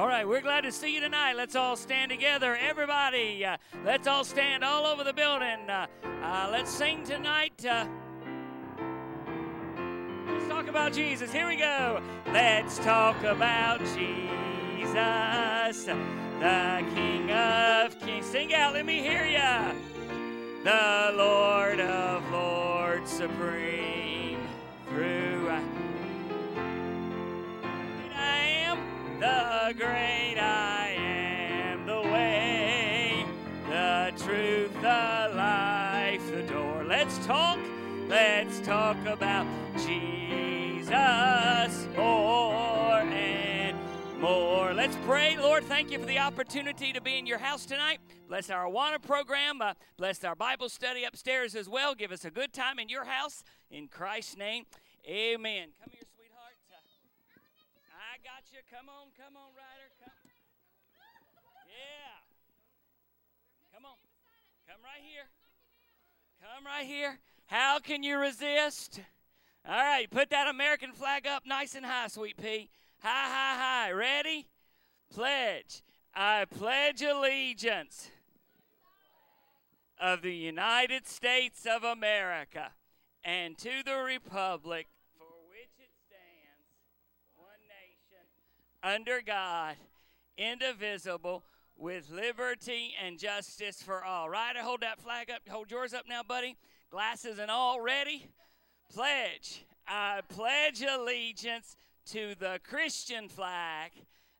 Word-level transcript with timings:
All 0.00 0.08
right, 0.08 0.26
we're 0.26 0.40
glad 0.40 0.62
to 0.62 0.72
see 0.72 0.94
you 0.94 1.00
tonight. 1.02 1.34
Let's 1.34 1.54
all 1.54 1.76
stand 1.76 2.10
together. 2.10 2.56
Everybody, 2.56 3.44
uh, 3.44 3.58
let's 3.84 4.08
all 4.08 4.24
stand 4.24 4.64
all 4.64 4.86
over 4.86 5.04
the 5.04 5.12
building. 5.12 5.68
Uh, 5.68 5.88
uh, 6.22 6.48
let's 6.50 6.70
sing 6.70 7.04
tonight. 7.04 7.62
Uh, 7.66 7.84
let's 10.26 10.48
talk 10.48 10.68
about 10.68 10.94
Jesus. 10.94 11.30
Here 11.30 11.46
we 11.46 11.56
go. 11.56 12.00
Let's 12.28 12.78
talk 12.78 13.22
about 13.24 13.80
Jesus, 13.94 14.94
the 14.94 16.82
King 16.94 17.30
of 17.30 18.00
Kings. 18.00 18.24
Sing 18.24 18.54
out, 18.54 18.72
let 18.72 18.86
me 18.86 19.02
hear 19.02 19.26
ya. 19.26 19.74
The 20.64 21.14
Lord 21.14 21.78
of 21.78 22.26
Lords, 22.32 23.10
supreme 23.10 23.99
the 29.70 29.74
great 29.74 30.36
I 30.36 30.96
am, 30.98 31.86
the 31.86 32.00
way, 32.00 33.24
the 33.68 34.12
truth, 34.18 34.74
the 34.82 35.32
life, 35.36 36.28
the 36.32 36.42
door. 36.42 36.82
Let's 36.84 37.24
talk, 37.24 37.56
let's 38.08 38.58
talk 38.62 38.96
about 39.06 39.46
Jesus 39.76 40.90
more 41.96 42.98
and 42.98 43.78
more. 44.20 44.72
Let's 44.72 44.96
pray. 45.06 45.36
Lord, 45.36 45.62
thank 45.62 45.92
you 45.92 46.00
for 46.00 46.06
the 46.06 46.18
opportunity 46.18 46.92
to 46.92 47.00
be 47.00 47.16
in 47.16 47.26
your 47.26 47.38
house 47.38 47.64
tonight. 47.64 48.00
Bless 48.26 48.50
our 48.50 48.68
Awana 48.68 49.00
program. 49.00 49.62
Uh, 49.62 49.74
bless 49.96 50.24
our 50.24 50.34
Bible 50.34 50.68
study 50.68 51.04
upstairs 51.04 51.54
as 51.54 51.68
well. 51.68 51.94
Give 51.94 52.10
us 52.10 52.24
a 52.24 52.30
good 52.32 52.52
time 52.52 52.80
in 52.80 52.88
your 52.88 53.04
house. 53.04 53.44
In 53.70 53.86
Christ's 53.86 54.36
name, 54.36 54.64
amen. 55.08 55.68
Come 55.80 55.90
here, 55.92 55.99
got 58.24 58.44
you. 58.52 58.60
Come 58.70 58.88
on, 58.88 59.08
come 59.16 59.36
on, 59.36 59.50
Ryder. 59.56 59.88
Come. 60.00 60.12
Yeah. 61.68 62.20
Come 63.74 63.84
on. 63.84 63.96
Come 64.68 64.80
right 64.82 65.02
here. 65.02 65.28
Come 66.40 66.66
right 66.66 66.86
here. 66.86 67.18
How 67.46 67.78
can 67.78 68.02
you 68.02 68.18
resist? 68.18 69.00
All 69.66 69.74
right, 69.74 70.10
put 70.10 70.30
that 70.30 70.48
American 70.48 70.92
flag 70.92 71.26
up 71.26 71.44
nice 71.46 71.74
and 71.74 71.84
high, 71.84 72.08
sweet 72.08 72.36
pea. 72.36 72.70
High, 73.02 73.28
high, 73.28 73.56
high. 73.58 73.92
Ready? 73.92 74.46
Pledge. 75.12 75.82
I 76.14 76.44
pledge 76.44 77.02
allegiance 77.02 78.10
of 80.00 80.22
the 80.22 80.34
United 80.34 81.06
States 81.06 81.66
of 81.70 81.84
America 81.84 82.72
and 83.22 83.56
to 83.58 83.82
the 83.84 83.96
republic 83.96 84.88
for 85.18 85.28
which 85.48 85.76
it 85.78 85.92
stands, 86.08 86.64
one 87.36 87.60
nation, 87.68 88.24
under 88.82 89.20
God, 89.24 89.76
indivisible, 90.36 91.44
with 91.76 92.10
liberty 92.10 92.94
and 93.02 93.18
justice 93.18 93.82
for 93.82 94.04
all. 94.04 94.28
Right? 94.28 94.48
Ryder, 94.54 94.60
hold 94.60 94.82
that 94.82 95.00
flag 95.00 95.30
up. 95.30 95.42
Hold 95.48 95.70
yours 95.70 95.94
up 95.94 96.04
now, 96.08 96.22
buddy. 96.22 96.56
Glasses 96.90 97.38
and 97.38 97.50
all 97.50 97.80
ready? 97.80 98.26
Pledge. 98.92 99.64
I 99.88 100.20
pledge 100.28 100.82
allegiance 100.82 101.76
to 102.12 102.34
the 102.38 102.60
Christian 102.62 103.28
flag 103.28 103.92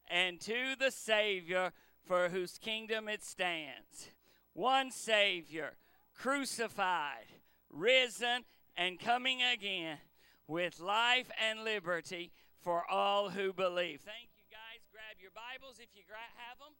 and 0.08 0.40
to 0.40 0.74
the 0.78 0.90
Savior 0.90 1.72
for 2.06 2.28
whose 2.28 2.58
kingdom 2.58 3.08
it 3.08 3.22
stands. 3.22 4.10
One 4.52 4.90
Savior, 4.90 5.72
crucified, 6.14 7.26
risen, 7.70 8.44
and 8.76 8.98
coming 8.98 9.40
again 9.42 9.98
with 10.46 10.80
life 10.80 11.30
and 11.48 11.64
liberty 11.64 12.32
for 12.60 12.88
all 12.90 13.30
who 13.30 13.52
believe. 13.52 14.00
Thank 14.00 14.30
you, 14.36 14.44
guys. 14.50 14.84
Grab 14.92 15.16
your 15.20 15.30
Bibles 15.32 15.78
if 15.80 15.88
you 15.94 16.02
have 16.10 16.58
them. 16.58 16.74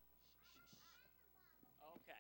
Okay. 1.97 2.13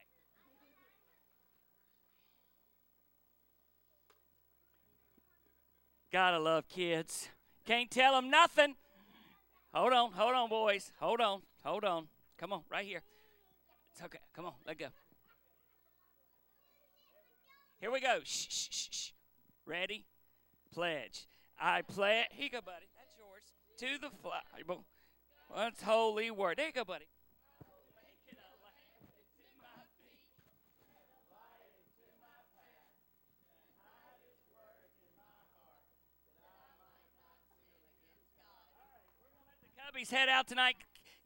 Gotta 6.11 6.39
love 6.39 6.69
kids. 6.69 7.29
Can't 7.67 7.91
tell 7.91 8.15
them 8.15 8.31
nothing. 8.31 8.77
Hold 9.75 9.93
on, 9.93 10.13
hold 10.13 10.35
on, 10.35 10.49
boys. 10.49 10.91
Hold 10.99 11.21
on, 11.21 11.43
hold 11.65 11.85
on. 11.85 12.09
Come 12.39 12.53
on, 12.53 12.63
right 12.71 12.85
here. 12.85 13.03
It's 13.93 14.03
okay. 14.03 14.19
Come 14.35 14.47
on, 14.47 14.55
let 14.67 14.79
go. 14.79 14.87
Here 17.79 17.91
we 17.91 18.01
go. 18.01 18.19
Shh, 18.25 18.47
shh, 18.49 18.69
shh, 18.71 18.89
shh. 18.91 19.11
Ready? 19.65 20.07
Pledge. 20.73 21.27
I 21.59 21.83
pledge. 21.83 22.27
Here 22.31 22.45
you 22.45 22.51
go, 22.51 22.61
buddy. 22.61 22.87
That's. 23.81 23.93
To 23.93 23.99
the 23.99 24.11
flag. 24.23 24.79
What's 25.49 25.83
holy 25.83 26.31
word? 26.31 26.59
There 26.59 26.67
you 26.67 26.73
go, 26.73 26.85
buddy. 26.85 27.07
Cubbies 39.79 40.11
head 40.11 40.29
out 40.29 40.47
tonight. 40.47 40.77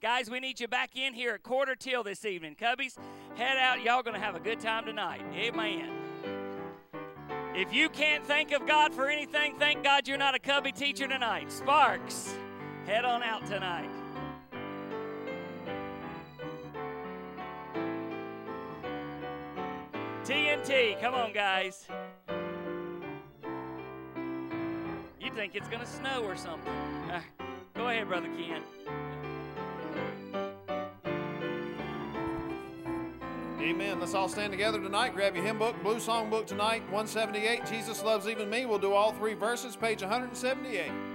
Guys, 0.00 0.30
we 0.30 0.40
need 0.40 0.58
you 0.58 0.68
back 0.68 0.96
in 0.96 1.12
here 1.12 1.34
at 1.34 1.42
quarter 1.42 1.74
till 1.74 2.02
this 2.02 2.24
evening. 2.24 2.56
Cubbies, 2.60 2.96
head 3.36 3.58
out. 3.58 3.82
Y'all 3.82 4.02
going 4.02 4.14
to 4.14 4.20
have 4.20 4.36
a 4.36 4.40
good 4.40 4.60
time 4.60 4.86
tonight. 4.86 5.22
Amen. 5.34 5.90
If 7.54 7.72
you 7.72 7.88
can't 7.88 8.24
think 8.24 8.52
of 8.52 8.66
God 8.66 8.92
for 8.92 9.08
anything, 9.08 9.54
thank 9.58 9.84
God 9.84 10.08
you're 10.08 10.18
not 10.18 10.34
a 10.34 10.38
Cubby 10.38 10.72
teacher 10.72 11.06
tonight. 11.06 11.52
Sparks, 11.52 12.34
head 12.86 13.04
on 13.04 13.22
out 13.22 13.46
tonight. 13.46 13.88
TNT, 20.24 21.00
come 21.00 21.14
on, 21.14 21.32
guys. 21.32 21.86
You 25.20 25.30
think 25.34 25.54
it's 25.54 25.68
going 25.68 25.80
to 25.80 25.86
snow 25.86 26.24
or 26.24 26.36
something. 26.36 26.72
Uh, 27.10 27.20
go 27.74 27.88
ahead, 27.88 28.08
Brother 28.08 28.28
Ken. 28.38 28.62
Amen. 33.60 33.98
Let's 33.98 34.14
all 34.14 34.28
stand 34.28 34.52
together 34.52 34.78
tonight. 34.78 35.14
Grab 35.14 35.34
your 35.34 35.44
hymn 35.44 35.58
book, 35.58 35.74
Blue 35.82 35.98
Song 35.98 36.28
Book 36.28 36.46
tonight, 36.46 36.82
178. 36.90 37.64
Jesus 37.66 38.02
Loves 38.02 38.28
Even 38.28 38.50
Me. 38.50 38.66
We'll 38.66 38.78
do 38.78 38.92
all 38.92 39.12
three 39.12 39.34
verses, 39.34 39.74
page 39.74 40.02
178. 40.02 41.13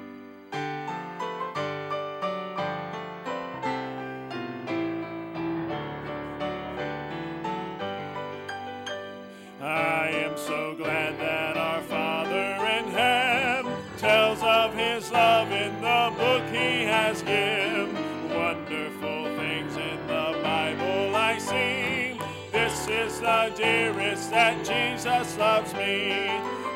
Dearest 23.60 24.32
that 24.32 24.64
Jesus 24.64 25.38
loves 25.38 25.74
me. 25.74 26.30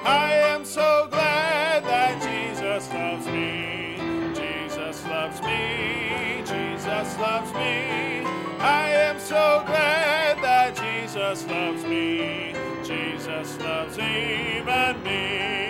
I 0.03 0.33
am 0.51 0.65
so 0.65 1.07
glad 1.09 1.85
that 1.85 2.21
Jesus 2.21 2.91
loves 2.94 3.25
me. 3.27 3.97
Jesus 4.35 5.06
loves 5.07 5.41
me. 5.41 6.44
Jesus 6.45 7.18
loves 7.18 7.53
me. 7.53 8.25
I 8.59 8.89
am 9.07 9.18
so 9.18 9.63
glad 9.65 10.44
that 10.44 10.75
Jesus 10.75 11.47
loves 11.47 11.85
me. 11.85 12.53
Jesus 12.83 13.57
loves 13.59 13.97
even 13.97 15.03
me. 15.03 15.62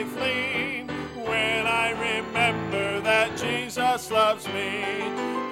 I 0.00 0.04
flee 0.04 0.84
when 1.26 1.66
I 1.66 1.90
remember 1.90 3.02
that 3.02 3.36
Jesus 3.36 4.10
loves 4.10 4.46
me. 4.46 5.02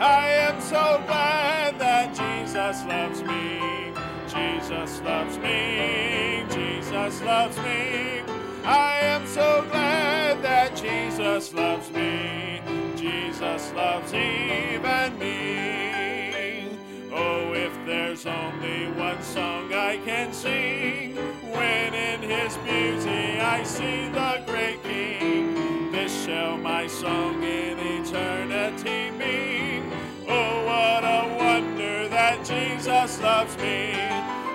I 0.00 0.26
am 0.48 0.58
so 0.62 1.02
glad 1.06 1.78
that 1.78 2.14
Jesus 2.14 2.82
loves 2.86 3.22
me. 3.24 3.92
Jesus 4.26 5.02
loves 5.02 5.36
me. 5.36 6.46
Jesus 6.48 7.20
loves 7.20 7.58
me. 7.58 8.22
I 8.64 9.00
am 9.02 9.26
so 9.26 9.66
glad 9.70 10.42
that 10.42 10.74
Jesus 10.74 11.52
loves 11.52 11.90
me. 11.90 12.62
Jesus 12.96 13.70
loves 13.74 14.14
even 14.14 15.18
me. 15.18 16.68
Oh, 17.12 17.52
if 17.52 17.74
there's 17.84 18.24
only 18.24 18.86
one 18.92 19.22
song 19.22 19.74
I 19.74 19.98
can 20.06 20.32
sing, 20.32 21.18
when 21.58 21.94
in 21.94 22.20
his 22.22 22.56
beauty 22.58 23.40
I 23.40 23.62
see 23.64 24.08
the 24.08 24.42
great 24.46 24.82
King, 24.82 25.90
this 25.92 26.12
shall 26.24 26.56
my 26.56 26.86
song 26.86 27.42
in 27.42 27.78
eternity 27.78 29.10
mean. 29.10 29.92
Oh, 30.28 30.64
what 30.70 31.02
a 31.04 31.20
wonder 31.36 32.08
that 32.08 32.44
Jesus 32.44 33.20
loves 33.20 33.56
me. 33.58 33.94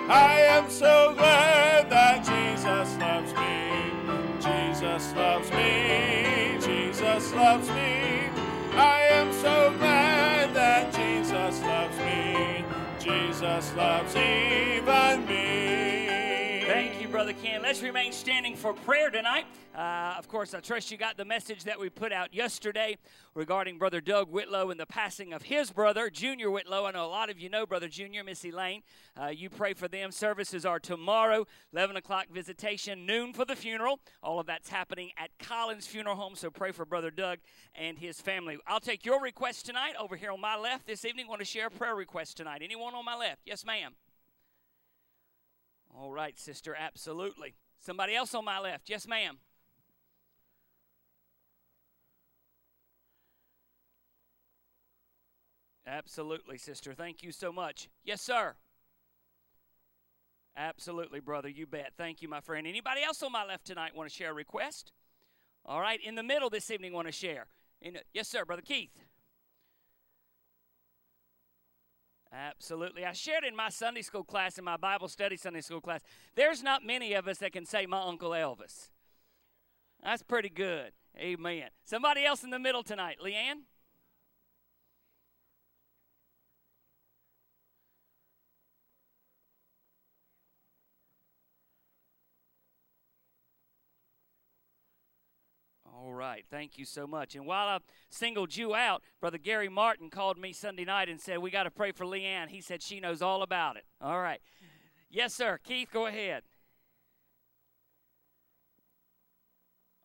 I 0.08 0.40
am 0.56 0.70
so 0.70 1.14
glad 1.16 1.90
that 1.90 2.18
Jesus 2.32 2.88
loves 2.98 3.32
me. 3.40 3.54
Jesus 4.40 5.14
loves 5.14 5.50
me. 5.50 6.58
Jesus 6.60 7.32
loves 7.34 7.68
me. 7.68 8.30
I 8.76 9.08
am 9.12 9.32
so 9.32 9.74
glad 9.78 10.54
that 10.54 10.92
Jesus 10.92 11.60
loves 11.62 11.98
me. 11.98 12.64
Jesus 12.98 13.74
loves 13.76 14.14
even 14.16 15.26
me. 15.26 15.33
Ken. 17.54 17.62
Let's 17.62 17.82
remain 17.82 18.12
standing 18.12 18.56
for 18.56 18.72
prayer 18.72 19.10
tonight. 19.10 19.46
Uh, 19.74 20.14
of 20.18 20.28
course, 20.28 20.54
I 20.54 20.60
trust 20.60 20.90
you 20.90 20.96
got 20.96 21.16
the 21.16 21.24
message 21.24 21.64
that 21.64 21.78
we 21.78 21.88
put 21.88 22.12
out 22.12 22.34
yesterday 22.34 22.96
regarding 23.34 23.78
Brother 23.78 24.00
Doug 24.00 24.30
Whitlow 24.30 24.70
and 24.70 24.78
the 24.78 24.86
passing 24.86 25.32
of 25.32 25.42
his 25.42 25.70
brother, 25.70 26.10
Junior 26.10 26.50
Whitlow. 26.50 26.86
I 26.86 26.92
know 26.92 27.04
a 27.04 27.06
lot 27.06 27.30
of 27.30 27.38
you 27.38 27.48
know 27.48 27.66
Brother 27.66 27.88
Junior, 27.88 28.24
Missy 28.24 28.50
Lane. 28.50 28.82
Uh, 29.20 29.26
you 29.26 29.50
pray 29.50 29.72
for 29.72 29.88
them. 29.88 30.10
Services 30.10 30.64
are 30.64 30.80
tomorrow, 30.80 31.46
11 31.72 31.96
o'clock 31.96 32.26
visitation, 32.32 33.06
noon 33.06 33.32
for 33.32 33.44
the 33.44 33.56
funeral. 33.56 34.00
All 34.22 34.40
of 34.40 34.46
that's 34.46 34.68
happening 34.68 35.10
at 35.16 35.30
Collins 35.38 35.86
Funeral 35.86 36.16
Home, 36.16 36.34
so 36.34 36.50
pray 36.50 36.72
for 36.72 36.84
Brother 36.84 37.10
Doug 37.10 37.38
and 37.74 37.98
his 37.98 38.20
family. 38.20 38.58
I'll 38.66 38.80
take 38.80 39.04
your 39.04 39.20
request 39.20 39.66
tonight 39.66 39.94
over 39.98 40.16
here 40.16 40.32
on 40.32 40.40
my 40.40 40.56
left 40.56 40.86
this 40.86 41.04
evening. 41.04 41.28
Want 41.28 41.40
to 41.40 41.44
share 41.44 41.68
a 41.68 41.70
prayer 41.70 41.94
request 41.94 42.36
tonight? 42.36 42.62
Anyone 42.64 42.94
on 42.94 43.04
my 43.04 43.16
left? 43.16 43.42
Yes, 43.44 43.64
ma'am. 43.64 43.94
All 45.96 46.12
right, 46.12 46.38
sister, 46.38 46.76
absolutely. 46.78 47.54
Somebody 47.78 48.14
else 48.14 48.34
on 48.34 48.44
my 48.44 48.58
left? 48.58 48.90
Yes, 48.90 49.06
ma'am. 49.06 49.38
Absolutely, 55.86 56.58
sister. 56.58 56.94
Thank 56.94 57.22
you 57.22 57.30
so 57.30 57.52
much. 57.52 57.88
Yes, 58.04 58.20
sir. 58.22 58.54
Absolutely, 60.56 61.20
brother. 61.20 61.48
You 61.48 61.66
bet. 61.66 61.92
Thank 61.96 62.22
you, 62.22 62.28
my 62.28 62.40
friend. 62.40 62.66
Anybody 62.66 63.02
else 63.02 63.22
on 63.22 63.32
my 63.32 63.44
left 63.44 63.66
tonight 63.66 63.94
want 63.94 64.08
to 64.08 64.14
share 64.14 64.30
a 64.30 64.34
request? 64.34 64.92
All 65.66 65.80
right, 65.80 66.00
in 66.02 66.14
the 66.14 66.22
middle 66.22 66.50
this 66.50 66.70
evening 66.70 66.92
want 66.92 67.08
to 67.08 67.12
share. 67.12 67.46
In, 67.80 67.98
yes, 68.12 68.28
sir, 68.28 68.44
brother 68.44 68.62
Keith. 68.62 68.90
Absolutely. 72.34 73.04
I 73.04 73.12
shared 73.12 73.44
in 73.44 73.54
my 73.54 73.68
Sunday 73.68 74.02
school 74.02 74.24
class, 74.24 74.58
in 74.58 74.64
my 74.64 74.76
Bible 74.76 75.08
study 75.08 75.36
Sunday 75.36 75.60
school 75.60 75.80
class, 75.80 76.00
there's 76.34 76.62
not 76.62 76.84
many 76.84 77.14
of 77.14 77.28
us 77.28 77.38
that 77.38 77.52
can 77.52 77.64
say 77.64 77.86
my 77.86 78.02
Uncle 78.02 78.30
Elvis. 78.30 78.88
That's 80.02 80.22
pretty 80.22 80.48
good. 80.48 80.92
Amen. 81.16 81.68
Somebody 81.84 82.24
else 82.24 82.42
in 82.42 82.50
the 82.50 82.58
middle 82.58 82.82
tonight. 82.82 83.18
Leanne? 83.24 83.62
All 95.96 96.12
right. 96.12 96.44
Thank 96.50 96.78
you 96.78 96.84
so 96.84 97.06
much. 97.06 97.34
And 97.34 97.46
while 97.46 97.68
I 97.68 97.78
singled 98.10 98.56
you 98.56 98.74
out, 98.74 99.02
Brother 99.20 99.38
Gary 99.38 99.68
Martin 99.68 100.10
called 100.10 100.38
me 100.38 100.52
Sunday 100.52 100.84
night 100.84 101.08
and 101.08 101.20
said, 101.20 101.38
We 101.38 101.50
got 101.50 101.64
to 101.64 101.70
pray 101.70 101.92
for 101.92 102.04
Leanne. 102.04 102.48
He 102.48 102.60
said 102.60 102.82
she 102.82 103.00
knows 103.00 103.22
all 103.22 103.42
about 103.42 103.76
it. 103.76 103.84
All 104.00 104.20
right. 104.20 104.40
Yes, 105.10 105.34
sir. 105.34 105.58
Keith, 105.62 105.90
go 105.92 106.06
ahead. 106.06 106.42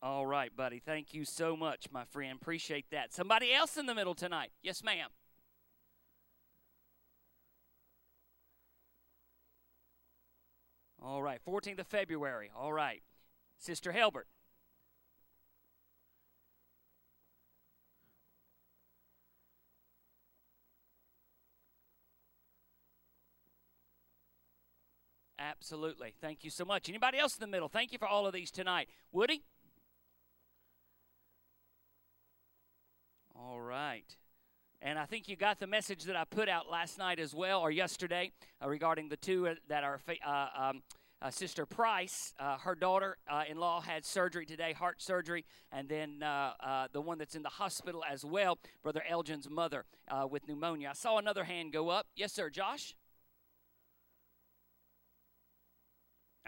All 0.02 0.26
right, 0.26 0.56
buddy. 0.56 0.80
Thank 0.80 1.14
you 1.14 1.26
so 1.26 1.58
much, 1.58 1.88
my 1.92 2.06
friend. 2.06 2.38
Appreciate 2.42 2.86
that. 2.92 3.14
Somebody 3.14 3.54
else 3.54 3.76
in 3.76 3.86
the 3.86 3.96
middle 3.96 4.16
tonight? 4.16 4.52
Yes, 4.62 4.84
ma'am. 4.84 5.10
All 11.04 11.24
right. 11.24 11.40
14th 11.46 11.80
of 11.80 11.88
February. 11.88 12.52
All 12.56 12.72
right. 12.72 13.02
Sister 13.58 13.92
Helbert. 13.92 14.28
Absolutely. 25.40 26.14
Thank 26.20 26.44
you 26.44 26.50
so 26.50 26.66
much. 26.66 26.90
Anybody 26.90 27.18
else 27.18 27.38
in 27.38 27.40
the 27.40 27.48
middle? 27.48 27.70
Thank 27.70 27.94
you 27.94 27.98
for 27.98 28.08
all 28.08 28.28
of 28.28 28.34
these 28.34 28.52
tonight. 28.52 28.90
Woody? 29.14 29.44
All 33.34 33.62
right. 33.62 34.04
And 34.82 35.00
I 35.00 35.06
think 35.06 35.30
you 35.30 35.38
got 35.38 35.60
the 35.60 35.68
message 35.68 36.04
that 36.04 36.18
I 36.18 36.26
put 36.26 36.50
out 36.50 36.70
last 36.70 36.98
night 36.98 37.20
as 37.20 37.34
well, 37.34 37.62
or 37.62 37.72
yesterday, 37.72 38.32
uh, 38.62 38.68
regarding 38.68 39.08
the 39.08 39.16
two 39.16 39.48
uh, 39.48 39.56
that 39.70 39.86
are 39.86 40.02
uh, 40.26 40.48
um, 40.58 40.82
uh, 41.22 41.30
Sister 41.30 41.66
Price, 41.66 42.34
uh, 42.38 42.58
her 42.58 42.76
daughter 42.76 43.18
in 43.50 43.58
law 43.58 43.80
had 43.82 44.06
surgery 44.06 44.46
today, 44.46 44.74
heart 44.74 45.02
surgery, 45.02 45.46
and 45.72 45.88
then 45.88 46.22
uh, 46.22 46.88
the 46.92 47.02
one 47.02 47.18
that's 47.18 47.36
in 47.36 47.44
the 47.44 47.50
hospital 47.50 48.04
as 48.10 48.26
well, 48.26 48.58
Brother 48.84 49.04
Elgin's 49.08 49.50
mother 49.50 49.86
with 50.30 50.48
pneumonia. 50.48 50.90
I 50.90 50.94
saw 50.94 51.18
another 51.18 51.46
hand 51.46 51.72
go 51.74 51.90
up. 51.90 52.08
Yes, 52.16 52.34
sir, 52.34 52.50
Josh? 52.50 52.96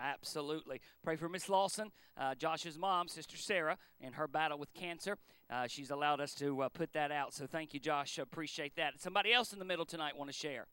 Absolutely. 0.02 0.82
Pray 1.04 1.16
for 1.16 1.30
Miss 1.30 1.48
Lawson, 1.48 1.92
uh, 2.18 2.34
Josh's 2.36 2.78
mom, 2.78 3.08
Sister 3.08 3.38
Sarah, 3.38 3.78
in 4.00 4.14
her 4.14 4.28
battle 4.28 4.58
with 4.58 4.74
cancer. 4.74 5.18
Uh, 5.50 5.68
she's 5.68 5.92
allowed 5.92 6.20
us 6.20 6.34
to 6.36 6.62
uh, 6.64 6.70
put 6.70 6.94
that 6.94 7.12
out. 7.12 7.34
So 7.34 7.46
thank 7.46 7.74
you, 7.74 7.80
Josh. 7.80 8.18
Appreciate 8.18 8.76
that. 8.78 9.00
Somebody 9.00 9.32
else 9.32 9.54
in 9.54 9.60
the 9.60 9.66
middle 9.66 9.86
tonight 9.86 10.18
want 10.18 10.32
to 10.32 10.38
share. 10.38 10.66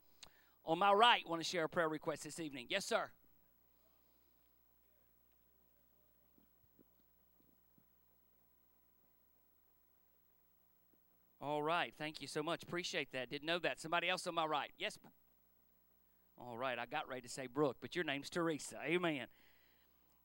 On 0.64 0.78
my 0.78 0.92
right, 0.92 1.22
want 1.28 1.42
to 1.42 1.48
share 1.48 1.64
a 1.64 1.68
prayer 1.68 1.88
request 1.88 2.24
this 2.24 2.40
evening. 2.40 2.66
Yes, 2.68 2.84
sir. 2.84 3.10
All 11.40 11.62
right. 11.62 11.94
Thank 11.96 12.20
you 12.20 12.26
so 12.26 12.42
much. 12.42 12.62
Appreciate 12.62 13.12
that. 13.12 13.30
Didn't 13.30 13.46
know 13.46 13.58
that. 13.60 13.80
Somebody 13.80 14.08
else 14.08 14.26
on 14.26 14.34
my 14.34 14.44
right. 14.44 14.70
Yes. 14.78 14.98
All 16.40 16.56
right, 16.56 16.78
I 16.78 16.86
got 16.86 17.08
ready 17.08 17.22
to 17.22 17.28
say 17.28 17.46
Brooke, 17.46 17.76
but 17.80 17.94
your 17.96 18.04
name's 18.04 18.30
Teresa. 18.30 18.76
Amen. 18.84 19.26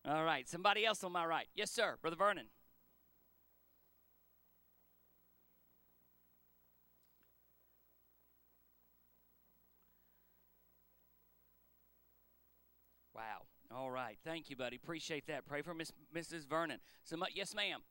All 0.06 0.24
right, 0.24 0.48
somebody 0.48 0.86
else 0.86 1.04
on 1.04 1.12
my 1.12 1.26
right. 1.26 1.48
Yes, 1.56 1.72
sir, 1.72 1.98
Brother 2.02 2.16
Vernon. 2.16 2.48
Wow. 13.16 13.44
All 13.72 13.92
right. 13.92 14.18
Thank 14.24 14.50
you, 14.50 14.56
buddy. 14.56 14.76
Appreciate 14.76 15.28
that. 15.28 15.46
Pray 15.46 15.62
for 15.62 15.74
Miss 15.74 15.92
Mrs. 16.16 16.48
Vernon. 16.48 16.80
Yes, 17.34 17.56
ma'am. 17.56 17.82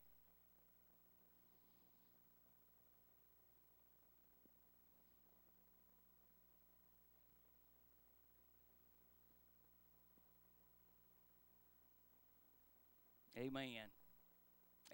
Amen. 13.36 13.88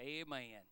Amen. 0.01 0.63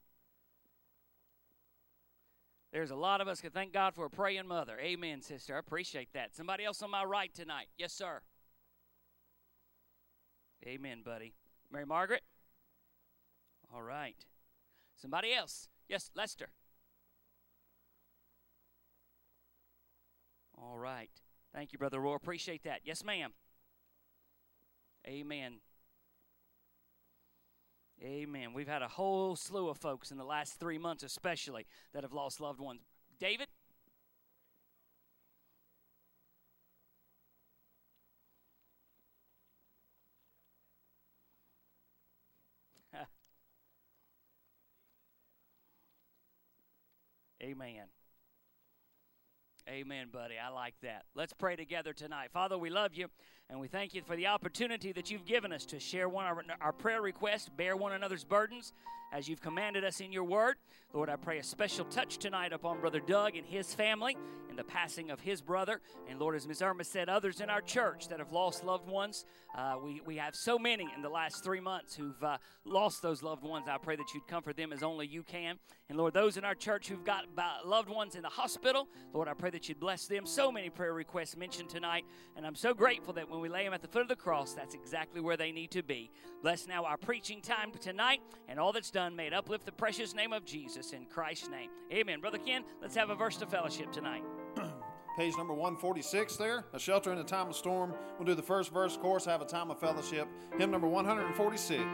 There's 2.73 2.91
a 2.91 2.97
lot 2.97 3.21
of 3.21 3.29
us 3.29 3.41
can 3.41 3.51
thank 3.51 3.73
God 3.73 3.95
for 3.95 4.05
a 4.05 4.11
praying 4.11 4.47
mother. 4.47 4.79
Amen, 4.79 5.23
sister. 5.23 5.57
I 5.57 5.59
appreciate 5.59 6.13
that. 6.13 6.35
Somebody 6.35 6.65
else 6.65 6.83
on 6.83 6.91
my 6.91 7.05
right 7.05 7.33
tonight. 7.33 7.69
Yes, 7.79 7.93
sir. 7.93 8.21
Amen, 10.67 11.03
buddy. 11.05 11.33
Mary 11.73 11.87
Margaret? 11.87 12.23
All 13.75 13.83
right. 13.83 14.17
Somebody 14.97 15.33
else. 15.33 15.69
Yes, 15.89 16.11
Lester. 16.15 16.49
All 20.59 20.77
right. 20.77 21.11
Thank 21.55 21.73
you, 21.73 21.79
Brother 21.79 22.01
Roy. 22.01 22.15
Appreciate 22.15 22.65
that. 22.65 22.81
Yes, 22.85 23.05
ma'am. 23.05 23.33
Amen. 25.07 25.55
Amen. 28.03 28.53
We've 28.53 28.69
had 28.69 28.83
a 28.83 28.89
whole 28.89 29.37
slew 29.37 29.69
of 29.69 29.79
folks 29.79 30.11
in 30.11 30.19
the 30.19 30.25
last 30.25 30.61
three 30.61 30.79
months, 30.79 31.03
especially, 31.03 31.67
that 31.95 32.03
have 32.03 32.13
lost 32.13 32.41
loved 32.41 32.61
ones. 32.61 32.81
David? 33.19 33.49
Amen. 47.43 47.87
Amen, 49.69 50.11
buddy. 50.13 50.37
I 50.39 50.49
like 50.51 50.75
that. 50.83 51.07
Let's 51.17 51.33
pray 51.33 51.57
together 51.57 51.93
tonight. 51.93 52.31
Father, 52.33 52.57
we 52.57 52.71
love 52.71 52.95
you 52.95 53.09
and 53.51 53.59
we 53.59 53.67
thank 53.67 53.95
you 53.95 54.03
for 54.07 54.15
the 54.15 54.29
opportunity 54.29 54.93
that 54.93 55.11
you've 55.11 55.25
given 55.25 55.53
us 55.53 55.65
to 55.67 55.81
share 55.81 56.09
one 56.09 56.25
our, 56.25 56.41
our 56.61 56.73
prayer 56.73 57.03
requests, 57.03 57.49
bear 57.49 57.77
one 57.77 57.93
another's 57.93 58.23
burdens. 58.23 58.73
As 59.13 59.29
you've 59.29 59.41
commanded 59.41 59.85
us 59.85 60.01
in 60.01 60.13
your 60.13 60.25
word. 60.25 60.57
Lord, 60.93 61.11
I 61.11 61.17
pray 61.17 61.39
a 61.39 61.43
special 61.43 61.85
touch 61.85 62.19
tonight 62.19 62.53
upon 62.53 62.81
Brother 62.81 63.01
Doug 63.01 63.37
and 63.37 63.47
his 63.47 63.75
family 63.75 64.17
in 64.49 64.57
the 64.57 64.65
passing 64.65 65.11
of 65.11 65.21
his 65.21 65.43
brother. 65.43 65.81
And 66.09 66.19
Lord, 66.19 66.35
as 66.35 66.47
Ms. 66.47 66.63
Irma 66.63 66.85
said, 66.85 67.09
others 67.09 67.41
in 67.41 67.51
our 67.51 67.61
church 67.61 68.09
that 68.09 68.19
have 68.19 68.33
lost 68.33 68.65
loved 68.65 68.89
ones. 68.89 69.27
Uh, 69.55 69.77
we, 69.83 70.01
we 70.07 70.17
have 70.17 70.35
so 70.35 70.59
many 70.59 70.89
in 70.95 71.03
the 71.03 71.09
last 71.09 71.45
three 71.45 71.61
months 71.61 71.95
who've 71.95 72.23
uh, 72.23 72.39
lost 72.65 73.03
those 73.03 73.23
loved 73.23 73.43
ones. 73.43 73.67
I 73.69 73.77
pray 73.79 73.97
that 73.97 74.15
you'd 74.15 74.27
comfort 74.27 74.57
them 74.57 74.73
as 74.73 74.83
only 74.83 75.07
you 75.07 75.23
can. 75.23 75.59
And 75.89 75.99
Lord, 75.99 76.15
those 76.15 76.37
in 76.37 76.45
our 76.45 76.55
church 76.55 76.89
who've 76.89 77.05
got 77.05 77.27
loved 77.65 77.89
ones 77.89 78.15
in 78.15 78.23
the 78.23 78.29
hospital, 78.29 78.89
Lord, 79.13 79.29
I 79.29 79.35
pray 79.35 79.51
that 79.51 79.69
you'd 79.69 79.81
bless 79.81 80.07
them. 80.07 80.25
So 80.25 80.51
many 80.51 80.71
prayer 80.71 80.95
requests 80.95 81.37
mentioned 81.37 81.69
tonight. 81.69 82.05
And 82.37 82.47
I'm 82.47 82.57
so 82.57 82.73
grateful 82.75 83.13
that 83.15 83.31
when 83.31 83.41
we 83.41 83.49
lay 83.49 83.65
them 83.65 83.75
at 83.75 83.83
the 83.83 83.89
foot 83.89 84.03
of 84.03 84.09
the 84.09 84.17
cross, 84.17 84.55
that's 84.55 84.75
exactly 84.75 85.21
where 85.21 85.37
they 85.37 85.53
need 85.53 85.71
to 85.73 85.83
be. 85.83 86.11
Bless 86.43 86.67
now 86.67 86.85
our 86.85 86.97
preaching 86.97 87.41
time 87.41 87.73
tonight 87.81 88.21
and 88.49 88.59
all 88.59 88.73
that's 88.73 88.91
done. 88.97 89.15
May 89.15 89.27
it 89.27 89.35
uplift 89.35 89.67
the 89.67 89.73
precious 89.73 90.15
name 90.15 90.33
of 90.33 90.47
Jesus 90.47 90.93
in 90.93 91.05
Christ's 91.05 91.51
name. 91.51 91.69
Amen. 91.93 92.19
Brother 92.19 92.39
Ken, 92.39 92.65
let's 92.81 92.95
have 92.95 93.11
a 93.11 93.15
verse 93.15 93.37
to 93.37 93.47
fellowship 93.47 93.93
tonight. 93.93 94.23
Page 95.19 95.37
number 95.37 95.53
146 95.53 96.37
there. 96.37 96.65
A 96.73 96.79
shelter 96.79 97.13
in 97.13 97.19
a 97.19 97.25
time 97.25 97.49
of 97.49 97.57
storm. 97.57 97.93
We'll 98.19 98.25
do 98.25 98.35
the 98.35 98.41
first 98.41 98.73
verse, 98.73 98.97
of 98.97 99.03
course, 99.03 99.27
have 99.27 99.43
a 99.43 99.45
time 99.45 99.71
of 99.71 99.79
fellowship. 99.79 100.27
Hymn 100.57 100.71
number 100.71 100.89
146. 100.89 101.85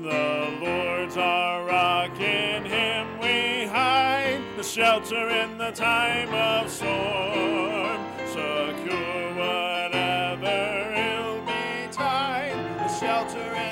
The 0.00 0.58
Lord's 0.62 1.16
our 1.16 1.66
rock, 1.66 2.20
in 2.20 2.64
Him 2.66 3.18
we 3.18 3.66
hide, 3.66 4.42
the 4.56 4.62
shelter 4.62 5.28
in 5.28 5.58
the 5.58 5.72
time 5.72 6.32
of 6.32 6.70
storm. 6.70 8.09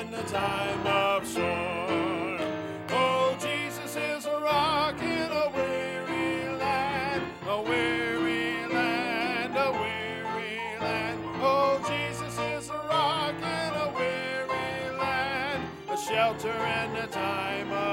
In 0.01 0.11
the 0.13 0.23
time 0.23 0.87
of 0.87 1.27
storm. 1.27 2.39
Oh, 2.91 3.37
Jesus 3.41 3.97
is 3.97 4.27
a 4.27 4.41
rock 4.41 5.01
in 5.03 5.31
a 5.33 5.51
weary 5.57 6.57
land, 6.57 7.23
a 7.49 7.63
weary 7.63 8.67
land, 8.73 9.57
a 9.57 9.73
weary 9.73 10.79
land. 10.81 11.19
Oh, 11.43 11.83
Jesus 11.89 12.39
is 12.39 12.71
a 12.71 12.81
rock 12.89 13.35
in 13.39 13.73
a 13.75 13.93
weary 13.97 14.99
land, 14.99 15.65
a 15.91 15.97
shelter 15.97 16.49
in 16.53 16.95
the 16.95 17.09
time 17.09 17.73
of 17.73 17.88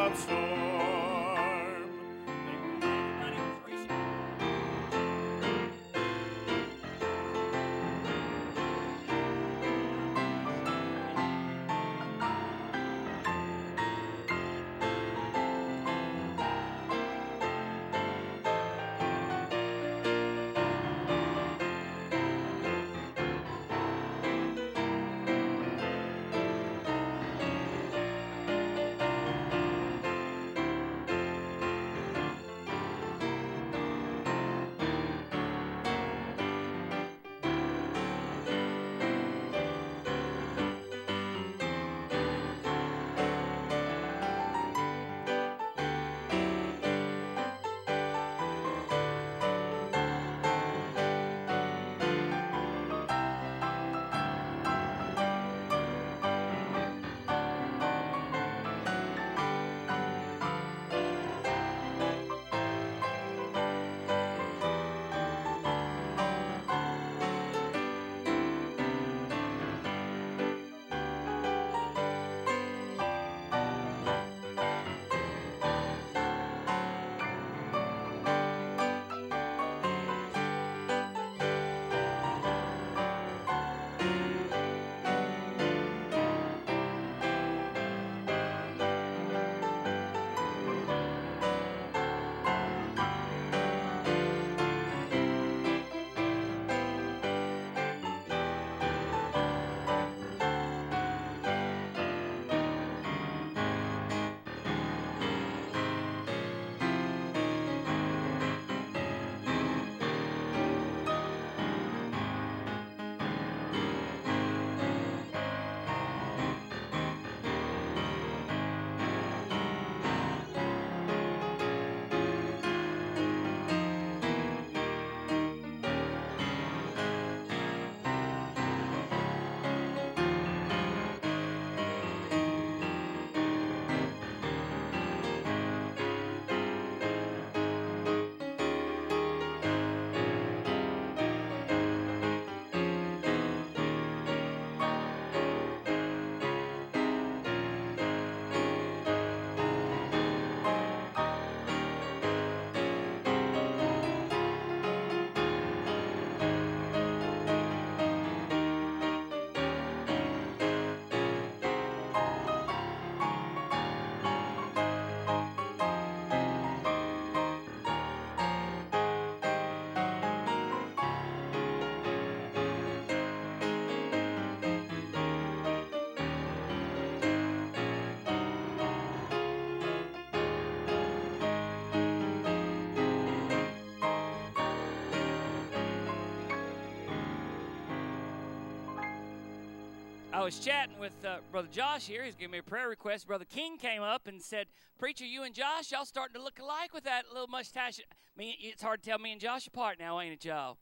I 190.36 190.44
was 190.44 190.60
chatting 190.60 191.00
with 191.00 191.14
uh, 191.26 191.38
Brother 191.50 191.70
Josh 191.72 192.06
here. 192.06 192.26
He's 192.26 192.36
giving 192.36 192.52
me 192.52 192.58
a 192.58 192.64
prayer 192.64 192.90
request. 192.90 193.26
Brother 193.26 193.46
King 193.46 193.78
came 193.78 194.02
up 194.02 194.28
and 194.28 194.42
said, 194.42 194.68
Preacher, 195.00 195.24
you 195.24 195.44
and 195.44 195.56
Josh, 195.56 195.94
y'all 195.94 196.04
starting 196.04 196.36
to 196.36 196.44
look 196.44 196.60
alike 196.60 196.94
with 196.94 197.06
that 197.06 197.24
little 197.32 197.48
mustache. 197.48 198.02
Mean, 198.36 198.54
it's 198.60 198.84
hard 198.84 199.02
to 199.02 199.10
tell 199.10 199.18
me 199.18 199.32
and 199.32 199.40
Josh 199.40 199.66
apart 199.66 199.98
now, 199.98 200.20
ain't 200.20 200.34
it, 200.34 200.44
y'all? 200.44 200.78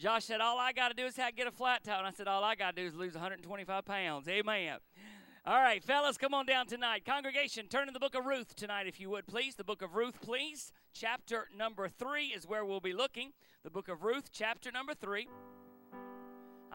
Josh 0.00 0.24
said, 0.24 0.40
All 0.40 0.58
I 0.58 0.72
got 0.72 0.88
to 0.88 0.94
do 0.94 1.06
is 1.06 1.14
get 1.14 1.46
a 1.46 1.52
flat 1.52 1.84
tire. 1.84 1.98
And 1.98 2.08
I 2.08 2.10
said, 2.10 2.26
All 2.26 2.42
I 2.42 2.56
got 2.56 2.74
to 2.74 2.82
do 2.82 2.88
is 2.88 2.96
lose 2.96 3.12
125 3.12 3.84
pounds. 3.84 4.26
Amen. 4.26 4.78
All 5.46 5.60
right, 5.60 5.84
fellas, 5.84 6.18
come 6.18 6.34
on 6.34 6.44
down 6.44 6.66
tonight. 6.66 7.04
Congregation, 7.04 7.68
turn 7.68 7.86
to 7.86 7.92
the 7.92 8.00
book 8.00 8.16
of 8.16 8.26
Ruth 8.26 8.56
tonight, 8.56 8.88
if 8.88 8.98
you 8.98 9.10
would, 9.10 9.28
please. 9.28 9.54
The 9.54 9.62
book 9.62 9.80
of 9.80 9.94
Ruth, 9.94 10.20
please. 10.20 10.72
Chapter 10.92 11.46
number 11.56 11.88
three 11.88 12.32
is 12.36 12.48
where 12.48 12.64
we'll 12.64 12.80
be 12.80 12.94
looking. 12.94 13.30
The 13.62 13.70
book 13.70 13.88
of 13.88 14.02
Ruth, 14.02 14.30
chapter 14.32 14.72
number 14.72 14.92
three. 14.92 15.28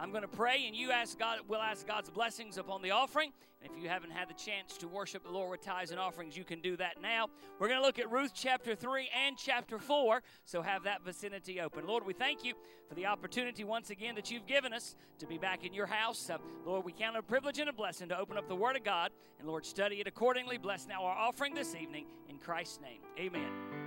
I'm 0.00 0.12
going 0.12 0.22
to 0.22 0.28
pray, 0.28 0.64
and 0.66 0.74
you 0.74 0.92
ask 0.92 1.18
God. 1.18 1.40
We'll 1.46 1.60
ask 1.60 1.86
God's 1.86 2.08
blessings 2.08 2.56
upon 2.56 2.80
the 2.80 2.90
offering. 2.90 3.32
And 3.62 3.70
if 3.70 3.82
you 3.82 3.90
haven't 3.90 4.12
had 4.12 4.30
the 4.30 4.34
chance 4.34 4.78
to 4.78 4.88
worship 4.88 5.22
the 5.22 5.30
Lord 5.30 5.50
with 5.50 5.60
tithes 5.60 5.90
and 5.90 6.00
offerings, 6.00 6.34
you 6.34 6.44
can 6.44 6.62
do 6.62 6.74
that 6.78 7.02
now. 7.02 7.26
We're 7.58 7.68
going 7.68 7.78
to 7.78 7.86
look 7.86 7.98
at 7.98 8.10
Ruth 8.10 8.32
chapter 8.34 8.74
three 8.74 9.10
and 9.26 9.36
chapter 9.36 9.78
four. 9.78 10.22
So 10.46 10.62
have 10.62 10.84
that 10.84 11.04
vicinity 11.04 11.60
open. 11.60 11.86
Lord, 11.86 12.06
we 12.06 12.14
thank 12.14 12.42
you 12.42 12.54
for 12.88 12.94
the 12.94 13.04
opportunity 13.04 13.62
once 13.62 13.90
again 13.90 14.14
that 14.14 14.30
you've 14.30 14.46
given 14.46 14.72
us 14.72 14.96
to 15.18 15.26
be 15.26 15.36
back 15.36 15.66
in 15.66 15.74
your 15.74 15.84
house. 15.84 16.30
Uh, 16.30 16.38
Lord, 16.64 16.86
we 16.86 16.92
count 16.92 17.16
it 17.16 17.18
a 17.18 17.22
privilege 17.22 17.58
and 17.58 17.68
a 17.68 17.72
blessing 17.74 18.08
to 18.08 18.18
open 18.18 18.38
up 18.38 18.48
the 18.48 18.56
Word 18.56 18.76
of 18.76 18.84
God, 18.84 19.10
and 19.38 19.46
Lord, 19.46 19.66
study 19.66 19.96
it 19.96 20.06
accordingly. 20.06 20.56
Bless 20.56 20.88
now 20.88 21.04
our 21.04 21.14
offering 21.14 21.54
this 21.54 21.74
evening 21.74 22.06
in 22.30 22.38
Christ's 22.38 22.80
name. 22.80 23.02
Amen. 23.18 23.79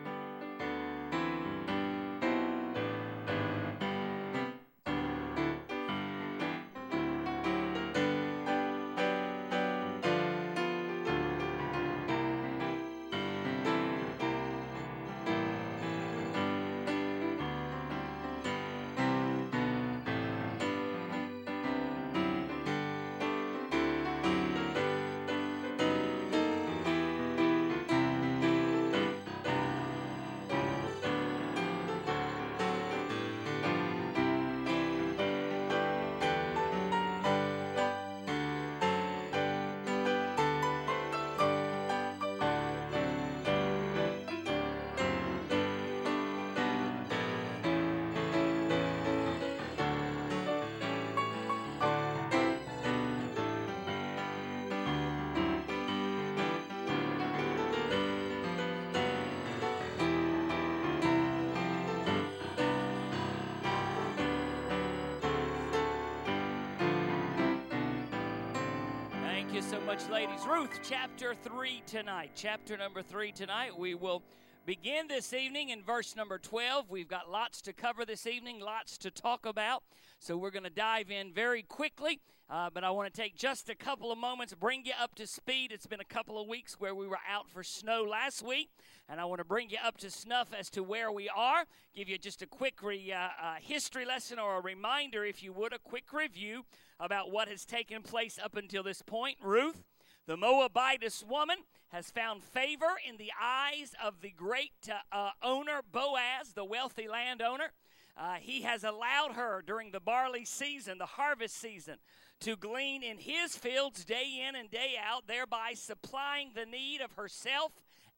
Much, 69.85 70.07
ladies. 70.09 70.46
Ruth, 70.48 70.79
chapter 70.81 71.35
3 71.35 71.83
tonight. 71.85 72.31
Chapter 72.35 72.77
number 72.77 73.01
3 73.01 73.33
tonight. 73.33 73.77
We 73.77 73.96
will 73.96 74.23
begin 74.66 75.08
this 75.08 75.34
evening 75.34 75.70
in 75.70 75.82
verse 75.82 76.16
number 76.16 76.38
12. 76.38 76.90
We've 76.90 77.08
got 77.08 77.30
lots 77.30 77.62
to 77.64 77.74
cover 77.74 78.06
this 78.06 78.26
evening, 78.26 78.60
lots 78.62 78.98
to 79.00 79.12
talk 79.12 79.46
about. 79.46 79.84
So 80.20 80.38
we're 80.38 80.52
going 80.52 80.64
to 80.64 80.70
dive 80.70 81.12
in 81.12 81.34
very 81.34 81.64
quickly. 81.64 82.22
Uh, 82.50 82.70
but 82.74 82.84
I 82.84 82.92
want 82.92 83.12
to 83.12 83.22
take 83.22 83.36
just 83.36 83.70
a 83.70 83.76
couple 83.76 84.12
of 84.12 84.18
moments, 84.18 84.54
bring 84.54 84.86
you 84.86 84.92
up 85.02 85.16
to 85.16 85.26
speed. 85.26 85.72
It's 85.72 85.88
been 85.88 86.00
a 86.00 86.06
couple 86.06 86.40
of 86.40 86.48
weeks 86.48 86.76
where 86.80 86.94
we 86.94 87.08
were 87.08 87.20
out 87.30 87.50
for 87.50 87.64
snow 87.64 88.04
last 88.04 88.44
week, 88.44 88.70
and 89.10 89.20
I 89.20 89.26
want 89.26 89.40
to 89.40 89.46
bring 89.46 89.70
you 89.70 89.78
up 89.84 89.98
to 90.00 90.12
snuff 90.12 90.50
as 90.58 90.70
to 90.72 90.84
where 90.84 91.12
we 91.12 91.30
are. 91.30 91.64
Give 91.96 92.10
you 92.10 92.18
just 92.18 92.42
a 92.42 92.46
quick 92.46 92.84
re, 92.84 93.12
uh, 93.12 93.18
uh, 93.42 93.56
history 93.62 94.06
lesson 94.06 94.40
or 94.40 94.58
a 94.58 94.62
reminder, 94.62 95.26
if 95.26 95.42
you 95.42 95.52
would, 95.54 95.74
a 95.74 95.80
quick 95.80 96.14
review 96.14 96.66
about 97.00 97.32
what 97.32 97.48
has 97.48 97.66
taken 97.66 98.02
place 98.02 98.38
up 98.44 98.56
until 98.56 98.84
this 98.84 99.02
point. 99.02 99.38
Ruth, 99.42 99.84
the 100.25 100.38
Moabitess 100.38 101.24
woman, 101.27 101.57
has 101.90 102.09
found 102.09 102.44
favor 102.44 102.96
in 103.07 103.18
the 103.18 103.31
eyes 103.40 103.94
of 104.03 104.22
the 104.22 104.31
great 104.31 104.90
uh, 105.12 105.29
owner, 105.44 105.81
Boaz, 105.92 106.53
the 106.55 106.66
wealthy 106.66 107.07
landowner. 107.07 107.72
Uh, 108.18 108.36
he 108.36 108.62
has 108.62 108.83
allowed 108.83 109.33
her 109.33 109.64
during 109.66 109.92
the 109.92 110.00
barley 110.00 110.46
season, 110.46 110.98
the 110.98 111.05
harvest 111.05 111.55
season, 111.55 111.98
to 112.40 112.55
glean 112.55 113.03
in 113.03 113.18
his 113.18 113.55
fields 113.55 114.05
day 114.05 114.44
in 114.48 114.55
and 114.55 114.72
day 114.72 114.96
out, 115.03 115.27
thereby 115.27 115.74
supplying 115.75 116.51
the 116.55 116.66
need 116.66 117.00
of 117.00 117.14
herself 117.14 117.72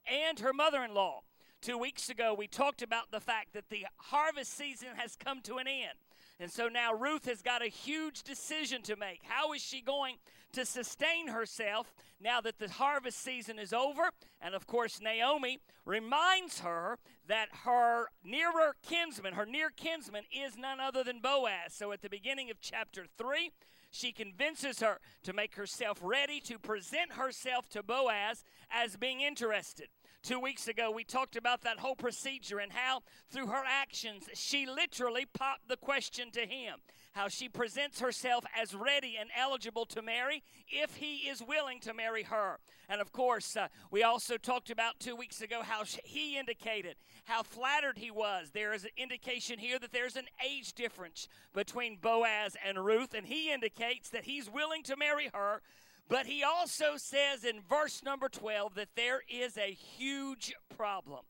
and 0.05 0.39
her 0.39 0.53
mother 0.53 0.83
in 0.83 0.93
law. 0.93 1.21
Two 1.61 1.77
weeks 1.77 2.09
ago, 2.09 2.33
we 2.33 2.47
talked 2.47 2.81
about 2.81 3.11
the 3.11 3.19
fact 3.19 3.53
that 3.53 3.69
the 3.69 3.85
harvest 3.97 4.55
season 4.55 4.89
has 4.95 5.15
come 5.15 5.41
to 5.41 5.57
an 5.57 5.67
end. 5.67 5.97
And 6.39 6.51
so 6.51 6.67
now 6.67 6.93
Ruth 6.93 7.25
has 7.25 7.41
got 7.41 7.63
a 7.63 7.69
huge 7.69 8.23
decision 8.23 8.81
to 8.83 8.95
make. 8.95 9.21
How 9.23 9.53
is 9.53 9.61
she 9.61 9.81
going 9.81 10.15
to 10.55 10.65
sustain 10.65 11.27
herself 11.27 11.93
now 12.19 12.41
that 12.41 12.59
the 12.59 12.69
harvest 12.69 13.21
season 13.21 13.59
is 13.59 13.71
over? 13.71 14.09
And 14.41 14.55
of 14.55 14.67
course, 14.67 14.99
Naomi 15.01 15.59
reminds 15.85 16.61
her 16.61 16.97
that 17.27 17.49
her 17.63 18.07
nearer 18.23 18.75
kinsman, 18.81 19.33
her 19.33 19.45
near 19.45 19.69
kinsman, 19.69 20.23
is 20.31 20.57
none 20.57 20.79
other 20.79 21.03
than 21.03 21.19
Boaz. 21.19 21.73
So 21.73 21.91
at 21.91 22.01
the 22.01 22.09
beginning 22.09 22.49
of 22.49 22.59
chapter 22.59 23.05
3, 23.17 23.51
she 23.91 24.11
convinces 24.11 24.81
her 24.81 24.99
to 25.23 25.33
make 25.33 25.55
herself 25.55 25.99
ready 26.01 26.39
to 26.41 26.59
present 26.59 27.13
herself 27.13 27.69
to 27.69 27.83
Boaz 27.83 28.43
as 28.69 28.97
being 28.97 29.21
interested. 29.21 29.87
Two 30.21 30.39
weeks 30.39 30.67
ago, 30.67 30.91
we 30.91 31.03
talked 31.03 31.35
about 31.35 31.61
that 31.61 31.79
whole 31.79 31.95
procedure 31.95 32.59
and 32.59 32.73
how, 32.73 33.01
through 33.29 33.47
her 33.47 33.63
actions, 33.65 34.27
she 34.33 34.65
literally 34.65 35.25
popped 35.25 35.67
the 35.67 35.77
question 35.77 36.31
to 36.31 36.41
him. 36.41 36.79
How 37.15 37.29
she 37.29 37.47
presents 37.47 38.01
herself 38.01 38.43
as 38.59 38.75
ready 38.75 39.15
and 39.17 39.29
eligible 39.35 39.85
to 39.85 40.01
marry 40.01 40.43
if 40.67 40.97
he 40.97 41.29
is 41.29 41.41
willing 41.41 41.79
to 41.79 41.93
marry 41.93 42.23
her. 42.23 42.59
And 42.89 42.99
of 42.99 43.11
course, 43.11 43.55
uh, 43.55 43.69
we 43.89 44.03
also 44.03 44.37
talked 44.37 44.69
about 44.69 44.99
two 44.99 45.15
weeks 45.15 45.41
ago 45.41 45.61
how 45.63 45.83
he 46.03 46.37
indicated 46.37 46.97
how 47.23 47.41
flattered 47.41 47.97
he 47.97 48.11
was. 48.11 48.51
There 48.51 48.73
is 48.73 48.83
an 48.83 48.91
indication 48.97 49.57
here 49.59 49.79
that 49.79 49.93
there's 49.93 50.17
an 50.17 50.27
age 50.45 50.73
difference 50.73 51.27
between 51.53 51.97
Boaz 52.01 52.57
and 52.63 52.85
Ruth, 52.85 53.13
and 53.13 53.25
he 53.25 53.51
indicates 53.51 54.09
that 54.09 54.25
he's 54.25 54.49
willing 54.49 54.83
to 54.83 54.97
marry 54.97 55.29
her 55.33 55.61
but 56.07 56.27
he 56.27 56.43
also 56.43 56.97
says 56.97 57.43
in 57.43 57.61
verse 57.61 58.03
number 58.03 58.29
12 58.29 58.75
that 58.75 58.89
there 58.95 59.21
is 59.27 59.57
a 59.57 59.73
huge 59.73 60.53
problem. 60.75 61.21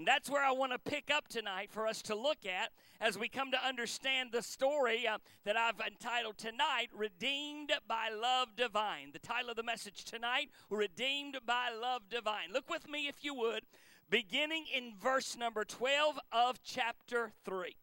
And 0.00 0.08
that's 0.08 0.30
where 0.30 0.42
I 0.42 0.52
want 0.52 0.72
to 0.72 0.78
pick 0.78 1.10
up 1.14 1.28
tonight 1.28 1.68
for 1.70 1.86
us 1.86 2.00
to 2.04 2.14
look 2.14 2.46
at 2.46 2.70
as 3.02 3.18
we 3.18 3.28
come 3.28 3.50
to 3.50 3.62
understand 3.62 4.30
the 4.32 4.40
story 4.40 5.06
uh, 5.06 5.18
that 5.44 5.58
I've 5.58 5.78
entitled 5.86 6.38
tonight, 6.38 6.88
Redeemed 6.96 7.70
by 7.86 8.08
Love 8.08 8.56
Divine. 8.56 9.10
The 9.12 9.18
title 9.18 9.50
of 9.50 9.56
the 9.56 9.62
message 9.62 10.06
tonight, 10.06 10.48
Redeemed 10.70 11.40
by 11.44 11.68
Love 11.78 12.08
Divine. 12.08 12.50
Look 12.50 12.70
with 12.70 12.88
me, 12.88 13.08
if 13.08 13.22
you 13.22 13.34
would, 13.34 13.64
beginning 14.08 14.64
in 14.74 14.94
verse 14.98 15.36
number 15.36 15.66
12 15.66 16.18
of 16.32 16.62
chapter 16.62 17.32
3. 17.44 17.76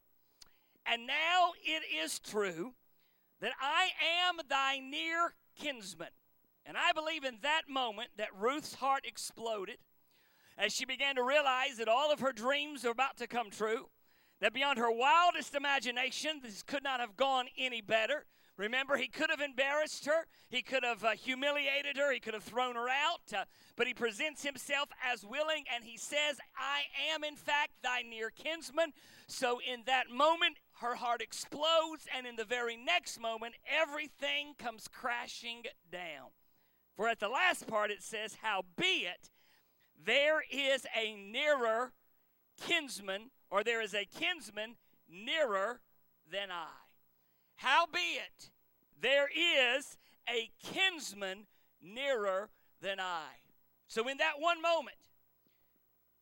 And 0.88 1.06
now 1.06 1.52
it 1.64 1.84
is 2.04 2.18
true 2.18 2.74
that 3.42 3.54
I 3.62 3.90
am 4.28 4.40
thy 4.50 4.80
near 4.80 5.36
kinsman 5.56 6.10
and 6.68 6.76
I 6.76 6.92
believe 6.92 7.24
in 7.24 7.38
that 7.44 7.70
moment 7.70 8.10
that 8.18 8.28
Ruth's 8.38 8.74
heart 8.74 9.06
exploded 9.08 9.78
as 10.58 10.74
she 10.74 10.86
began 10.86 11.16
to 11.16 11.24
realize 11.24 11.78
that 11.78 11.88
all 11.88 12.12
of 12.12 12.20
her 12.20 12.34
dreams 12.34 12.84
are 12.84 12.92
about 12.92 13.18
to 13.18 13.28
come 13.28 13.50
true, 13.50 13.90
that 14.42 14.54
beyond 14.54 14.80
her 14.80 14.92
wildest 14.92 15.56
imagination, 15.56 16.40
this 16.42 16.64
could 16.64 16.84
not 16.84 17.00
have 17.00 17.16
gone 17.16 17.48
any 17.58 17.82
better. 17.82 18.26
Remember, 18.58 18.98
he 18.98 19.08
could 19.08 19.30
have 19.30 19.40
embarrassed 19.40 20.06
her, 20.08 20.26
he 20.50 20.64
could 20.64 20.84
have 20.84 21.04
uh, 21.04 21.12
humiliated 21.12 21.96
her, 21.96 22.12
he 22.12 22.20
could 22.20 22.34
have 22.34 22.44
thrown 22.44 22.74
her 22.74 22.90
out, 22.90 23.22
uh, 23.32 23.44
but 23.76 23.86
he 23.86 23.94
presents 23.94 24.44
himself 24.44 24.90
as 25.06 25.24
willing 25.24 25.66
and 25.74 25.84
he 25.84 25.96
says, 25.96 26.40
I 26.58 27.14
am 27.14 27.24
in 27.24 27.36
fact 27.36 27.74
thy 27.84 28.02
near 28.02 28.32
kinsman. 28.32 28.94
So 29.28 29.60
in 29.60 29.84
that 29.86 30.10
moment, 30.10 30.58
her 30.82 30.96
heart 30.96 31.22
explodes, 31.22 32.08
and 32.16 32.26
in 32.26 32.36
the 32.36 32.46
very 32.46 32.76
next 32.76 33.20
moment, 33.20 33.54
everything 33.68 34.56
comes 34.58 34.88
crashing 34.88 35.64
down. 35.92 36.30
For 36.96 37.08
at 37.08 37.20
the 37.20 37.30
last 37.30 37.68
part 37.68 37.92
it 37.92 38.02
says, 38.02 38.38
Howbeit, 38.42 39.30
there 40.04 40.44
is 40.52 40.86
a 40.96 41.16
nearer 41.16 41.92
kinsman, 42.62 43.32
or 43.50 43.64
there 43.64 43.82
is 43.82 43.94
a 43.94 44.06
kinsman 44.06 44.76
nearer 45.10 45.80
than 46.30 46.52
I. 46.52 46.68
Howbeit, 47.56 48.52
there 49.00 49.28
is 49.28 49.98
a 50.30 50.52
kinsman 50.64 51.48
nearer 51.82 52.50
than 52.82 53.00
I. 53.00 53.28
So 53.88 54.08
in 54.08 54.18
that 54.18 54.34
one 54.40 54.62
moment, 54.62 54.98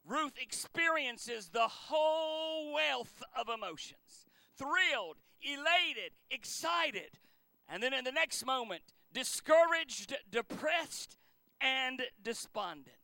Ruth 0.07 0.38
experiences 0.39 1.49
the 1.49 1.67
whole 1.67 2.73
wealth 2.73 3.23
of 3.38 3.49
emotions 3.49 4.27
thrilled, 4.57 5.17
elated, 5.41 6.11
excited. 6.29 7.19
And 7.67 7.81
then 7.81 7.93
in 7.93 8.03
the 8.03 8.11
next 8.11 8.45
moment, 8.45 8.81
discouraged, 9.13 10.15
depressed, 10.29 11.17
and 11.59 12.01
despondent. 12.21 12.95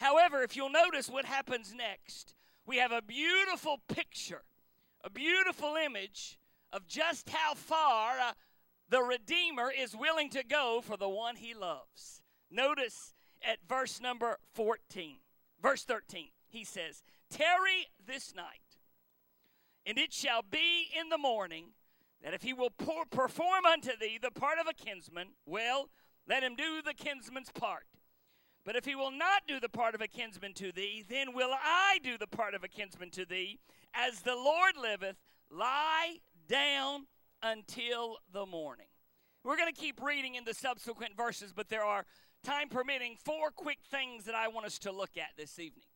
However, 0.00 0.42
if 0.42 0.56
you'll 0.56 0.70
notice 0.70 1.10
what 1.10 1.26
happens 1.26 1.74
next, 1.76 2.34
we 2.66 2.78
have 2.78 2.90
a 2.90 3.02
beautiful 3.02 3.82
picture, 3.86 4.42
a 5.04 5.10
beautiful 5.10 5.76
image 5.76 6.38
of 6.72 6.86
just 6.86 7.28
how 7.28 7.54
far 7.54 8.18
uh, 8.18 8.32
the 8.88 9.02
Redeemer 9.02 9.70
is 9.76 9.94
willing 9.94 10.30
to 10.30 10.42
go 10.42 10.80
for 10.82 10.96
the 10.96 11.08
one 11.08 11.36
he 11.36 11.52
loves. 11.52 12.22
Notice 12.50 13.12
at 13.46 13.58
verse 13.68 14.00
number 14.00 14.38
14, 14.54 15.16
verse 15.62 15.84
13, 15.84 16.28
he 16.48 16.64
says, 16.64 17.02
Tarry 17.30 17.88
this 18.04 18.34
night, 18.34 18.78
and 19.84 19.98
it 19.98 20.12
shall 20.12 20.42
be 20.42 20.88
in 20.98 21.10
the 21.10 21.18
morning 21.18 21.72
that 22.24 22.34
if 22.34 22.42
he 22.42 22.52
will 22.54 22.70
pour, 22.70 23.04
perform 23.04 23.66
unto 23.66 23.90
thee 24.00 24.18
the 24.20 24.30
part 24.30 24.58
of 24.58 24.66
a 24.66 24.74
kinsman, 24.74 25.28
well, 25.44 25.90
let 26.26 26.42
him 26.42 26.56
do 26.56 26.80
the 26.84 26.94
kinsman's 26.94 27.50
part. 27.50 27.84
But 28.64 28.76
if 28.76 28.84
he 28.84 28.94
will 28.94 29.10
not 29.10 29.42
do 29.48 29.58
the 29.58 29.68
part 29.68 29.94
of 29.94 30.00
a 30.00 30.06
kinsman 30.06 30.52
to 30.54 30.70
thee, 30.70 31.04
then 31.08 31.32
will 31.34 31.52
I 31.52 31.98
do 32.02 32.18
the 32.18 32.26
part 32.26 32.54
of 32.54 32.62
a 32.62 32.68
kinsman 32.68 33.10
to 33.10 33.24
thee. 33.24 33.58
As 33.94 34.20
the 34.20 34.36
Lord 34.36 34.76
liveth, 34.80 35.16
lie 35.50 36.18
down 36.46 37.06
until 37.42 38.18
the 38.32 38.44
morning. 38.46 38.86
We're 39.42 39.56
going 39.56 39.72
to 39.72 39.80
keep 39.80 40.02
reading 40.02 40.34
in 40.34 40.44
the 40.44 40.52
subsequent 40.52 41.16
verses, 41.16 41.52
but 41.54 41.70
there 41.70 41.84
are, 41.84 42.04
time 42.44 42.68
permitting, 42.68 43.16
four 43.24 43.50
quick 43.50 43.78
things 43.90 44.24
that 44.26 44.34
I 44.34 44.48
want 44.48 44.66
us 44.66 44.78
to 44.80 44.92
look 44.92 45.16
at 45.16 45.30
this 45.38 45.58
evening. 45.58 45.86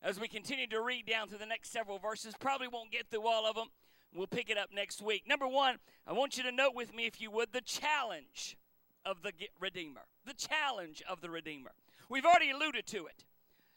As 0.00 0.20
we 0.20 0.28
continue 0.28 0.66
to 0.68 0.80
read 0.80 1.06
down 1.06 1.28
through 1.28 1.38
the 1.38 1.46
next 1.46 1.72
several 1.72 1.98
verses, 1.98 2.34
probably 2.38 2.68
won't 2.68 2.92
get 2.92 3.08
through 3.08 3.26
all 3.26 3.46
of 3.46 3.56
them. 3.56 3.68
We'll 4.14 4.26
pick 4.26 4.50
it 4.50 4.58
up 4.58 4.68
next 4.72 5.02
week. 5.02 5.24
Number 5.26 5.48
one, 5.48 5.76
I 6.06 6.12
want 6.12 6.36
you 6.36 6.42
to 6.44 6.52
note 6.52 6.74
with 6.74 6.94
me, 6.94 7.06
if 7.06 7.20
you 7.20 7.30
would, 7.30 7.52
the 7.52 7.60
challenge 7.60 8.56
of 9.04 9.22
the 9.22 9.32
Redeemer. 9.58 10.02
The 10.24 10.34
challenge 10.34 11.02
of 11.08 11.20
the 11.20 11.30
Redeemer. 11.30 11.72
We've 12.12 12.26
already 12.26 12.50
alluded 12.50 12.86
to 12.88 13.06
it 13.06 13.24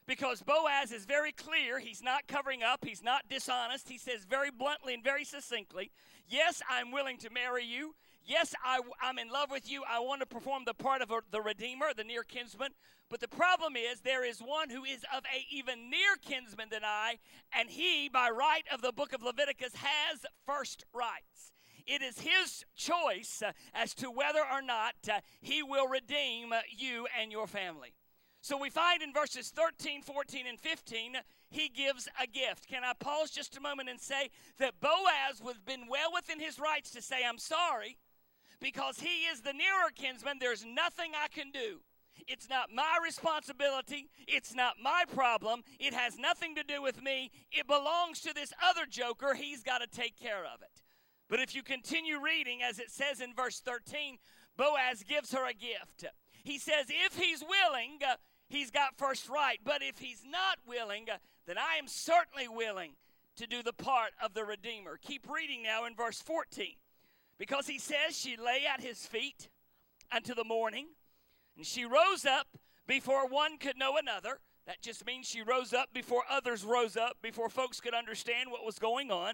because 0.05 0.41
Boaz 0.41 0.91
is 0.91 1.05
very 1.05 1.31
clear. 1.31 1.79
He's 1.79 2.03
not 2.03 2.27
covering 2.27 2.63
up, 2.63 2.83
he's 2.83 3.01
not 3.01 3.29
dishonest. 3.29 3.87
He 3.87 3.97
says 3.97 4.25
very 4.29 4.51
bluntly 4.51 4.93
and 4.93 5.01
very 5.01 5.23
succinctly, 5.23 5.89
Yes, 6.27 6.61
I'm 6.69 6.91
willing 6.91 7.17
to 7.19 7.29
marry 7.29 7.63
you. 7.63 7.95
Yes, 8.25 8.53
I, 8.61 8.81
am 9.03 9.19
in 9.19 9.29
love 9.29 9.51
with 9.51 9.71
you. 9.71 9.83
I 9.89 9.99
want 9.99 10.19
to 10.19 10.25
perform 10.25 10.63
the 10.65 10.73
part 10.73 11.01
of 11.01 11.11
a, 11.11 11.21
the 11.31 11.39
Redeemer, 11.39 11.93
the 11.95 12.03
near 12.03 12.23
kinsman. 12.23 12.71
But 13.09 13.21
the 13.21 13.29
problem 13.29 13.77
is, 13.77 14.01
there 14.01 14.25
is 14.25 14.39
one 14.39 14.69
who 14.69 14.83
is 14.83 15.05
of 15.15 15.23
a 15.33 15.45
even 15.49 15.89
near 15.89 16.17
kinsman 16.21 16.67
than 16.69 16.83
I, 16.83 17.19
and 17.57 17.69
he, 17.69 18.09
by 18.09 18.29
right 18.29 18.63
of 18.69 18.81
the 18.81 18.91
book 18.91 19.13
of 19.13 19.23
Leviticus, 19.23 19.75
has 19.75 20.25
first 20.45 20.83
rights. 20.93 21.53
It 21.87 22.01
is 22.01 22.19
his 22.19 22.65
choice 22.75 23.41
uh, 23.45 23.53
as 23.73 23.93
to 23.93 24.11
whether 24.11 24.41
or 24.41 24.61
not 24.61 24.95
uh, 25.09 25.21
he 25.39 25.63
will 25.63 25.87
redeem 25.87 26.51
uh, 26.51 26.59
you 26.75 27.07
and 27.17 27.31
your 27.31 27.47
family. 27.47 27.93
So 28.45 28.57
we 28.57 28.69
find 28.69 29.01
in 29.01 29.11
verses 29.11 29.49
13, 29.49 30.03
14, 30.03 30.45
and 30.47 30.59
15, 30.59 31.13
he 31.49 31.67
gives 31.67 32.07
a 32.21 32.27
gift. 32.27 32.67
Can 32.67 32.83
I 32.83 32.93
pause 32.93 33.31
just 33.31 33.57
a 33.57 33.59
moment 33.59 33.89
and 33.89 33.99
say 33.99 34.29
that 34.59 34.79
Boaz 34.79 35.41
was 35.43 35.57
been 35.57 35.87
well 35.89 36.11
within 36.13 36.39
his 36.39 36.59
rights 36.59 36.91
to 36.91 37.01
say, 37.01 37.25
I'm 37.27 37.39
sorry, 37.39 37.97
because 38.61 38.99
he 38.99 39.25
is 39.25 39.41
the 39.41 39.51
nearer 39.51 39.89
kinsman. 39.95 40.37
There's 40.39 40.63
nothing 40.63 41.13
I 41.15 41.27
can 41.27 41.49
do. 41.49 41.79
It's 42.27 42.47
not 42.47 42.69
my 42.71 42.99
responsibility. 43.03 44.11
It's 44.27 44.53
not 44.53 44.75
my 44.79 45.05
problem. 45.11 45.63
It 45.79 45.95
has 45.95 46.19
nothing 46.19 46.53
to 46.53 46.63
do 46.63 46.83
with 46.83 47.01
me. 47.01 47.31
It 47.51 47.65
belongs 47.65 48.21
to 48.21 48.33
this 48.35 48.53
other 48.63 48.85
joker. 48.87 49.33
He's 49.33 49.63
got 49.63 49.79
to 49.79 49.87
take 49.87 50.19
care 50.19 50.45
of 50.45 50.61
it. 50.61 50.83
But 51.29 51.39
if 51.39 51.55
you 51.55 51.63
continue 51.63 52.21
reading, 52.21 52.59
as 52.61 52.77
it 52.77 52.91
says 52.91 53.21
in 53.21 53.33
verse 53.33 53.59
13, 53.59 54.19
Boaz 54.55 55.01
gives 55.01 55.33
her 55.33 55.49
a 55.49 55.53
gift. 55.55 56.05
He 56.43 56.59
says, 56.59 56.85
if 56.89 57.17
he's 57.17 57.41
willing, 57.41 57.97
uh, 58.07 58.17
he's 58.47 58.71
got 58.71 58.97
first 58.97 59.29
right. 59.29 59.59
But 59.63 59.81
if 59.81 59.99
he's 59.99 60.23
not 60.29 60.57
willing, 60.67 61.09
uh, 61.11 61.17
then 61.45 61.57
I 61.57 61.77
am 61.77 61.87
certainly 61.87 62.47
willing 62.47 62.91
to 63.35 63.47
do 63.47 63.61
the 63.61 63.73
part 63.73 64.11
of 64.23 64.33
the 64.33 64.45
Redeemer. 64.45 64.97
Keep 65.01 65.29
reading 65.29 65.63
now 65.63 65.85
in 65.85 65.95
verse 65.95 66.21
14. 66.21 66.67
Because 67.37 67.67
he 67.67 67.79
says, 67.79 68.17
She 68.17 68.37
lay 68.37 68.63
at 68.71 68.81
his 68.81 69.05
feet 69.05 69.49
until 70.11 70.35
the 70.35 70.43
morning, 70.43 70.87
and 71.57 71.65
she 71.65 71.85
rose 71.85 72.25
up 72.25 72.47
before 72.87 73.27
one 73.27 73.57
could 73.57 73.77
know 73.77 73.97
another. 73.97 74.39
That 74.65 74.81
just 74.81 75.05
means 75.05 75.27
she 75.27 75.41
rose 75.41 75.73
up 75.73 75.89
before 75.93 76.23
others 76.29 76.63
rose 76.63 76.97
up, 76.97 77.17
before 77.21 77.49
folks 77.49 77.79
could 77.79 77.93
understand 77.93 78.49
what 78.51 78.65
was 78.65 78.79
going 78.79 79.11
on. 79.11 79.33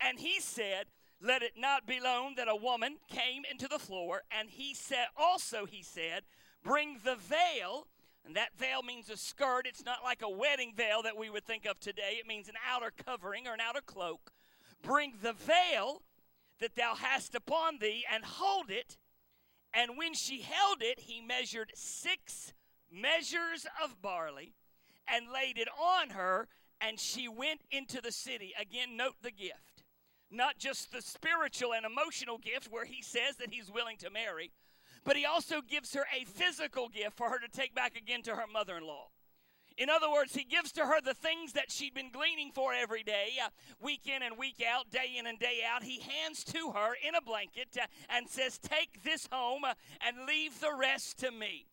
And 0.00 0.18
he 0.18 0.40
said, 0.40 0.86
Let 1.20 1.42
it 1.42 1.52
not 1.56 1.86
be 1.86 2.00
known 2.00 2.34
that 2.36 2.48
a 2.48 2.56
woman 2.56 2.96
came 3.08 3.42
into 3.50 3.68
the 3.68 3.78
floor. 3.78 4.22
And 4.30 4.50
he 4.50 4.74
said, 4.74 5.06
also, 5.16 5.66
he 5.66 5.82
said, 5.82 6.22
Bring 6.64 6.98
the 7.04 7.16
veil 7.16 7.86
and 8.26 8.34
that 8.34 8.58
veil 8.58 8.82
means 8.82 9.08
a 9.08 9.16
skirt. 9.16 9.66
It's 9.66 9.84
not 9.84 10.02
like 10.02 10.20
a 10.22 10.28
wedding 10.28 10.72
veil 10.76 11.02
that 11.02 11.16
we 11.16 11.30
would 11.30 11.44
think 11.44 11.64
of 11.64 11.78
today. 11.78 12.16
It 12.18 12.26
means 12.26 12.48
an 12.48 12.56
outer 12.68 12.92
covering 13.04 13.46
or 13.46 13.54
an 13.54 13.60
outer 13.60 13.80
cloak. 13.80 14.32
Bring 14.82 15.14
the 15.22 15.32
veil 15.32 16.02
that 16.60 16.74
thou 16.74 16.94
hast 16.96 17.34
upon 17.34 17.78
thee 17.78 18.04
and 18.12 18.24
hold 18.24 18.70
it. 18.70 18.98
And 19.72 19.96
when 19.96 20.14
she 20.14 20.40
held 20.42 20.78
it, 20.80 21.00
he 21.00 21.20
measured 21.20 21.70
six 21.74 22.52
measures 22.90 23.66
of 23.82 24.02
barley 24.02 24.54
and 25.08 25.26
laid 25.32 25.56
it 25.56 25.68
on 25.80 26.10
her, 26.10 26.48
and 26.80 26.98
she 26.98 27.28
went 27.28 27.60
into 27.70 28.00
the 28.00 28.12
city. 28.12 28.52
Again, 28.60 28.96
note 28.96 29.16
the 29.22 29.30
gift. 29.30 29.84
Not 30.30 30.58
just 30.58 30.90
the 30.90 31.02
spiritual 31.02 31.72
and 31.72 31.86
emotional 31.86 32.38
gift 32.38 32.68
where 32.70 32.84
he 32.84 33.02
says 33.02 33.36
that 33.38 33.52
he's 33.52 33.70
willing 33.70 33.96
to 33.98 34.10
marry, 34.10 34.50
but 35.06 35.16
he 35.16 35.24
also 35.24 35.62
gives 35.62 35.94
her 35.94 36.04
a 36.14 36.24
physical 36.24 36.88
gift 36.88 37.16
for 37.16 37.30
her 37.30 37.38
to 37.38 37.48
take 37.48 37.74
back 37.74 37.96
again 37.96 38.22
to 38.22 38.34
her 38.34 38.46
mother 38.52 38.76
in 38.76 38.84
law. 38.84 39.06
In 39.78 39.88
other 39.88 40.10
words, 40.10 40.34
he 40.34 40.42
gives 40.42 40.72
to 40.72 40.86
her 40.86 41.00
the 41.00 41.14
things 41.14 41.52
that 41.52 41.70
she'd 41.70 41.94
been 41.94 42.10
gleaning 42.10 42.50
for 42.52 42.72
every 42.74 43.02
day, 43.02 43.34
uh, 43.44 43.50
week 43.80 44.06
in 44.06 44.22
and 44.22 44.38
week 44.38 44.64
out, 44.66 44.90
day 44.90 45.16
in 45.18 45.26
and 45.26 45.38
day 45.38 45.60
out. 45.66 45.82
He 45.82 46.00
hands 46.00 46.42
to 46.44 46.72
her 46.72 46.94
in 47.06 47.14
a 47.14 47.20
blanket 47.20 47.68
uh, 47.80 47.86
and 48.08 48.28
says, 48.28 48.58
Take 48.58 49.04
this 49.04 49.28
home 49.30 49.64
uh, 49.64 49.74
and 50.04 50.26
leave 50.26 50.60
the 50.60 50.74
rest 50.76 51.18
to 51.18 51.30
me. 51.30 51.66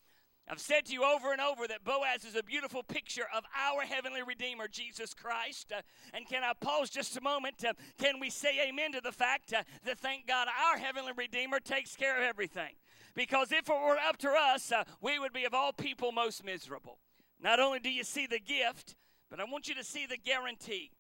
I've 0.50 0.60
said 0.60 0.86
to 0.88 0.94
you 0.94 1.06
over 1.06 1.32
and 1.32 1.40
over 1.40 1.66
that 1.68 1.86
Boaz 1.86 2.26
is 2.26 2.36
a 2.36 2.44
beautiful 2.44 2.84
picture 2.84 3.26
of 3.34 3.46
our 3.58 3.84
heavenly 3.84 4.22
Redeemer, 4.22 4.68
Jesus 4.68 5.14
Christ. 5.14 5.72
Uh, 5.72 5.82
and 6.14 6.28
can 6.28 6.44
I 6.44 6.52
pause 6.60 6.90
just 6.90 7.16
a 7.16 7.22
moment? 7.22 7.64
Uh, 7.66 7.72
can 7.98 8.20
we 8.20 8.30
say 8.30 8.68
amen 8.68 8.92
to 8.92 9.02
the 9.02 9.14
fact 9.14 9.54
uh, 9.54 9.64
that 9.86 9.98
thank 9.98 10.28
God 10.28 10.50
our 10.50 10.78
heavenly 10.78 11.14
Redeemer 11.16 11.62
takes 11.62 11.96
care 11.96 12.18
of 12.18 12.24
everything? 12.24 12.74
Because 13.16 13.52
if 13.52 13.70
it 13.70 13.74
were 13.74 13.98
up 13.98 14.18
to 14.20 14.30
us, 14.30 14.72
uh, 14.72 14.84
we 15.02 15.20
would 15.20 15.34
be 15.34 15.46
of 15.46 15.54
all 15.54 15.72
people 15.72 16.12
most 16.12 16.44
miserable. 16.44 16.98
Not 17.40 17.60
only 17.60 17.80
do 17.80 17.92
you 17.92 18.04
see 18.04 18.26
the 18.26 18.40
gift, 18.40 18.96
but 19.30 19.40
I 19.40 19.44
want 19.44 19.68
you 19.68 19.76
to 19.76 19.84
see 19.84 20.06
the 20.06 20.18
guarantee. 20.18 20.92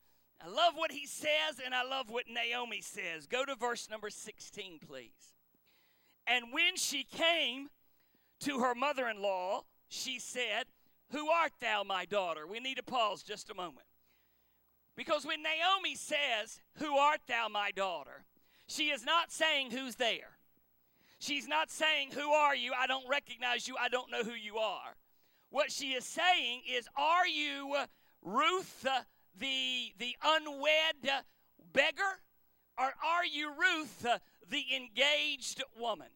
I 0.44 0.50
love 0.50 0.74
what 0.76 0.92
he 0.92 1.08
says, 1.08 1.60
and 1.64 1.74
I 1.74 1.84
love 1.84 2.10
what 2.10 2.26
Naomi 2.28 2.82
says. 2.82 3.26
Go 3.28 3.46
to 3.46 3.56
verse 3.56 3.90
number 3.90 4.10
16, 4.10 4.80
please. 4.86 5.34
And 6.28 6.46
when 6.52 6.76
she 6.76 7.04
came 7.04 7.70
to 8.42 8.60
her 8.60 8.76
mother 8.76 9.08
in 9.08 9.22
law, 9.22 9.64
she 9.88 10.20
said, 10.20 10.66
Who 11.12 11.30
art 11.30 11.54
thou, 11.62 11.84
my 11.84 12.06
daughter? 12.06 12.46
We 12.46 12.60
need 12.60 12.78
to 12.78 12.84
pause 12.84 13.24
just 13.24 13.50
a 13.50 13.56
moment. 13.56 13.88
Because 14.96 15.26
when 15.26 15.42
Naomi 15.42 15.96
says, 15.96 16.60
Who 16.78 16.98
art 16.98 17.22
thou, 17.28 17.48
my 17.50 17.72
daughter? 17.72 18.26
she 18.68 18.90
is 18.90 19.06
not 19.06 19.32
saying 19.32 19.72
who's 19.72 19.96
there. 19.96 20.33
She's 21.24 21.48
not 21.48 21.72
saying, 21.72 22.10
Who 22.16 22.32
are 22.32 22.54
you? 22.54 22.74
I 22.78 22.86
don't 22.86 23.08
recognize 23.08 23.66
you. 23.66 23.78
I 23.80 23.88
don't 23.88 24.12
know 24.12 24.24
who 24.24 24.34
you 24.34 24.58
are. 24.58 24.98
What 25.52 25.72
she 25.72 25.92
is 25.92 26.04
saying 26.04 26.64
is, 26.70 26.86
Are 26.98 27.26
you 27.26 27.78
Ruth, 28.22 28.86
the, 29.40 29.94
the 29.98 30.18
unwed 30.22 31.24
beggar? 31.72 32.20
Or 32.78 32.94
are 33.06 33.26
you 33.26 33.54
Ruth, 33.58 34.06
the 34.50 34.66
engaged 34.76 35.64
woman? 35.80 36.10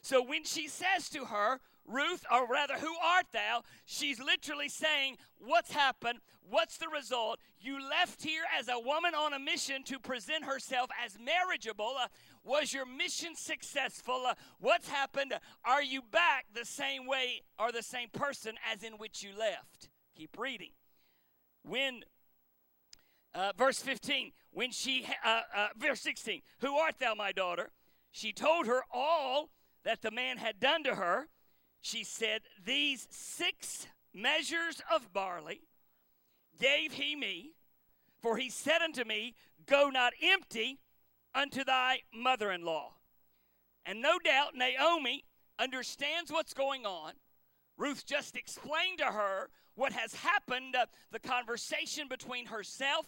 So 0.00 0.22
when 0.22 0.44
she 0.44 0.68
says 0.68 1.08
to 1.08 1.24
her, 1.24 1.58
Ruth, 1.86 2.24
or 2.32 2.46
rather, 2.46 2.74
who 2.74 2.94
art 3.02 3.26
thou? 3.32 3.62
She's 3.84 4.20
literally 4.20 4.68
saying, 4.68 5.16
What's 5.38 5.72
happened? 5.72 6.20
What's 6.48 6.76
the 6.78 6.88
result? 6.88 7.40
You 7.60 7.78
left 7.80 8.22
here 8.22 8.42
as 8.58 8.68
a 8.68 8.78
woman 8.78 9.14
on 9.14 9.32
a 9.32 9.38
mission 9.38 9.82
to 9.84 9.98
present 9.98 10.44
herself 10.44 10.90
as 11.04 11.18
marriageable. 11.18 11.94
Uh, 12.00 12.08
was 12.44 12.72
your 12.72 12.86
mission 12.86 13.34
successful? 13.34 14.22
Uh, 14.26 14.34
what's 14.60 14.88
happened? 14.88 15.32
Are 15.64 15.82
you 15.82 16.02
back 16.02 16.46
the 16.54 16.64
same 16.64 17.06
way 17.06 17.42
or 17.58 17.72
the 17.72 17.82
same 17.82 18.08
person 18.12 18.54
as 18.70 18.82
in 18.82 18.94
which 18.94 19.22
you 19.22 19.30
left? 19.36 19.88
Keep 20.16 20.38
reading. 20.38 20.70
When, 21.62 22.02
uh, 23.34 23.52
verse 23.56 23.80
15, 23.80 24.32
when 24.52 24.70
she, 24.70 25.06
uh, 25.24 25.40
uh, 25.56 25.68
verse 25.76 26.00
16, 26.02 26.42
who 26.60 26.76
art 26.76 26.98
thou, 27.00 27.14
my 27.14 27.32
daughter? 27.32 27.70
She 28.12 28.32
told 28.32 28.66
her 28.66 28.82
all 28.92 29.48
that 29.84 30.02
the 30.02 30.10
man 30.10 30.36
had 30.36 30.60
done 30.60 30.84
to 30.84 30.94
her. 30.94 31.28
She 31.80 32.04
said, 32.04 32.42
These 32.64 33.08
six 33.10 33.86
measures 34.12 34.80
of 34.92 35.12
barley 35.12 35.62
gave 36.60 36.92
he 36.92 37.16
me, 37.16 37.52
for 38.20 38.36
he 38.36 38.50
said 38.50 38.82
unto 38.82 39.04
me, 39.04 39.34
Go 39.66 39.88
not 39.88 40.12
empty 40.22 40.78
unto 41.34 41.64
thy 41.64 42.00
mother 42.14 42.50
in 42.50 42.64
law. 42.64 42.94
And 43.86 44.00
no 44.00 44.18
doubt 44.18 44.54
Naomi 44.54 45.24
understands 45.58 46.32
what's 46.32 46.54
going 46.54 46.86
on. 46.86 47.12
Ruth 47.76 48.06
just 48.06 48.36
explained 48.36 48.98
to 48.98 49.06
her 49.06 49.50
what 49.74 49.92
has 49.92 50.14
happened, 50.14 50.76
uh, 50.76 50.86
the 51.10 51.18
conversation 51.18 52.08
between 52.08 52.46
herself 52.46 53.06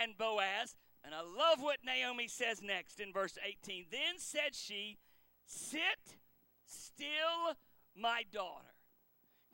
and 0.00 0.18
Boaz. 0.18 0.76
And 1.04 1.14
I 1.14 1.20
love 1.20 1.60
what 1.60 1.78
Naomi 1.84 2.28
says 2.28 2.60
next 2.62 3.00
in 3.00 3.12
verse 3.12 3.38
18. 3.46 3.86
Then 3.90 4.18
said 4.18 4.54
she, 4.54 4.98
Sit 5.46 6.18
still, 6.66 7.56
my 7.96 8.24
daughter. 8.32 8.74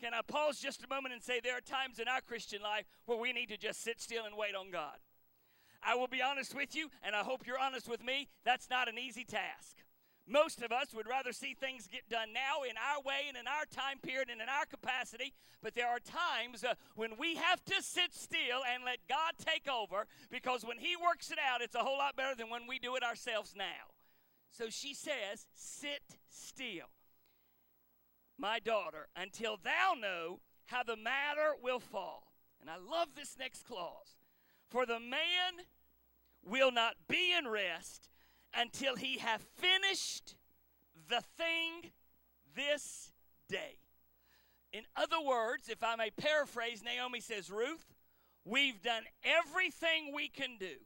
Can 0.00 0.12
I 0.12 0.22
pause 0.26 0.58
just 0.58 0.82
a 0.82 0.88
moment 0.88 1.14
and 1.14 1.22
say 1.22 1.40
there 1.40 1.56
are 1.56 1.60
times 1.60 1.98
in 1.98 2.08
our 2.08 2.20
Christian 2.20 2.60
life 2.62 2.84
where 3.06 3.18
we 3.18 3.32
need 3.32 3.48
to 3.50 3.56
just 3.56 3.82
sit 3.82 4.00
still 4.00 4.24
and 4.24 4.36
wait 4.36 4.54
on 4.54 4.70
God? 4.70 4.96
I 5.86 5.94
will 5.94 6.08
be 6.08 6.22
honest 6.22 6.54
with 6.54 6.74
you, 6.74 6.88
and 7.02 7.14
I 7.14 7.20
hope 7.20 7.46
you're 7.46 7.58
honest 7.58 7.88
with 7.88 8.04
me, 8.04 8.28
that's 8.44 8.70
not 8.70 8.88
an 8.88 8.98
easy 8.98 9.24
task. 9.24 9.76
Most 10.26 10.62
of 10.62 10.72
us 10.72 10.94
would 10.94 11.06
rather 11.06 11.32
see 11.32 11.54
things 11.54 11.86
get 11.86 12.08
done 12.08 12.32
now 12.32 12.62
in 12.62 12.76
our 12.76 13.02
way 13.02 13.28
and 13.28 13.36
in 13.36 13.46
our 13.46 13.66
time 13.70 13.98
period 14.02 14.30
and 14.30 14.40
in 14.40 14.48
our 14.48 14.64
capacity, 14.64 15.34
but 15.62 15.74
there 15.74 15.88
are 15.88 15.98
times 15.98 16.64
uh, 16.64 16.74
when 16.94 17.12
we 17.18 17.34
have 17.36 17.62
to 17.66 17.82
sit 17.82 18.14
still 18.14 18.64
and 18.72 18.84
let 18.84 18.98
God 19.08 19.32
take 19.38 19.68
over 19.68 20.06
because 20.30 20.64
when 20.64 20.78
He 20.78 20.96
works 20.96 21.30
it 21.30 21.38
out, 21.38 21.60
it's 21.60 21.74
a 21.74 21.80
whole 21.80 21.98
lot 21.98 22.16
better 22.16 22.34
than 22.34 22.48
when 22.48 22.66
we 22.66 22.78
do 22.78 22.96
it 22.96 23.02
ourselves 23.02 23.54
now. 23.56 23.92
So 24.50 24.70
she 24.70 24.94
says, 24.94 25.46
Sit 25.54 26.16
still, 26.30 26.88
my 28.38 28.60
daughter, 28.60 29.08
until 29.16 29.58
thou 29.62 29.94
know 30.00 30.40
how 30.66 30.82
the 30.82 30.96
matter 30.96 31.52
will 31.62 31.80
fall. 31.80 32.32
And 32.60 32.70
I 32.70 32.76
love 32.76 33.08
this 33.14 33.36
next 33.38 33.64
clause. 33.64 34.16
For 34.70 34.86
the 34.86 35.00
man 35.00 35.66
will 36.46 36.72
not 36.72 36.94
be 37.08 37.34
in 37.36 37.48
rest 37.48 38.08
until 38.56 38.96
he 38.96 39.18
have 39.18 39.42
finished 39.56 40.36
the 41.08 41.22
thing 41.36 41.90
this 42.54 43.12
day. 43.48 43.78
In 44.72 44.82
other 44.96 45.20
words, 45.24 45.68
if 45.68 45.82
I 45.82 45.96
may 45.96 46.10
paraphrase, 46.10 46.82
Naomi 46.84 47.20
says, 47.20 47.50
Ruth, 47.50 47.94
we've 48.44 48.82
done 48.82 49.04
everything 49.22 50.12
we 50.12 50.28
can 50.28 50.56
do. 50.58 50.76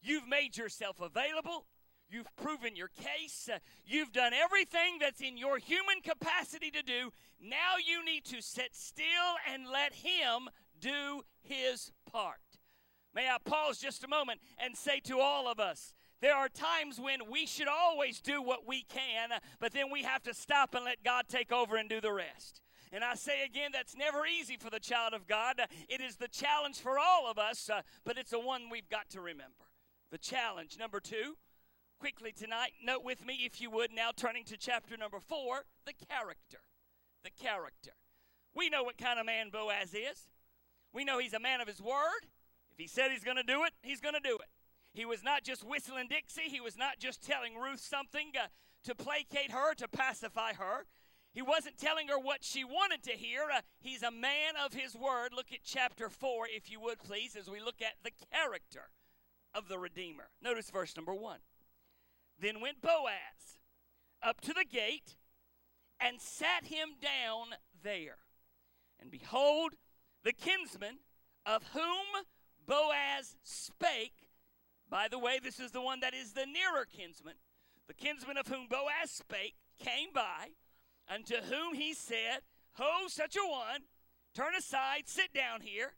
You've 0.00 0.28
made 0.28 0.56
yourself 0.56 1.00
available. 1.00 1.66
You've 2.08 2.34
proven 2.36 2.76
your 2.76 2.88
case. 2.88 3.48
Uh, 3.52 3.58
you've 3.84 4.12
done 4.12 4.32
everything 4.32 4.98
that's 5.00 5.20
in 5.20 5.36
your 5.36 5.58
human 5.58 6.00
capacity 6.02 6.70
to 6.70 6.82
do. 6.82 7.12
Now 7.40 7.74
you 7.84 8.04
need 8.04 8.24
to 8.26 8.40
sit 8.40 8.76
still 8.76 9.04
and 9.52 9.66
let 9.68 9.92
Him 9.92 10.48
do 10.78 11.22
His 11.42 11.90
part. 12.10 12.38
May 13.16 13.30
I 13.30 13.38
pause 13.42 13.78
just 13.78 14.04
a 14.04 14.08
moment 14.08 14.42
and 14.58 14.76
say 14.76 15.00
to 15.04 15.20
all 15.20 15.50
of 15.50 15.58
us, 15.58 15.94
there 16.20 16.36
are 16.36 16.50
times 16.50 17.00
when 17.00 17.30
we 17.30 17.46
should 17.46 17.66
always 17.66 18.20
do 18.20 18.42
what 18.42 18.68
we 18.68 18.82
can, 18.82 19.30
but 19.58 19.72
then 19.72 19.90
we 19.90 20.02
have 20.02 20.22
to 20.24 20.34
stop 20.34 20.74
and 20.74 20.84
let 20.84 21.02
God 21.02 21.24
take 21.26 21.50
over 21.50 21.76
and 21.76 21.88
do 21.88 21.98
the 21.98 22.12
rest. 22.12 22.60
And 22.92 23.02
I 23.02 23.14
say 23.14 23.42
again, 23.46 23.70
that's 23.72 23.96
never 23.96 24.26
easy 24.26 24.58
for 24.58 24.68
the 24.68 24.78
child 24.78 25.14
of 25.14 25.26
God. 25.26 25.62
It 25.88 26.02
is 26.02 26.16
the 26.16 26.28
challenge 26.28 26.78
for 26.78 26.98
all 26.98 27.26
of 27.26 27.38
us, 27.38 27.70
uh, 27.70 27.80
but 28.04 28.18
it's 28.18 28.34
a 28.34 28.38
one 28.38 28.68
we've 28.70 28.88
got 28.90 29.08
to 29.10 29.22
remember. 29.22 29.64
The 30.10 30.18
challenge. 30.18 30.76
Number 30.78 31.00
two, 31.00 31.38
quickly 31.98 32.32
tonight, 32.32 32.72
note 32.84 33.02
with 33.02 33.24
me, 33.24 33.44
if 33.46 33.62
you 33.62 33.70
would, 33.70 33.92
now 33.94 34.10
turning 34.14 34.44
to 34.44 34.58
chapter 34.58 34.94
number 34.94 35.20
four, 35.20 35.64
the 35.86 35.94
character. 36.10 36.60
The 37.24 37.30
character. 37.30 37.92
We 38.54 38.68
know 38.68 38.82
what 38.82 38.98
kind 38.98 39.18
of 39.18 39.24
man 39.24 39.48
Boaz 39.50 39.94
is. 39.94 40.28
We 40.92 41.04
know 41.04 41.18
he's 41.18 41.32
a 41.32 41.40
man 41.40 41.62
of 41.62 41.66
his 41.66 41.80
word. 41.80 42.28
If 42.76 42.82
he 42.82 42.88
said 42.88 43.10
he's 43.10 43.24
going 43.24 43.38
to 43.38 43.42
do 43.42 43.64
it, 43.64 43.72
he's 43.82 44.00
going 44.00 44.14
to 44.14 44.20
do 44.20 44.34
it. 44.34 44.48
He 44.92 45.06
was 45.06 45.22
not 45.22 45.44
just 45.44 45.64
whistling 45.64 46.08
Dixie, 46.08 46.50
he 46.50 46.60
was 46.60 46.76
not 46.76 46.98
just 46.98 47.24
telling 47.24 47.56
Ruth 47.56 47.80
something 47.80 48.32
uh, 48.38 48.48
to 48.84 48.94
placate 48.94 49.50
her, 49.50 49.74
to 49.74 49.88
pacify 49.88 50.52
her. 50.54 50.84
He 51.32 51.40
wasn't 51.40 51.78
telling 51.78 52.08
her 52.08 52.18
what 52.18 52.44
she 52.44 52.64
wanted 52.64 53.02
to 53.04 53.12
hear. 53.12 53.44
Uh, 53.54 53.60
he's 53.78 54.02
a 54.02 54.10
man 54.10 54.54
of 54.62 54.74
his 54.74 54.94
word. 54.94 55.30
Look 55.34 55.52
at 55.52 55.60
chapter 55.64 56.10
4, 56.10 56.48
if 56.54 56.70
you 56.70 56.80
would, 56.80 56.98
please, 56.98 57.34
as 57.34 57.48
we 57.48 57.60
look 57.60 57.80
at 57.80 57.94
the 58.04 58.10
character 58.32 58.90
of 59.54 59.68
the 59.68 59.78
Redeemer. 59.78 60.28
Notice 60.42 60.70
verse 60.70 60.94
number 60.96 61.14
1. 61.14 61.38
Then 62.38 62.60
went 62.60 62.82
Boaz 62.82 63.58
up 64.22 64.42
to 64.42 64.52
the 64.52 64.64
gate 64.70 65.16
and 65.98 66.20
sat 66.20 66.66
him 66.66 66.90
down 67.00 67.56
there. 67.82 68.18
And 69.00 69.10
behold, 69.10 69.72
the 70.24 70.32
kinsman 70.32 70.98
of 71.44 71.62
whom 71.72 72.24
Boaz 72.66 73.36
spake. 73.42 74.28
By 74.88 75.08
the 75.08 75.18
way, 75.18 75.38
this 75.42 75.58
is 75.58 75.72
the 75.72 75.80
one 75.80 76.00
that 76.00 76.14
is 76.14 76.32
the 76.32 76.46
nearer 76.46 76.84
kinsman. 76.84 77.34
The 77.88 77.94
kinsman 77.94 78.36
of 78.36 78.48
whom 78.48 78.66
Boaz 78.68 79.10
spake 79.10 79.54
came 79.78 80.08
by, 80.12 80.50
unto 81.08 81.36
whom 81.36 81.74
he 81.74 81.94
said, 81.94 82.40
Ho, 82.74 83.06
such 83.08 83.36
a 83.36 83.48
one, 83.48 83.82
turn 84.34 84.54
aside, 84.54 85.02
sit 85.06 85.32
down 85.32 85.60
here. 85.60 85.94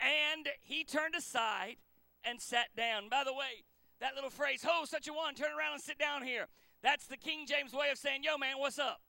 And 0.00 0.48
he 0.60 0.84
turned 0.84 1.14
aside 1.14 1.76
and 2.24 2.40
sat 2.40 2.74
down. 2.76 3.08
By 3.08 3.22
the 3.24 3.32
way, 3.32 3.64
that 4.00 4.14
little 4.14 4.30
phrase, 4.30 4.64
ho, 4.64 4.84
such 4.84 5.08
a 5.08 5.12
one, 5.12 5.34
turn 5.34 5.52
around 5.56 5.74
and 5.74 5.82
sit 5.82 5.98
down 5.98 6.22
here. 6.22 6.48
That's 6.82 7.06
the 7.06 7.16
King 7.16 7.46
James 7.46 7.72
way 7.72 7.90
of 7.90 7.98
saying, 7.98 8.22
yo, 8.22 8.36
man, 8.36 8.58
what's 8.58 8.78
up? 8.78 9.00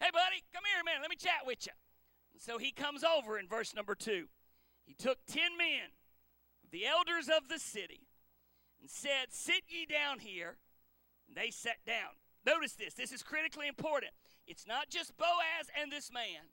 Hey, 0.00 0.08
buddy, 0.12 0.42
come 0.52 0.64
here, 0.74 0.82
man, 0.84 1.00
let 1.02 1.10
me 1.10 1.16
chat 1.16 1.46
with 1.46 1.66
you. 1.66 1.72
So 2.38 2.58
he 2.58 2.72
comes 2.72 3.04
over 3.04 3.38
in 3.38 3.46
verse 3.46 3.74
number 3.74 3.94
two. 3.94 4.26
He 4.90 4.94
took 4.94 5.18
ten 5.24 5.56
men, 5.56 5.94
the 6.72 6.84
elders 6.84 7.28
of 7.28 7.48
the 7.48 7.60
city, 7.60 8.08
and 8.80 8.90
said, 8.90 9.30
Sit 9.30 9.62
ye 9.68 9.86
down 9.86 10.18
here. 10.18 10.56
And 11.28 11.36
they 11.36 11.52
sat 11.52 11.76
down. 11.86 12.18
Notice 12.44 12.72
this, 12.72 12.94
this 12.94 13.12
is 13.12 13.22
critically 13.22 13.68
important. 13.68 14.10
It's 14.48 14.66
not 14.66 14.90
just 14.90 15.16
Boaz 15.16 15.70
and 15.80 15.92
this 15.92 16.10
man. 16.12 16.50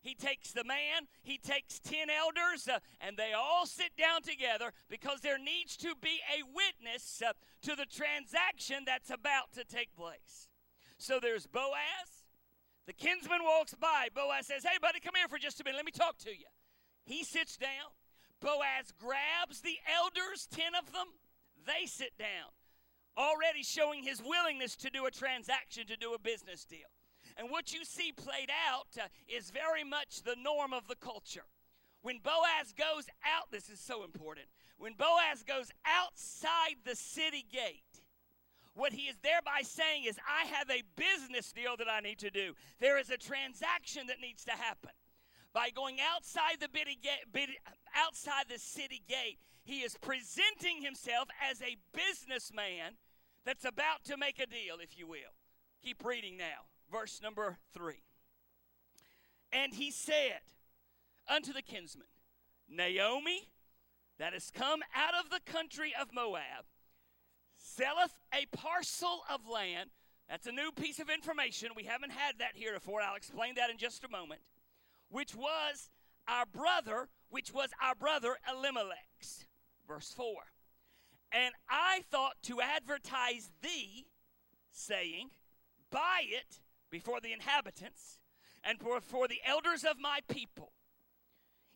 He 0.00 0.14
takes 0.14 0.52
the 0.52 0.64
man, 0.64 1.04
he 1.22 1.36
takes 1.36 1.78
10 1.80 2.08
elders, 2.08 2.66
uh, 2.66 2.78
and 2.98 3.18
they 3.18 3.34
all 3.36 3.66
sit 3.66 3.90
down 3.98 4.22
together 4.22 4.72
because 4.88 5.20
there 5.20 5.36
needs 5.38 5.76
to 5.78 5.92
be 6.00 6.20
a 6.32 6.46
witness 6.54 7.20
uh, 7.20 7.34
to 7.60 7.76
the 7.76 7.84
transaction 7.84 8.84
that's 8.86 9.10
about 9.10 9.52
to 9.52 9.64
take 9.64 9.94
place. 9.94 10.48
So 10.96 11.18
there's 11.20 11.46
Boaz. 11.46 12.24
The 12.86 12.94
kinsman 12.94 13.44
walks 13.44 13.74
by. 13.74 14.08
Boaz 14.14 14.46
says, 14.46 14.62
Hey, 14.64 14.78
buddy, 14.80 14.98
come 14.98 15.14
here 15.14 15.28
for 15.28 15.36
just 15.36 15.60
a 15.60 15.64
minute. 15.64 15.76
Let 15.76 15.84
me 15.84 15.92
talk 15.92 16.16
to 16.18 16.30
you. 16.30 16.46
He 17.06 17.22
sits 17.24 17.56
down. 17.56 17.94
Boaz 18.40 18.92
grabs 19.00 19.62
the 19.62 19.78
elders, 19.88 20.46
10 20.50 20.74
of 20.78 20.92
them. 20.92 21.06
They 21.66 21.86
sit 21.86 22.18
down, 22.18 22.50
already 23.16 23.62
showing 23.62 24.04
his 24.04 24.22
willingness 24.22 24.76
to 24.76 24.90
do 24.90 25.06
a 25.06 25.10
transaction, 25.10 25.86
to 25.86 25.96
do 25.96 26.12
a 26.14 26.18
business 26.18 26.64
deal. 26.64 26.90
And 27.36 27.50
what 27.50 27.72
you 27.72 27.84
see 27.84 28.12
played 28.12 28.50
out 28.68 28.88
uh, 29.02 29.08
is 29.28 29.50
very 29.50 29.84
much 29.84 30.22
the 30.22 30.36
norm 30.42 30.72
of 30.72 30.86
the 30.86 30.96
culture. 30.96 31.44
When 32.02 32.18
Boaz 32.22 32.72
goes 32.76 33.06
out, 33.24 33.50
this 33.50 33.68
is 33.68 33.80
so 33.80 34.04
important. 34.04 34.46
When 34.78 34.92
Boaz 34.92 35.42
goes 35.42 35.70
outside 35.84 36.76
the 36.84 36.94
city 36.94 37.44
gate, 37.50 37.82
what 38.74 38.92
he 38.92 39.08
is 39.08 39.16
thereby 39.22 39.62
saying 39.62 40.04
is, 40.04 40.18
I 40.28 40.46
have 40.46 40.70
a 40.70 40.82
business 40.96 41.52
deal 41.52 41.76
that 41.78 41.88
I 41.90 42.00
need 42.00 42.18
to 42.18 42.30
do. 42.30 42.52
There 42.78 42.98
is 42.98 43.10
a 43.10 43.16
transaction 43.16 44.06
that 44.06 44.20
needs 44.20 44.44
to 44.44 44.52
happen 44.52 44.90
by 45.56 45.70
going 45.70 45.96
outside 46.14 46.60
the 46.60 46.68
outside 47.96 48.44
the 48.50 48.58
city 48.58 49.02
gate, 49.08 49.38
he 49.64 49.78
is 49.78 49.96
presenting 50.02 50.82
himself 50.82 51.28
as 51.50 51.62
a 51.62 51.78
businessman 51.94 52.92
that's 53.46 53.64
about 53.64 54.04
to 54.04 54.18
make 54.18 54.38
a 54.38 54.44
deal, 54.44 54.76
if 54.82 54.98
you 54.98 55.06
will. 55.06 55.32
Keep 55.82 56.04
reading 56.04 56.36
now, 56.36 56.68
verse 56.92 57.20
number 57.22 57.56
three. 57.72 58.02
And 59.50 59.72
he 59.72 59.90
said 59.90 60.40
unto 61.26 61.54
the 61.54 61.62
kinsman, 61.62 62.08
Naomi, 62.68 63.48
that 64.18 64.34
has 64.34 64.50
come 64.50 64.80
out 64.94 65.14
of 65.18 65.30
the 65.30 65.40
country 65.50 65.94
of 65.98 66.12
Moab, 66.12 66.66
selleth 67.56 68.12
a 68.30 68.44
parcel 68.54 69.22
of 69.32 69.48
land. 69.50 69.88
That's 70.28 70.46
a 70.46 70.52
new 70.52 70.70
piece 70.70 70.98
of 70.98 71.08
information. 71.08 71.70
We 71.74 71.84
haven't 71.84 72.12
had 72.12 72.40
that 72.40 72.56
here 72.56 72.74
before. 72.74 73.00
I'll 73.00 73.16
explain 73.16 73.54
that 73.54 73.70
in 73.70 73.78
just 73.78 74.04
a 74.04 74.08
moment 74.08 74.42
which 75.10 75.34
was 75.34 75.90
our 76.28 76.46
brother, 76.46 77.08
which 77.28 77.52
was 77.52 77.70
our 77.82 77.94
brother 77.94 78.36
Elimelech's. 78.48 79.46
Verse 79.86 80.12
4. 80.12 80.34
And 81.32 81.54
I 81.68 82.02
thought 82.10 82.36
to 82.44 82.60
advertise 82.60 83.50
thee, 83.62 84.06
saying, 84.70 85.30
Buy 85.90 86.22
it 86.22 86.60
before 86.90 87.20
the 87.20 87.32
inhabitants 87.32 88.18
and 88.64 88.78
before 88.78 89.28
the 89.28 89.40
elders 89.46 89.84
of 89.84 89.98
my 90.00 90.20
people. 90.28 90.72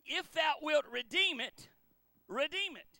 If 0.05 0.31
thou 0.31 0.53
wilt 0.61 0.85
redeem 0.91 1.39
it, 1.39 1.69
redeem 2.27 2.75
it. 2.75 2.99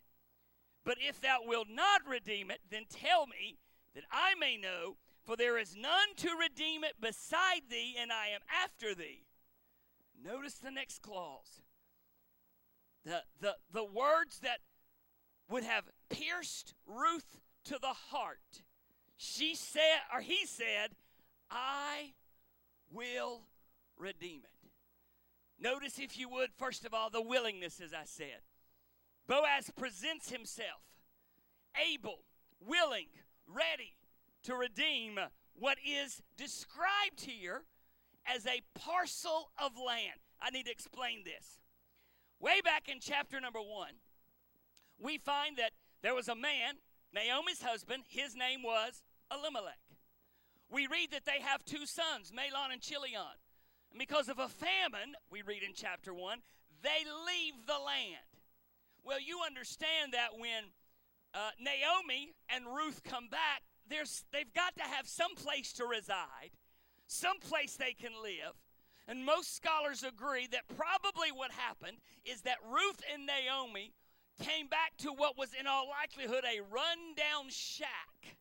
But 0.84 0.98
if 1.00 1.22
thou 1.22 1.40
wilt 1.44 1.68
not 1.70 2.02
redeem 2.08 2.50
it, 2.52 2.60
then 2.70 2.86
tell 2.90 3.28
me 3.28 3.60
that 3.94 4.04
I 4.12 4.34
may 4.36 4.58
know, 4.58 4.98
for 5.24 5.36
there 5.36 5.58
is 5.58 5.76
none 5.76 6.16
to 6.18 6.30
redeem 6.40 6.84
it 6.84 7.02
beside 7.02 7.70
thee, 7.70 7.96
and 8.00 8.12
I 8.12 8.28
am 8.28 8.42
after 8.64 8.96
thee. 8.96 9.26
Notice 10.24 10.56
the 10.56 10.72
next 10.72 11.02
clause. 11.02 11.62
The, 13.06 13.22
the, 13.40 13.56
the 13.72 13.84
words 13.84 14.40
that 14.40 14.60
would 15.50 15.64
have 15.64 15.86
pierced 16.10 16.74
Ruth 16.86 17.40
to 17.66 17.78
the 17.82 17.88
heart. 17.88 18.64
She 19.18 19.56
said, 19.56 20.00
or 20.14 20.22
he 20.22 20.46
said, 20.46 20.92
I 21.50 22.14
will 22.92 23.42
redeem 23.98 24.42
it. 24.44 24.70
Notice, 25.60 26.00
if 26.00 26.18
you 26.18 26.30
would, 26.30 26.50
first 26.58 26.86
of 26.86 26.94
all, 26.94 27.10
the 27.10 27.22
willingness, 27.22 27.80
as 27.82 27.94
I 27.94 28.04
said. 28.06 28.42
Boaz 29.28 29.72
presents 29.78 30.32
himself 30.32 30.82
able, 31.94 32.24
willing, 32.60 33.08
ready 33.48 33.96
to 34.44 34.56
redeem 34.56 35.20
what 35.54 35.78
is 35.86 36.22
described 36.36 37.22
here 37.22 37.64
as 38.26 38.46
a 38.46 38.62
parcel 38.76 39.52
of 39.58 39.72
land. 39.78 40.20
I 40.42 40.50
need 40.50 40.66
to 40.66 40.72
explain 40.72 41.24
this. 41.24 41.60
Way 42.40 42.62
back 42.64 42.90
in 42.90 43.00
chapter 43.00 43.40
number 43.40 43.60
one, 43.60 43.94
we 45.00 45.18
find 45.18 45.58
that 45.58 45.72
there 46.02 46.16
was 46.16 46.28
a 46.28 46.36
man, 46.36 46.76
Naomi's 47.14 47.62
husband, 47.62 48.04
his 48.08 48.36
name 48.36 48.64
was 48.64 49.04
Elimelech. 49.32 49.80
We 50.70 50.88
read 50.88 51.12
that 51.12 51.26
they 51.26 51.42
have 51.42 51.66
two 51.66 51.86
sons, 51.86 52.32
Mahlon 52.32 52.72
and 52.72 52.82
Chilion. 52.82 53.38
And 53.92 54.00
because 54.00 54.30
of 54.30 54.40
a 54.40 54.48
famine, 54.48 55.16
we 55.30 55.42
read 55.42 55.64
in 55.64 55.74
chapter 55.76 56.14
1, 56.14 56.40
they 56.82 57.04
leave 57.06 57.68
the 57.68 57.74
land. 57.74 58.40
Well, 59.04 59.20
you 59.20 59.40
understand 59.46 60.14
that 60.14 60.40
when 60.40 60.72
uh, 61.34 61.52
Naomi 61.60 62.34
and 62.50 62.66
Ruth 62.66 63.04
come 63.04 63.28
back, 63.30 63.64
there's, 63.90 64.24
they've 64.32 64.54
got 64.54 64.76
to 64.76 64.84
have 64.84 65.08
some 65.08 65.36
place 65.36 65.74
to 65.74 65.86
reside, 65.86 66.52
some 67.12 67.40
place 67.40 67.76
they 67.76 67.94
can 67.94 68.12
live. 68.24 68.56
And 69.08 69.26
most 69.26 69.56
scholars 69.56 70.04
agree 70.04 70.48
that 70.52 70.64
probably 70.78 71.32
what 71.34 71.52
happened 71.52 71.98
is 72.24 72.42
that 72.44 72.58
Ruth 72.72 73.02
and 73.12 73.26
Naomi 73.26 73.92
came 74.42 74.68
back 74.68 74.96
to 75.00 75.10
what 75.10 75.38
was 75.38 75.50
in 75.60 75.68
all 75.68 75.88
likelihood 75.90 76.46
a 76.46 76.62
rundown 76.62 77.50
shack 77.50 78.38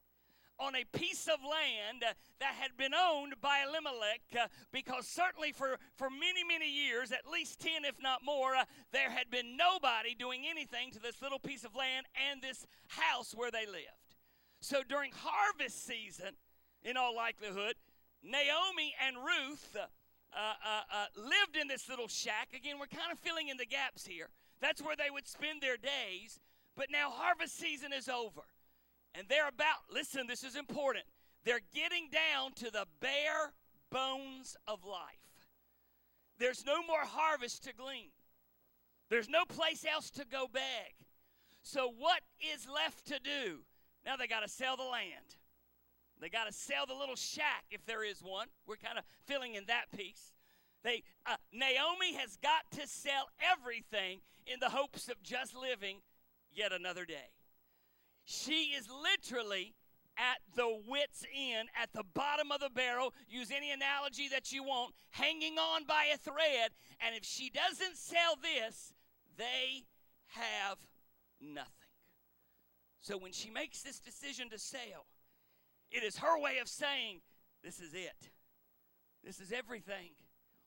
on 0.58 0.76
a 0.76 0.84
piece 0.96 1.26
of 1.26 1.40
land 1.42 2.04
uh, 2.06 2.12
that 2.38 2.54
had 2.60 2.76
been 2.76 2.92
owned 2.94 3.34
by 3.40 3.64
Elimelech 3.66 4.20
uh, 4.38 4.46
because 4.70 5.08
certainly 5.08 5.52
for, 5.52 5.78
for 5.96 6.10
many, 6.10 6.44
many 6.46 6.70
years, 6.70 7.12
at 7.12 7.26
least 7.30 7.60
10 7.60 7.84
if 7.84 7.96
not 8.00 8.20
more, 8.22 8.54
uh, 8.54 8.64
there 8.92 9.10
had 9.10 9.30
been 9.30 9.56
nobody 9.56 10.14
doing 10.14 10.42
anything 10.48 10.90
to 10.92 11.00
this 11.00 11.22
little 11.22 11.38
piece 11.38 11.64
of 11.64 11.74
land 11.74 12.06
and 12.30 12.42
this 12.42 12.66
house 12.88 13.32
where 13.34 13.50
they 13.50 13.66
lived. 13.66 14.14
So 14.60 14.82
during 14.86 15.12
harvest 15.16 15.86
season, 15.86 16.36
in 16.82 16.96
all 16.96 17.14
likelihood, 17.14 17.74
Naomi 18.22 18.94
and 19.06 19.16
Ruth 19.16 19.76
uh, 19.76 19.86
uh, 20.36 20.80
uh, 20.92 21.06
lived 21.16 21.56
in 21.60 21.68
this 21.68 21.88
little 21.88 22.08
shack. 22.08 22.48
Again, 22.54 22.78
we're 22.78 22.86
kind 22.86 23.12
of 23.12 23.18
filling 23.18 23.48
in 23.48 23.56
the 23.56 23.66
gaps 23.66 24.06
here. 24.06 24.28
That's 24.60 24.82
where 24.82 24.96
they 24.96 25.10
would 25.10 25.26
spend 25.26 25.60
their 25.60 25.76
days. 25.76 26.38
But 26.76 26.86
now 26.90 27.10
harvest 27.10 27.58
season 27.58 27.92
is 27.92 28.08
over. 28.08 28.42
And 29.14 29.26
they're 29.28 29.48
about, 29.48 29.90
listen, 29.92 30.26
this 30.26 30.44
is 30.44 30.56
important. 30.56 31.04
They're 31.44 31.60
getting 31.74 32.08
down 32.12 32.52
to 32.56 32.70
the 32.70 32.86
bare 33.00 33.54
bones 33.90 34.56
of 34.68 34.84
life. 34.84 35.48
There's 36.38 36.64
no 36.64 36.82
more 36.86 37.02
harvest 37.02 37.64
to 37.64 37.74
glean, 37.74 38.10
there's 39.10 39.28
no 39.28 39.44
place 39.44 39.84
else 39.90 40.10
to 40.12 40.24
go 40.24 40.46
beg. 40.52 40.94
So, 41.62 41.92
what 41.98 42.20
is 42.54 42.66
left 42.72 43.06
to 43.08 43.18
do? 43.18 43.58
Now 44.06 44.16
they 44.16 44.26
got 44.26 44.40
to 44.40 44.48
sell 44.48 44.76
the 44.76 44.84
land. 44.84 45.36
They 46.20 46.28
got 46.28 46.46
to 46.46 46.52
sell 46.52 46.86
the 46.86 46.94
little 46.94 47.16
shack 47.16 47.64
if 47.70 47.84
there 47.86 48.04
is 48.04 48.20
one. 48.22 48.48
We're 48.66 48.76
kind 48.76 48.98
of 48.98 49.04
filling 49.26 49.54
in 49.54 49.64
that 49.66 49.90
piece. 49.96 50.34
They 50.82 51.02
uh, 51.26 51.36
Naomi 51.52 52.14
has 52.14 52.36
got 52.36 52.70
to 52.80 52.86
sell 52.86 53.28
everything 53.40 54.20
in 54.46 54.60
the 54.60 54.70
hopes 54.70 55.08
of 55.08 55.22
just 55.22 55.54
living 55.54 55.98
yet 56.52 56.72
another 56.72 57.04
day. 57.04 57.32
She 58.24 58.72
is 58.76 58.88
literally 58.90 59.74
at 60.16 60.38
the 60.54 60.80
wit's 60.86 61.24
end, 61.34 61.68
at 61.80 61.92
the 61.92 62.04
bottom 62.14 62.52
of 62.52 62.60
the 62.60 62.70
barrel. 62.70 63.14
Use 63.28 63.50
any 63.50 63.70
analogy 63.70 64.28
that 64.28 64.52
you 64.52 64.62
want, 64.62 64.94
hanging 65.10 65.58
on 65.58 65.84
by 65.84 66.06
a 66.12 66.18
thread. 66.18 66.70
And 67.00 67.14
if 67.16 67.24
she 67.24 67.50
doesn't 67.50 67.96
sell 67.96 68.36
this, 68.40 68.94
they 69.36 69.84
have 70.28 70.78
nothing. 71.40 71.72
So 73.00 73.16
when 73.16 73.32
she 73.32 73.50
makes 73.50 73.82
this 73.82 73.98
decision 73.98 74.50
to 74.50 74.58
sell, 74.58 75.06
it 75.90 76.02
is 76.02 76.18
her 76.18 76.40
way 76.40 76.58
of 76.58 76.68
saying, 76.68 77.20
This 77.62 77.80
is 77.80 77.94
it. 77.94 78.30
This 79.24 79.40
is 79.40 79.52
everything. 79.52 80.12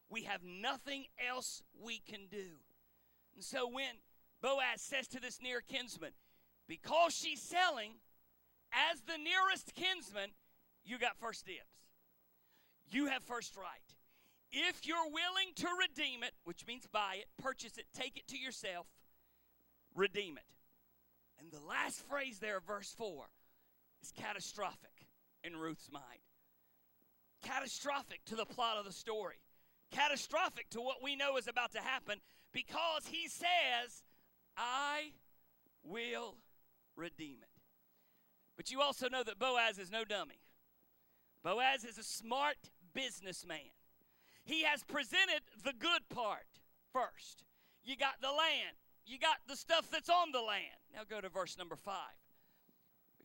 We 0.09 0.23
have 0.23 0.41
nothing 0.43 1.05
else 1.27 1.63
we 1.81 1.99
can 1.99 2.27
do. 2.29 2.59
And 3.35 3.43
so 3.43 3.67
when 3.67 3.95
Boaz 4.41 4.81
says 4.81 5.07
to 5.09 5.19
this 5.19 5.41
near 5.41 5.61
kinsman, 5.61 6.11
because 6.67 7.15
she's 7.15 7.41
selling, 7.41 7.93
as 8.91 9.01
the 9.01 9.17
nearest 9.17 9.73
kinsman, 9.73 10.29
you 10.85 10.99
got 10.99 11.17
first 11.17 11.45
dibs. 11.45 11.59
You 12.89 13.07
have 13.07 13.23
first 13.23 13.57
right. 13.57 13.65
If 14.51 14.85
you're 14.85 14.97
willing 15.05 15.53
to 15.55 15.67
redeem 15.79 16.21
it, 16.21 16.33
which 16.43 16.67
means 16.67 16.85
buy 16.91 17.17
it, 17.19 17.25
purchase 17.41 17.77
it, 17.77 17.85
take 17.93 18.17
it 18.17 18.27
to 18.27 18.37
yourself, 18.37 18.85
redeem 19.95 20.37
it. 20.37 20.43
And 21.39 21.51
the 21.51 21.65
last 21.65 22.07
phrase 22.07 22.37
there, 22.37 22.59
verse 22.59 22.93
4, 22.95 23.25
is 24.03 24.11
catastrophic 24.11 24.92
in 25.43 25.55
Ruth's 25.55 25.91
mind. 25.91 26.03
Catastrophic 27.43 28.23
to 28.25 28.35
the 28.35 28.45
plot 28.45 28.77
of 28.77 28.85
the 28.85 28.93
story. 28.93 29.35
Catastrophic 29.91 30.69
to 30.71 30.81
what 30.81 31.03
we 31.03 31.15
know 31.15 31.37
is 31.37 31.47
about 31.47 31.71
to 31.73 31.79
happen 31.79 32.19
because 32.51 33.07
he 33.07 33.27
says, 33.27 34.03
I 34.57 35.11
will 35.83 36.35
redeem 36.95 37.37
it. 37.41 37.49
But 38.55 38.71
you 38.71 38.81
also 38.81 39.09
know 39.09 39.23
that 39.23 39.39
Boaz 39.39 39.79
is 39.79 39.91
no 39.91 40.03
dummy. 40.03 40.39
Boaz 41.43 41.83
is 41.83 41.97
a 41.97 42.03
smart 42.03 42.57
businessman. 42.93 43.73
He 44.45 44.63
has 44.63 44.83
presented 44.83 45.41
the 45.63 45.73
good 45.77 46.07
part 46.09 46.47
first. 46.91 47.43
You 47.83 47.97
got 47.97 48.21
the 48.21 48.27
land, 48.27 48.77
you 49.05 49.19
got 49.19 49.37
the 49.47 49.55
stuff 49.55 49.89
that's 49.91 50.09
on 50.09 50.31
the 50.31 50.41
land. 50.41 50.79
Now 50.93 51.01
go 51.09 51.19
to 51.19 51.29
verse 51.29 51.57
number 51.57 51.75
five. 51.75 52.15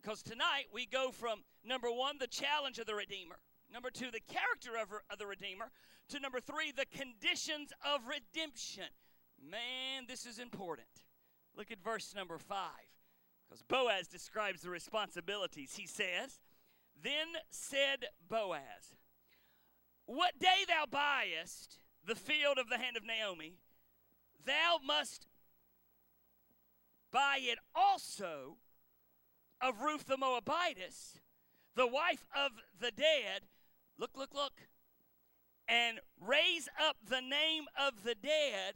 Because 0.00 0.22
tonight 0.22 0.66
we 0.72 0.86
go 0.86 1.10
from 1.10 1.42
number 1.68 1.92
one, 1.92 2.18
the 2.18 2.26
challenge 2.26 2.78
of 2.78 2.86
the 2.86 2.94
Redeemer, 2.94 3.36
number 3.72 3.90
two, 3.90 4.10
the 4.10 4.20
character 4.20 4.70
of, 4.80 4.88
of 5.10 5.18
the 5.18 5.26
Redeemer, 5.26 5.70
to 6.08 6.18
number 6.18 6.40
three, 6.40 6.72
the 6.72 6.86
conditions 6.86 7.70
of 7.84 8.00
redemption. 8.08 8.88
Man, 9.40 10.04
this 10.08 10.26
is 10.26 10.38
important. 10.38 10.88
Look 11.56 11.70
at 11.70 11.82
verse 11.82 12.14
number 12.14 12.38
five. 12.38 12.88
Because 13.48 13.62
Boaz 13.62 14.08
describes 14.08 14.62
the 14.62 14.70
responsibilities. 14.70 15.74
He 15.76 15.86
says, 15.86 16.40
Then 17.02 17.28
said 17.50 18.06
Boaz, 18.28 18.96
What 20.06 20.38
day 20.38 20.64
thou 20.66 20.84
buyest 20.90 21.78
the 22.04 22.14
field 22.14 22.58
of 22.58 22.68
the 22.68 22.78
hand 22.78 22.96
of 22.96 23.04
Naomi, 23.04 23.58
thou 24.44 24.78
must 24.84 25.26
buy 27.12 27.38
it 27.40 27.58
also 27.74 28.56
of 29.60 29.80
Ruth 29.80 30.06
the 30.06 30.16
Moabitess, 30.16 31.18
the 31.78 31.86
wife 31.86 32.26
of 32.36 32.50
the 32.80 32.90
dead. 32.90 33.42
Look, 33.98 34.10
look, 34.16 34.34
look. 34.34 34.54
And 35.68 36.00
raise 36.20 36.68
up 36.88 36.96
the 37.08 37.20
name 37.20 37.64
of 37.78 38.02
the 38.02 38.16
dead 38.16 38.74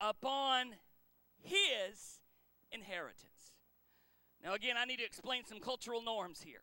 upon 0.00 0.76
his 1.42 2.20
inheritance. 2.70 3.54
Now, 4.44 4.54
again, 4.54 4.76
I 4.78 4.84
need 4.84 4.98
to 4.98 5.04
explain 5.04 5.44
some 5.44 5.58
cultural 5.58 6.02
norms 6.02 6.40
here. 6.40 6.62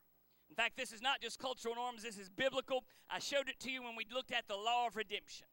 In 0.50 0.56
fact, 0.56 0.78
this 0.78 0.94
is 0.94 1.02
not 1.02 1.20
just 1.22 1.38
cultural 1.38 1.76
norms, 1.76 2.04
this 2.04 2.18
is 2.18 2.30
biblical. 2.30 2.86
I 3.10 3.20
showed 3.20 3.50
it 3.50 3.60
to 3.60 3.70
you 3.70 3.84
when 3.84 3.98
we 3.98 4.06
looked 4.14 4.32
at 4.32 4.48
the 4.48 4.56
law 4.56 4.88
of 4.88 4.96
redemption. 4.96 5.48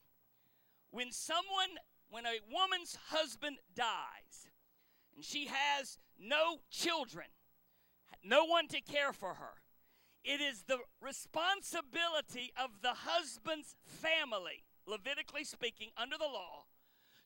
When 0.92 1.10
someone, 1.10 1.80
when 2.08 2.24
a 2.24 2.38
woman's 2.52 2.96
husband 3.08 3.56
dies, 3.74 4.48
and 5.16 5.24
she 5.24 5.46
has 5.46 5.98
no 6.20 6.60
children, 6.70 7.26
no 8.22 8.44
one 8.44 8.68
to 8.68 8.80
care 8.80 9.12
for 9.12 9.34
her, 9.34 9.54
it 10.24 10.40
is 10.40 10.64
the 10.66 10.78
responsibility 11.00 12.52
of 12.56 12.82
the 12.82 12.94
husband's 12.94 13.76
family, 13.84 14.64
Levitically 14.86 15.44
speaking, 15.44 15.88
under 15.96 16.16
the 16.18 16.24
law, 16.24 16.64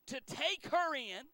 to 0.07 0.19
take 0.21 0.67
her 0.71 0.95
in, 0.95 1.27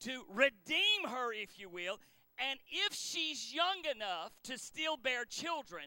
to 0.00 0.22
redeem 0.32 1.08
her, 1.08 1.32
if 1.32 1.58
you 1.58 1.68
will, 1.68 1.98
and 2.38 2.60
if 2.70 2.94
she's 2.94 3.52
young 3.52 3.82
enough 3.92 4.32
to 4.44 4.58
still 4.58 4.96
bear 4.96 5.24
children, 5.24 5.86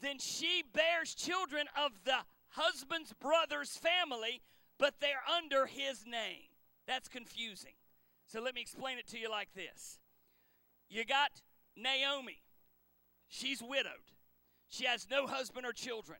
then 0.00 0.16
she 0.18 0.62
bears 0.72 1.14
children 1.14 1.66
of 1.76 1.92
the 2.04 2.18
husband's 2.50 3.12
brother's 3.12 3.76
family, 3.76 4.40
but 4.78 4.94
they're 5.00 5.22
under 5.36 5.66
his 5.66 6.04
name. 6.06 6.48
That's 6.86 7.08
confusing. 7.08 7.74
So 8.26 8.40
let 8.40 8.54
me 8.54 8.60
explain 8.60 8.98
it 8.98 9.06
to 9.08 9.18
you 9.18 9.30
like 9.30 9.52
this 9.54 9.98
You 10.88 11.04
got 11.04 11.30
Naomi, 11.76 12.42
she's 13.30 13.62
widowed, 13.62 14.12
she 14.68 14.84
has 14.84 15.06
no 15.10 15.26
husband 15.26 15.64
or 15.64 15.72
children, 15.72 16.18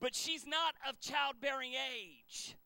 but 0.00 0.16
she's 0.16 0.44
not 0.44 0.74
of 0.88 0.98
childbearing 0.98 1.74
age. 1.74 2.56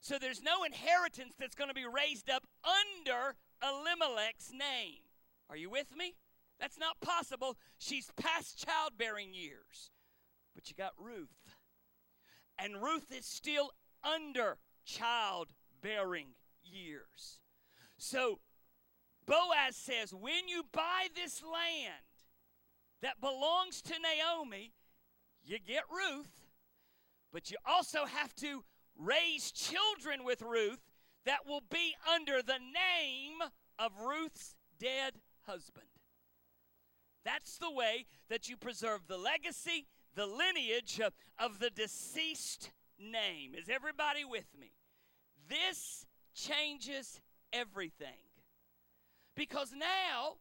So 0.00 0.18
there's 0.18 0.42
no 0.42 0.64
inheritance 0.64 1.34
that's 1.38 1.54
going 1.54 1.68
to 1.68 1.74
be 1.74 1.84
raised 1.84 2.30
up 2.30 2.46
under 2.64 3.36
Elimelech's 3.62 4.50
name. 4.50 5.02
Are 5.50 5.56
you 5.56 5.68
with 5.68 5.94
me? 5.94 6.14
That's 6.58 6.78
not 6.78 7.00
possible. 7.00 7.56
She's 7.76 8.10
past 8.16 8.64
childbearing 8.64 9.34
years. 9.34 9.90
But 10.54 10.70
you 10.70 10.76
got 10.76 10.92
Ruth. 10.98 11.54
And 12.58 12.82
Ruth 12.82 13.12
is 13.16 13.26
still 13.26 13.72
under 14.02 14.56
childbearing 14.84 16.28
years. 16.62 17.40
So 17.98 18.40
Boaz 19.26 19.76
says, 19.76 20.14
when 20.14 20.48
you 20.48 20.64
buy 20.72 21.08
this 21.14 21.42
land, 21.42 22.04
that 23.02 23.20
belongs 23.20 23.82
to 23.82 23.94
Naomi, 23.98 24.72
you 25.44 25.58
get 25.58 25.84
Ruth, 25.90 26.46
but 27.32 27.50
you 27.50 27.56
also 27.66 28.04
have 28.04 28.34
to 28.36 28.64
raise 28.96 29.50
children 29.50 30.24
with 30.24 30.42
Ruth 30.42 30.80
that 31.24 31.46
will 31.46 31.62
be 31.70 31.94
under 32.14 32.42
the 32.42 32.58
name 32.58 33.38
of 33.78 33.92
Ruth's 34.00 34.54
dead 34.78 35.14
husband. 35.46 35.86
That's 37.24 37.58
the 37.58 37.70
way 37.70 38.06
that 38.28 38.48
you 38.48 38.56
preserve 38.56 39.06
the 39.06 39.18
legacy, 39.18 39.86
the 40.14 40.26
lineage 40.26 41.00
of, 41.38 41.58
the 41.58 41.70
deceased 41.70 42.70
name. 42.98 43.54
Is 43.54 43.68
everybody 43.68 44.24
with 44.24 44.46
me? 44.58 44.72
This 45.48 46.06
changes 46.34 47.20
everything. 47.52 48.08
Because 49.36 49.72
now, 49.72 50.36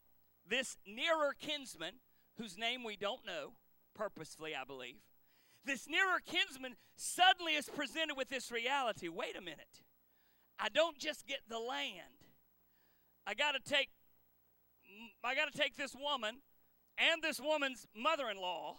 this 0.47 0.77
nearer 0.85 1.35
kinsman, 1.39 1.95
whose 2.39 2.57
name 2.57 2.83
we 2.83 2.95
don't 2.95 3.25
know, 3.25 3.51
purposefully, 3.95 4.53
I 4.55 4.63
believe, 4.63 4.95
this 5.65 5.87
nearer 5.87 6.19
kinsman 6.25 6.75
suddenly 6.95 7.53
is 7.53 7.69
presented 7.69 8.15
with 8.15 8.29
this 8.29 8.51
reality 8.51 9.09
wait 9.09 9.37
a 9.37 9.41
minute. 9.41 9.83
I 10.57 10.69
don't 10.69 10.97
just 10.97 11.27
get 11.27 11.39
the 11.49 11.59
land. 11.59 12.25
I 13.27 13.33
got 13.33 13.51
to 13.51 13.59
take 13.59 13.89
I 15.23 15.35
got 15.35 15.51
to 15.51 15.57
take 15.57 15.75
this 15.77 15.95
woman 15.95 16.37
and 16.97 17.21
this 17.21 17.39
woman's 17.39 17.87
mother-in-law 17.95 18.77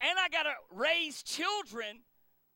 and 0.00 0.18
I 0.18 0.28
got 0.28 0.44
to 0.44 0.54
raise 0.74 1.22
children 1.22 2.00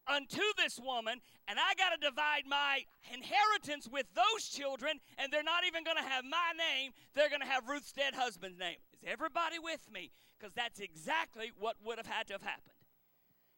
unto 0.07 0.43
this 0.57 0.79
woman, 0.83 1.21
and 1.49 1.59
I 1.59 1.75
got 1.75 1.91
to 1.91 2.09
divide 2.09 2.45
my 2.49 2.85
inheritance 3.13 3.89
with 3.91 4.07
those 4.15 4.49
children, 4.49 4.99
and 5.19 5.33
they're 5.33 5.43
not 5.43 5.65
even 5.67 5.85
going 5.85 5.97
to 5.97 6.03
have 6.03 6.25
my 6.25 6.53
name. 6.57 6.93
They're 7.15 7.29
going 7.29 7.41
to 7.41 7.47
have 7.47 7.69
Ruth's 7.69 7.93
dead 7.93 8.15
husband's 8.15 8.59
name. 8.59 8.77
Is 8.93 9.01
everybody 9.07 9.59
with 9.59 9.91
me? 9.93 10.11
Because 10.39 10.53
that's 10.55 10.81
exactly 10.81 11.53
what 11.59 11.77
would 11.85 11.99
have 11.99 12.07
had 12.07 12.27
to 12.29 12.35
have 12.35 12.43
happened. 12.43 12.77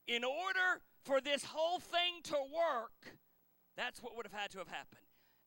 In 0.07 0.25
order 0.25 0.83
for 1.03 1.21
this 1.21 1.45
whole 1.45 1.79
thing 1.79 2.21
to 2.25 2.37
work, 2.37 3.17
that's 3.77 4.03
what 4.03 4.17
would 4.17 4.27
have 4.27 4.39
had 4.39 4.51
to 4.53 4.59
have 4.59 4.69
happened. 4.69 5.01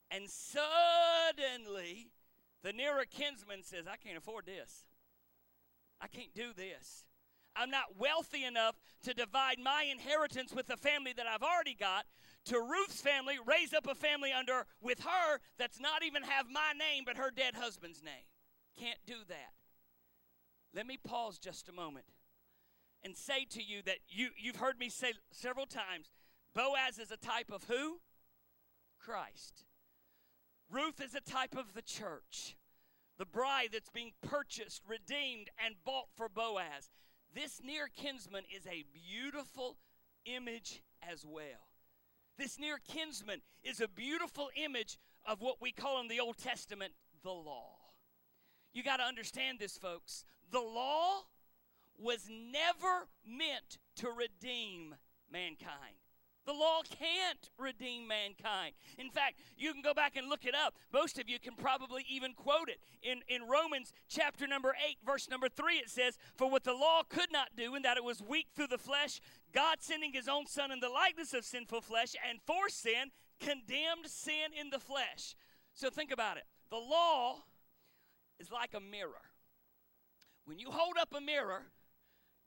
And 0.09 0.29
suddenly, 0.29 2.09
the 2.63 2.73
nearer 2.73 3.05
kinsman 3.09 3.63
says, 3.63 3.85
I 3.91 3.97
can't 3.97 4.17
afford 4.17 4.45
this. 4.45 4.85
I 6.01 6.07
can't 6.07 6.33
do 6.33 6.53
this. 6.55 7.05
I'm 7.57 7.69
not 7.71 7.97
wealthy 7.97 8.43
enough 8.43 8.75
to 9.03 9.13
divide 9.13 9.57
my 9.63 9.85
inheritance 9.91 10.53
with 10.53 10.67
the 10.67 10.77
family 10.77 11.13
that 11.15 11.27
I've 11.27 11.43
already 11.43 11.75
got. 11.75 12.05
To 12.45 12.59
Ruth's 12.59 13.01
family, 13.01 13.35
raise 13.45 13.73
up 13.73 13.87
a 13.87 13.95
family 13.95 14.31
under 14.31 14.65
with 14.81 15.01
her 15.01 15.39
that's 15.57 15.79
not 15.79 16.03
even 16.03 16.23
have 16.23 16.45
my 16.49 16.73
name 16.77 17.03
but 17.05 17.17
her 17.17 17.31
dead 17.31 17.55
husband's 17.55 18.03
name. 18.03 18.27
Can't 18.79 18.99
do 19.05 19.15
that. 19.27 19.53
Let 20.73 20.85
me 20.85 20.97
pause 20.97 21.39
just 21.39 21.67
a 21.69 21.73
moment 21.73 22.05
and 23.03 23.17
say 23.17 23.45
to 23.51 23.63
you 23.63 23.81
that 23.85 23.97
you, 24.07 24.29
you've 24.37 24.57
heard 24.57 24.79
me 24.79 24.89
say 24.89 25.13
several 25.31 25.65
times 25.65 26.11
Boaz 26.53 26.99
is 26.99 27.11
a 27.11 27.17
type 27.17 27.51
of 27.51 27.63
who? 27.65 27.99
Christ. 28.99 29.65
Ruth 30.69 31.01
is 31.01 31.15
a 31.15 31.21
type 31.21 31.55
of 31.55 31.73
the 31.73 31.81
church, 31.81 32.57
the 33.17 33.25
bride 33.25 33.69
that's 33.71 33.89
being 33.89 34.11
purchased, 34.21 34.83
redeemed, 34.87 35.49
and 35.63 35.75
bought 35.85 36.07
for 36.15 36.27
Boaz. 36.27 36.89
This 37.37 37.61
near 37.63 37.87
kinsman 37.95 38.45
is 38.51 38.65
a 38.65 38.83
beautiful 39.11 39.77
image 40.25 40.81
as 41.07 41.23
well. 41.23 41.69
This 42.35 42.57
near 42.57 42.79
kinsman 42.91 43.41
is 43.63 43.79
a 43.79 43.87
beautiful 43.87 44.49
image 44.55 44.97
of 45.23 45.39
what 45.39 45.61
we 45.61 45.71
call 45.71 46.01
in 46.01 46.07
the 46.07 46.19
Old 46.19 46.39
Testament 46.39 46.93
the 47.23 47.29
law. 47.29 47.75
You 48.73 48.81
got 48.81 48.97
to 48.97 49.03
understand 49.03 49.59
this, 49.59 49.77
folks. 49.77 50.25
The 50.49 50.59
law 50.59 51.25
was 51.99 52.27
never 52.27 53.07
meant 53.23 53.77
to 53.97 54.07
redeem 54.09 54.95
mankind. 55.31 55.96
The 56.47 56.53
law 56.53 56.79
can't 56.97 57.49
redeem 57.59 58.07
mankind. 58.07 58.73
In 58.97 59.09
fact, 59.09 59.41
you 59.57 59.73
can 59.73 59.81
go 59.81 59.93
back 59.93 60.15
and 60.15 60.29
look 60.29 60.45
it 60.45 60.55
up. 60.55 60.75
Most 60.93 61.19
of 61.19 61.27
you 61.27 61.39
can 61.39 61.55
probably 61.55 62.05
even 62.09 62.33
quote 62.33 62.69
it. 62.69 62.79
In, 63.03 63.19
in 63.27 63.49
Romans 63.49 63.91
chapter 64.07 64.47
number 64.47 64.73
8, 64.89 64.99
verse 65.05 65.29
number 65.29 65.49
3, 65.49 65.75
it 65.75 65.89
says, 65.89 66.17
For 66.37 66.49
what 66.49 66.63
the 66.63 66.71
law 66.71 67.01
could 67.07 67.33
not 67.33 67.49
do, 67.57 67.75
in 67.75 67.81
that 67.81 67.97
it 67.97 68.03
was 68.05 68.23
weak 68.23 68.47
through 68.55 68.67
the 68.67 68.77
flesh, 68.77 69.19
God 69.53 69.79
sending 69.81 70.13
his 70.13 70.29
own 70.29 70.47
Son 70.47 70.71
in 70.71 70.79
the 70.79 70.87
likeness 70.87 71.33
of 71.33 71.43
sinful 71.43 71.81
flesh, 71.81 72.15
and 72.27 72.39
for 72.47 72.69
sin, 72.69 73.11
condemned 73.41 74.05
sin 74.05 74.53
in 74.57 74.69
the 74.69 74.79
flesh. 74.79 75.35
So 75.73 75.89
think 75.89 76.11
about 76.11 76.37
it. 76.37 76.43
The 76.69 76.77
law 76.77 77.43
is 78.39 78.53
like 78.53 78.73
a 78.73 78.79
mirror. 78.79 79.33
When 80.45 80.59
you 80.59 80.71
hold 80.71 80.95
up 80.97 81.13
a 81.13 81.19
mirror, 81.19 81.63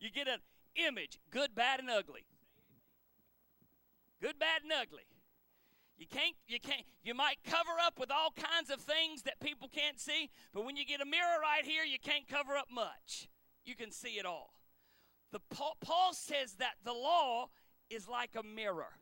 you 0.00 0.10
get 0.10 0.26
an 0.26 0.38
image, 0.74 1.18
good, 1.30 1.54
bad, 1.54 1.80
and 1.80 1.90
ugly 1.90 2.24
good, 4.20 4.38
bad, 4.38 4.62
and 4.62 4.72
ugly. 4.72 5.04
You 5.98 6.06
can't, 6.06 6.34
you 6.48 6.58
can't, 6.58 6.82
you 7.04 7.12
might 7.14 7.36
cover 7.44 7.76
up 7.84 7.98
with 7.98 8.10
all 8.10 8.32
kinds 8.32 8.70
of 8.70 8.80
things 8.80 9.22
that 9.24 9.38
people 9.38 9.68
can't 9.68 10.00
see, 10.00 10.30
but 10.54 10.64
when 10.64 10.76
you 10.76 10.86
get 10.86 11.02
a 11.02 11.04
mirror 11.04 11.40
right 11.42 11.64
here, 11.64 11.84
you 11.84 11.98
can't 12.02 12.26
cover 12.26 12.56
up 12.56 12.68
much. 12.72 13.28
You 13.66 13.76
can 13.76 13.90
see 13.90 14.18
it 14.18 14.24
all. 14.24 14.54
The 15.30 15.40
Paul, 15.50 15.76
Paul 15.80 16.14
says 16.14 16.54
that 16.54 16.74
the 16.84 16.94
law 16.94 17.50
is 17.90 18.08
like 18.08 18.30
a 18.34 18.42
mirror. 18.42 18.96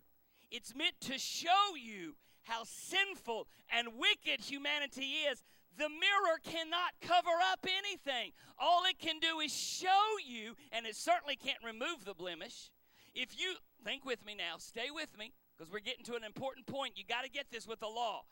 It's 0.51 0.75
meant 0.75 1.01
to 1.03 1.19
show 1.19 1.77
you 1.81 2.17
how 2.43 2.65
sinful 2.65 3.47
and 3.73 3.89
wicked 3.97 4.45
humanity 4.45 5.13
is. 5.31 5.45
The 5.77 5.89
mirror 5.89 6.39
cannot 6.43 6.95
cover 7.01 7.37
up 7.53 7.65
anything. 7.65 8.33
All 8.59 8.83
it 8.87 8.99
can 8.99 9.21
do 9.21 9.39
is 9.39 9.55
show 9.55 10.19
you, 10.27 10.57
and 10.73 10.85
it 10.85 10.97
certainly 10.97 11.37
can't 11.37 11.63
remove 11.65 12.05
the 12.05 12.15
blemish. 12.15 12.71
If 13.15 13.39
you 13.39 13.55
think 13.85 14.05
with 14.05 14.25
me 14.25 14.35
now, 14.37 14.57
stay 14.59 14.91
with 14.93 15.17
me 15.19 15.33
because 15.57 15.73
we're 15.73 15.81
getting 15.81 16.05
to 16.05 16.15
an 16.15 16.25
important 16.25 16.67
point. 16.67 16.93
You 16.97 17.05
got 17.09 17.25
to 17.25 17.31
get 17.31 17.47
this 17.51 17.67
with 17.67 17.81
the 17.81 17.87
law. 17.87 18.23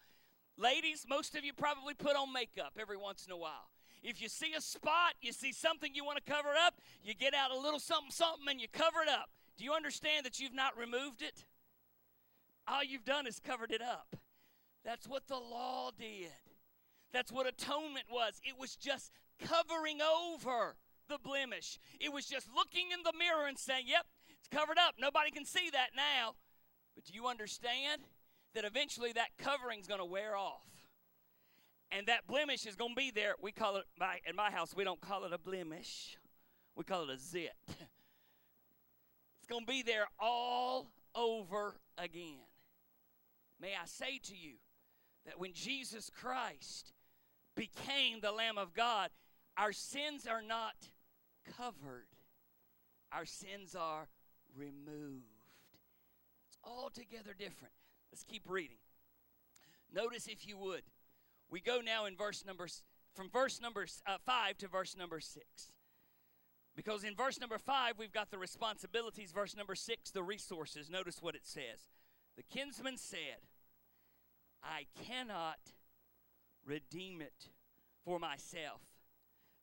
Ladies, 0.59 1.07
most 1.09 1.37
of 1.37 1.45
you 1.45 1.53
probably 1.53 1.95
put 1.95 2.17
on 2.17 2.33
makeup 2.33 2.73
every 2.81 2.97
once 2.97 3.27
in 3.27 3.33
a 3.33 3.37
while. 3.37 3.71
If 4.03 4.23
you 4.23 4.29
see 4.29 4.53
a 4.57 4.61
spot, 4.61 5.15
you 5.21 5.33
see 5.33 5.53
something 5.53 5.95
you 5.95 6.05
want 6.05 6.25
to 6.25 6.33
cover 6.33 6.51
up, 6.67 6.81
you 7.03 7.15
get 7.15 7.35
out 7.35 7.51
a 7.51 7.59
little 7.59 7.81
something, 7.81 8.11
something, 8.11 8.49
and 8.49 8.61
you 8.61 8.69
cover 8.73 9.03
it 9.03 9.09
up. 9.09 9.31
Do 9.59 9.65
you 9.65 9.73
understand 9.73 10.25
that 10.25 10.39
you've 10.39 10.55
not 10.55 10.79
removed 10.79 11.23
it? 11.23 11.45
All 12.69 12.85
you've 12.85 13.05
done 13.05 13.27
is 13.27 13.41
covered 13.41 13.73
it 13.73 13.83
up. 13.83 14.17
That's 14.85 15.09
what 15.09 15.27
the 15.27 15.37
law 15.37 15.91
did. 15.99 16.31
That's 17.13 17.33
what 17.33 17.47
atonement 17.47 18.07
was. 18.11 18.41
It 18.45 18.59
was 18.59 18.77
just 18.77 19.11
covering 19.41 19.99
over 20.01 20.77
the 21.09 21.19
blemish. 21.19 21.79
It 22.01 22.13
was 22.13 22.27
just 22.27 22.49
looking 22.55 22.87
in 22.93 23.03
the 23.05 23.17
mirror 23.19 23.47
and 23.47 23.59
saying, 23.59 23.85
Yep, 23.87 24.07
it's 24.47 24.57
covered 24.57 24.79
up. 24.79 24.95
Nobody 24.99 25.31
can 25.31 25.45
see 25.45 25.71
that 25.73 25.91
now. 25.97 26.35
But 26.95 27.05
do 27.05 27.15
you 27.15 27.27
understand 27.27 28.03
that 28.55 28.65
eventually 28.65 29.13
that 29.13 29.29
covering's 29.39 29.87
going 29.87 30.01
to 30.01 30.07
wear 30.07 30.37
off? 30.37 30.63
And 31.91 32.07
that 32.07 32.27
blemish 32.27 32.67
is 32.67 32.75
going 32.75 32.95
to 32.95 32.97
be 32.97 33.11
there. 33.11 33.35
We 33.41 33.53
call 33.53 33.77
it, 33.77 33.85
my, 33.99 34.19
in 34.29 34.37
my 34.37 34.51
house, 34.51 34.75
we 34.75 34.85
don't 34.85 35.01
call 35.01 35.25
it 35.25 35.33
a 35.33 35.39
blemish, 35.39 36.17
we 36.75 36.85
call 36.85 37.05
it 37.05 37.11
a 37.11 37.19
zit. 37.19 37.53
It's 39.39 39.53
going 39.53 39.65
to 39.65 39.73
be 39.73 39.83
there 39.83 40.09
all 40.19 40.91
over 41.15 41.77
again. 41.97 42.41
May 43.61 43.75
I 43.81 43.87
say 43.87 44.19
to 44.25 44.37
you 44.37 44.55
that 45.25 45.39
when 45.39 45.53
Jesus 45.53 46.11
Christ 46.11 46.93
became 47.55 48.19
the 48.21 48.33
Lamb 48.33 48.59
of 48.59 48.75
God, 48.75 49.11
our 49.57 49.73
sins 49.73 50.27
are 50.27 50.43
not 50.43 50.75
covered, 51.57 52.09
our 53.13 53.25
sins 53.25 53.77
are 53.79 54.09
removed. 54.57 55.25
It's 56.49 56.59
altogether 56.65 57.35
different. 57.39 57.75
Let's 58.11 58.25
keep 58.25 58.43
reading. 58.49 58.79
Notice, 59.93 60.27
if 60.27 60.47
you 60.47 60.57
would, 60.59 60.83
we 61.51 61.61
go 61.61 61.81
now 61.85 62.07
in 62.07 62.17
verse 62.17 62.45
number 62.45 62.67
from 63.15 63.31
verse 63.31 63.61
number 63.61 63.87
uh, 64.07 64.17
five 64.25 64.59
to 64.59 64.69
verse 64.69 64.97
number 64.97 65.21
six. 65.21 65.73
Because 66.75 67.05
in 67.05 67.15
verse 67.15 67.41
number 67.41 67.59
five, 67.59 67.95
we've 67.99 68.13
got 68.13 68.31
the 68.31 68.39
responsibilities. 68.39 69.33
Verse 69.33 69.57
number 69.57 69.75
six, 69.75 70.11
the 70.11 70.23
resources. 70.23 70.91
Notice 70.91 71.23
what 71.23 71.35
it 71.35 71.47
says. 71.47 71.89
The 72.37 72.43
kinsman 72.43 72.99
said, 72.99 73.41
I 74.63 74.85
cannot 75.03 75.59
redeem 76.67 77.23
it 77.23 77.49
for 78.05 78.19
myself, 78.19 78.83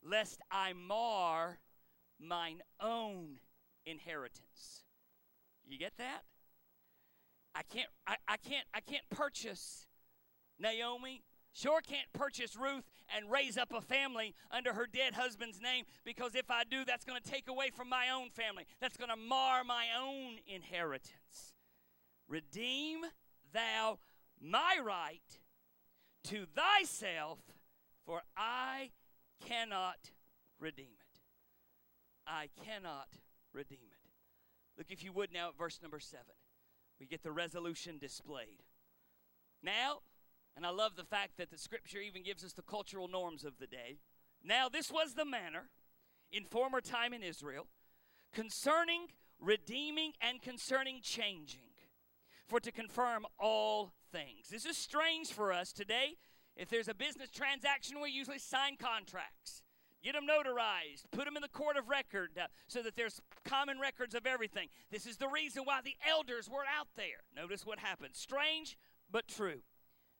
lest 0.03 0.41
I 0.51 0.73
mar 0.73 1.59
mine 2.19 2.61
own 2.81 3.37
inheritance. 3.85 4.83
You 5.65 5.77
get 5.77 5.93
that? 5.97 6.21
I 7.55 7.61
can't 7.63 7.89
I, 8.07 8.15
I 8.27 8.37
can't 8.37 8.65
I 8.73 8.79
can't 8.79 9.07
purchase 9.09 9.87
Naomi. 10.59 11.23
Sure 11.53 11.81
can't 11.81 12.11
purchase 12.13 12.55
Ruth 12.55 12.83
and 13.15 13.29
raise 13.29 13.57
up 13.57 13.71
a 13.73 13.81
family 13.81 14.33
under 14.49 14.73
her 14.73 14.87
dead 14.91 15.13
husband's 15.13 15.61
name 15.61 15.85
because 16.03 16.33
if 16.33 16.49
I 16.49 16.63
do, 16.63 16.83
that's 16.83 17.05
going 17.05 17.21
to 17.21 17.29
take 17.29 17.47
away 17.47 17.69
from 17.69 17.89
my 17.89 18.07
own 18.09 18.29
family. 18.31 18.65
That's 18.81 18.97
going 18.97 19.11
to 19.11 19.15
mar 19.15 19.63
my 19.63 19.85
own 20.01 20.37
inheritance. 20.47 21.53
Redeem 22.27 23.01
thou 23.53 23.99
my 24.41 24.79
right 24.83 25.21
to 26.25 26.45
thyself, 26.55 27.39
for 28.03 28.21
I 28.35 28.89
cannot 29.45 30.11
redeem 30.59 30.95
it. 30.99 31.19
I 32.25 32.49
cannot 32.65 33.09
redeem 33.53 33.87
it. 33.91 34.09
Look, 34.77 34.87
if 34.89 35.03
you 35.03 35.11
would, 35.13 35.31
now 35.31 35.49
at 35.49 35.57
verse 35.57 35.79
number 35.81 35.99
seven. 35.99 36.35
We 36.99 37.05
get 37.05 37.23
the 37.23 37.31
resolution 37.31 37.97
displayed. 37.99 38.63
Now, 39.61 39.99
and 40.55 40.65
I 40.65 40.69
love 40.69 40.95
the 40.95 41.03
fact 41.03 41.37
that 41.37 41.49
the 41.49 41.57
scripture 41.57 41.99
even 41.99 42.23
gives 42.23 42.43
us 42.43 42.53
the 42.53 42.61
cultural 42.61 43.07
norms 43.07 43.43
of 43.43 43.57
the 43.59 43.67
day. 43.67 43.97
Now, 44.43 44.69
this 44.69 44.91
was 44.91 45.13
the 45.13 45.25
manner 45.25 45.69
in 46.31 46.45
former 46.45 46.81
time 46.81 47.13
in 47.13 47.23
Israel 47.23 47.67
concerning 48.33 49.07
redeeming 49.39 50.13
and 50.21 50.41
concerning 50.41 51.01
changing, 51.01 51.61
for 52.47 52.59
to 52.59 52.71
confirm 52.71 53.25
all 53.39 53.93
things. 54.11 54.49
This 54.49 54.65
is 54.65 54.77
strange 54.77 55.31
for 55.31 55.51
us 55.51 55.71
today. 55.71 56.17
If 56.55 56.69
there's 56.69 56.87
a 56.87 56.93
business 56.93 57.29
transaction, 57.29 57.99
we 58.01 58.11
usually 58.11 58.39
sign 58.39 58.77
contracts. 58.77 59.63
Get 60.03 60.13
them 60.13 60.25
notarized, 60.27 61.05
put 61.11 61.25
them 61.25 61.37
in 61.37 61.41
the 61.41 61.47
court 61.47 61.77
of 61.77 61.87
record 61.87 62.31
uh, 62.37 62.47
so 62.67 62.81
that 62.81 62.95
there's 62.95 63.21
common 63.45 63.79
records 63.79 64.13
of 64.13 64.25
everything. 64.25 64.67
This 64.91 65.05
is 65.05 65.15
the 65.15 65.29
reason 65.29 65.63
why 65.63 65.79
the 65.81 65.95
elders 66.07 66.49
were 66.49 66.65
out 66.77 66.87
there. 66.97 67.23
Notice 67.33 67.65
what 67.65 67.79
happened. 67.79 68.13
Strange, 68.13 68.77
but 69.09 69.29
true. 69.29 69.61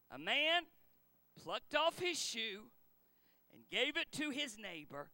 A 0.10 0.18
man 0.18 0.64
plucked 1.44 1.76
off 1.76 2.00
his 2.00 2.18
shoe 2.18 2.70
and 3.54 3.64
gave 3.70 3.98
it 3.98 4.12
to 4.14 4.30
his 4.30 4.58
neighbor. 4.58 5.10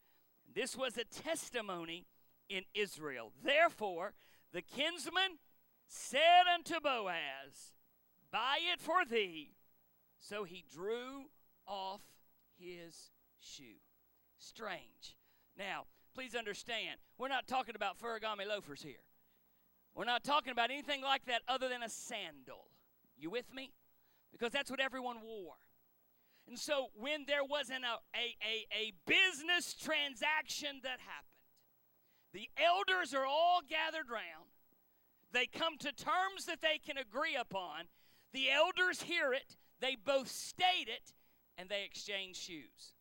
This 0.53 0.77
was 0.77 0.97
a 0.97 1.03
testimony 1.03 2.05
in 2.47 2.63
Israel. 2.75 3.31
Therefore, 3.43 4.13
the 4.53 4.61
kinsman 4.61 5.39
said 5.87 6.43
unto 6.53 6.79
Boaz, 6.79 7.73
Buy 8.31 8.57
it 8.71 8.79
for 8.79 9.03
thee. 9.09 9.53
So 10.19 10.43
he 10.43 10.63
drew 10.71 11.25
off 11.65 12.01
his 12.59 13.09
shoe. 13.39 13.79
Strange. 14.39 15.17
Now, 15.57 15.85
please 16.15 16.33
understand, 16.33 16.99
we're 17.17 17.27
not 17.27 17.47
talking 17.47 17.75
about 17.75 17.99
ferragamo 17.99 18.47
loafers 18.47 18.81
here. 18.81 19.03
We're 19.93 20.05
not 20.05 20.23
talking 20.23 20.51
about 20.51 20.71
anything 20.71 21.01
like 21.01 21.25
that 21.25 21.41
other 21.47 21.67
than 21.67 21.83
a 21.83 21.89
sandal. 21.89 22.67
You 23.17 23.29
with 23.29 23.53
me? 23.53 23.73
Because 24.31 24.51
that's 24.51 24.71
what 24.71 24.79
everyone 24.79 25.17
wore. 25.21 25.55
And 26.47 26.57
so 26.57 26.87
when 26.95 27.25
there 27.27 27.43
wasn't 27.43 27.83
a, 27.83 27.99
a, 28.17 28.35
a, 28.41 28.65
a 28.73 28.93
business 29.05 29.75
transaction 29.75 30.79
that 30.83 30.99
happened, 30.99 31.25
the 32.33 32.49
elders 32.57 33.13
are 33.13 33.25
all 33.25 33.61
gathered 33.67 34.09
round. 34.09 34.49
They 35.31 35.47
come 35.47 35.77
to 35.79 35.91
terms 35.91 36.45
that 36.47 36.61
they 36.61 36.79
can 36.83 36.97
agree 36.97 37.35
upon. 37.35 37.85
The 38.33 38.49
elders 38.49 39.01
hear 39.03 39.33
it, 39.33 39.57
they 39.79 39.95
both 39.95 40.29
state 40.29 40.87
it, 40.87 41.13
and 41.57 41.69
they 41.69 41.83
exchange 41.83 42.37
shoes. 42.37 42.93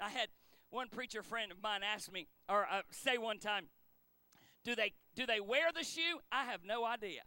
I 0.00 0.10
had 0.10 0.28
one 0.70 0.88
preacher 0.88 1.22
friend 1.22 1.50
of 1.52 1.62
mine 1.62 1.80
asked 1.82 2.12
me, 2.12 2.26
or 2.48 2.66
uh, 2.70 2.82
say 2.90 3.18
one 3.18 3.38
time, 3.38 3.66
do 4.64 4.74
they 4.74 4.92
do 5.14 5.26
they 5.26 5.40
wear 5.40 5.72
the 5.74 5.84
shoe? 5.84 6.20
I 6.30 6.44
have 6.44 6.60
no 6.64 6.84
idea. 6.84 7.22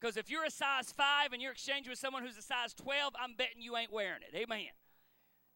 Because 0.00 0.16
if 0.16 0.30
you're 0.30 0.44
a 0.44 0.50
size 0.50 0.92
5 0.92 1.32
and 1.32 1.42
you're 1.42 1.52
exchanging 1.52 1.90
with 1.90 1.98
someone 1.98 2.24
who's 2.24 2.36
a 2.36 2.42
size 2.42 2.72
12, 2.74 3.14
I'm 3.20 3.34
betting 3.36 3.60
you 3.60 3.76
ain't 3.76 3.92
wearing 3.92 4.22
it. 4.22 4.36
Amen. 4.36 4.70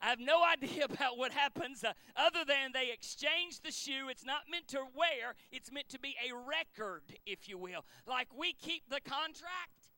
I 0.01 0.07
have 0.07 0.19
no 0.19 0.43
idea 0.53 0.85
about 0.85 1.17
what 1.17 1.33
happens 1.33 1.85
uh, 1.85 1.93
other 2.17 2.45
than 2.47 2.73
they 2.73 2.91
exchange 2.93 3.61
the 3.65 3.71
shoe. 3.71 4.09
It's 4.11 4.25
not 4.25 4.43
meant 4.51 4.69
to 4.69 4.79
wear, 4.79 5.35
it's 5.53 5.71
meant 5.71 5.89
to 5.91 5.99
be 5.99 6.17
a 6.29 6.35
record, 6.35 7.03
if 7.25 7.49
you 7.49 7.57
will. 7.57 7.85
Like 8.07 8.29
we 8.37 8.53
keep 8.53 8.89
the 8.89 9.01
contract, 9.01 9.91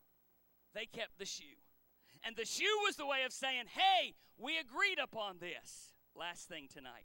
they 0.74 0.86
kept 0.86 1.18
the 1.18 1.24
shoe. 1.24 1.56
And 2.22 2.36
the 2.36 2.46
shoe 2.46 2.78
was 2.86 2.96
the 2.96 3.06
way 3.06 3.24
of 3.24 3.32
saying, 3.32 3.64
hey, 3.74 4.14
we 4.38 4.58
agreed 4.58 4.98
upon 5.02 5.38
this. 5.38 5.92
Last 6.14 6.48
thing 6.48 6.68
tonight. 6.72 7.04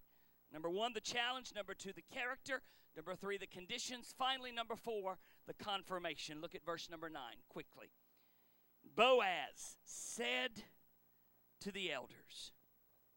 Number 0.52 0.70
one, 0.70 0.94
the 0.94 1.02
challenge. 1.02 1.52
Number 1.56 1.74
two, 1.74 1.94
the 1.94 2.04
character. 2.14 2.62
Number 2.96 3.16
three, 3.16 3.38
the 3.38 3.48
conditions. 3.48 4.14
Finally, 4.18 4.52
number 4.52 4.76
four, 4.76 5.18
the 5.48 5.54
confirmation. 5.54 6.42
Look 6.42 6.56
at 6.56 6.66
verse 6.66 6.90
number 6.90 7.10
nine 7.10 7.38
quickly. 7.50 7.92
Boaz 8.96 9.78
said 9.86 10.64
to 11.62 11.72
the 11.72 11.92
elders, 11.92 12.52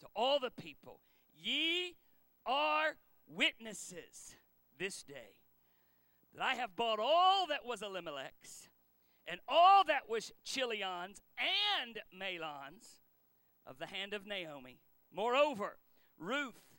to 0.01 0.07
all 0.15 0.41
the 0.41 0.51
people, 0.51 1.01
Ye 1.35 1.97
are 2.45 2.97
witnesses 3.27 4.37
this 4.79 5.03
day 5.03 5.41
that 6.35 6.45
I 6.45 6.55
have 6.55 6.77
bought 6.77 6.99
all 7.01 7.47
that 7.49 7.65
was 7.65 7.83
Elimelech's 7.83 8.69
and 9.27 9.41
all 9.49 9.85
that 9.85 10.09
was 10.09 10.33
Chilion's 10.45 11.23
and 11.39 11.99
Mahlon's 12.13 12.99
of 13.67 13.79
the 13.79 13.87
hand 13.87 14.13
of 14.13 14.27
Naomi. 14.27 14.81
Moreover, 15.15 15.79
Ruth 16.19 16.72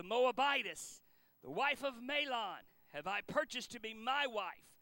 the 0.00 0.08
Moabitess, 0.08 1.02
the 1.44 1.50
wife 1.50 1.84
of 1.84 1.92
Mahlon, 2.02 2.64
have 2.94 3.06
I 3.06 3.20
purchased 3.20 3.70
to 3.72 3.80
be 3.80 3.92
my 3.92 4.26
wife, 4.26 4.78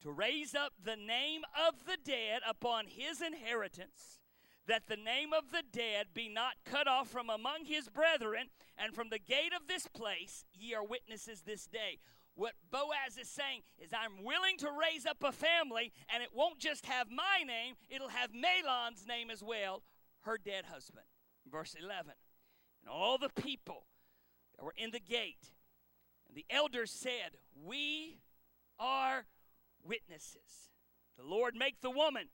to 0.00 0.12
raise 0.12 0.54
up 0.54 0.74
the 0.80 0.94
name 0.94 1.40
of 1.66 1.86
the 1.86 1.96
dead 2.04 2.42
upon 2.48 2.86
his 2.86 3.20
inheritance, 3.20 4.20
that 4.68 4.84
the 4.86 4.96
name 4.96 5.32
of 5.32 5.50
the 5.50 5.64
dead 5.72 6.14
be 6.14 6.28
not 6.28 6.52
cut 6.64 6.86
off 6.86 7.08
from 7.08 7.28
among 7.28 7.64
his 7.64 7.88
brethren, 7.88 8.46
and 8.78 8.94
from 8.94 9.08
the 9.08 9.18
gate 9.18 9.50
of 9.60 9.66
this 9.66 9.88
place 9.88 10.44
ye 10.54 10.72
are 10.72 10.86
witnesses 10.86 11.42
this 11.42 11.66
day. 11.66 11.98
What 12.36 12.52
Boaz 12.70 13.18
is 13.20 13.28
saying 13.28 13.62
is, 13.76 13.90
I'm 13.92 14.22
willing 14.22 14.56
to 14.58 14.68
raise 14.70 15.04
up 15.04 15.24
a 15.24 15.32
family, 15.32 15.92
and 16.14 16.22
it 16.22 16.30
won't 16.32 16.60
just 16.60 16.86
have 16.86 17.08
my 17.10 17.42
name, 17.44 17.74
it'll 17.88 18.10
have 18.10 18.30
Mahlon's 18.30 19.04
name 19.04 19.30
as 19.32 19.42
well, 19.42 19.82
her 20.20 20.38
dead 20.38 20.66
husband. 20.66 21.06
Verse 21.50 21.74
11. 21.76 22.12
And 22.82 22.88
all 22.88 23.18
the 23.18 23.30
people 23.30 23.86
that 24.60 24.66
were 24.66 24.74
in 24.76 24.90
the 24.90 25.00
gate. 25.00 25.52
And 26.28 26.36
the 26.36 26.44
elders 26.50 26.90
said, 26.90 27.38
We 27.66 28.18
are 28.78 29.24
witnesses. 29.82 30.70
The 31.16 31.24
Lord 31.24 31.54
make 31.56 31.80
the 31.80 31.90
woman 31.90 32.28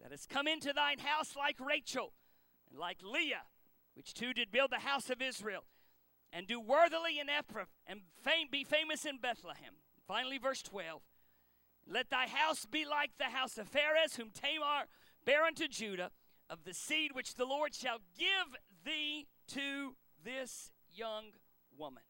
that 0.00 0.10
has 0.10 0.26
come 0.26 0.48
into 0.48 0.72
thine 0.72 0.98
house 0.98 1.34
like 1.36 1.56
Rachel 1.60 2.12
and 2.68 2.78
like 2.78 2.98
Leah, 3.02 3.44
which 3.94 4.12
two 4.12 4.32
did 4.32 4.50
build 4.50 4.70
the 4.70 4.80
house 4.80 5.08
of 5.08 5.22
Israel, 5.22 5.64
and 6.32 6.46
do 6.46 6.60
worthily 6.60 7.18
in 7.20 7.28
Ephraim, 7.28 7.66
and 7.86 8.00
be 8.50 8.64
famous 8.64 9.04
in 9.04 9.18
Bethlehem. 9.18 9.74
Finally, 10.06 10.38
verse 10.38 10.62
12. 10.62 11.00
Let 11.86 12.10
thy 12.10 12.26
house 12.26 12.66
be 12.66 12.84
like 12.84 13.10
the 13.18 13.24
house 13.24 13.58
of 13.58 13.70
Pharez, 13.70 14.16
whom 14.16 14.30
Tamar 14.30 14.86
bare 15.24 15.44
unto 15.44 15.68
Judah, 15.68 16.10
of 16.50 16.64
the 16.64 16.74
seed 16.74 17.12
which 17.12 17.34
the 17.34 17.44
Lord 17.44 17.74
shall 17.74 17.98
give 18.18 18.56
thee 18.84 19.26
to 19.48 19.94
this 20.24 20.70
young 20.94 21.32
woman. 21.82 22.04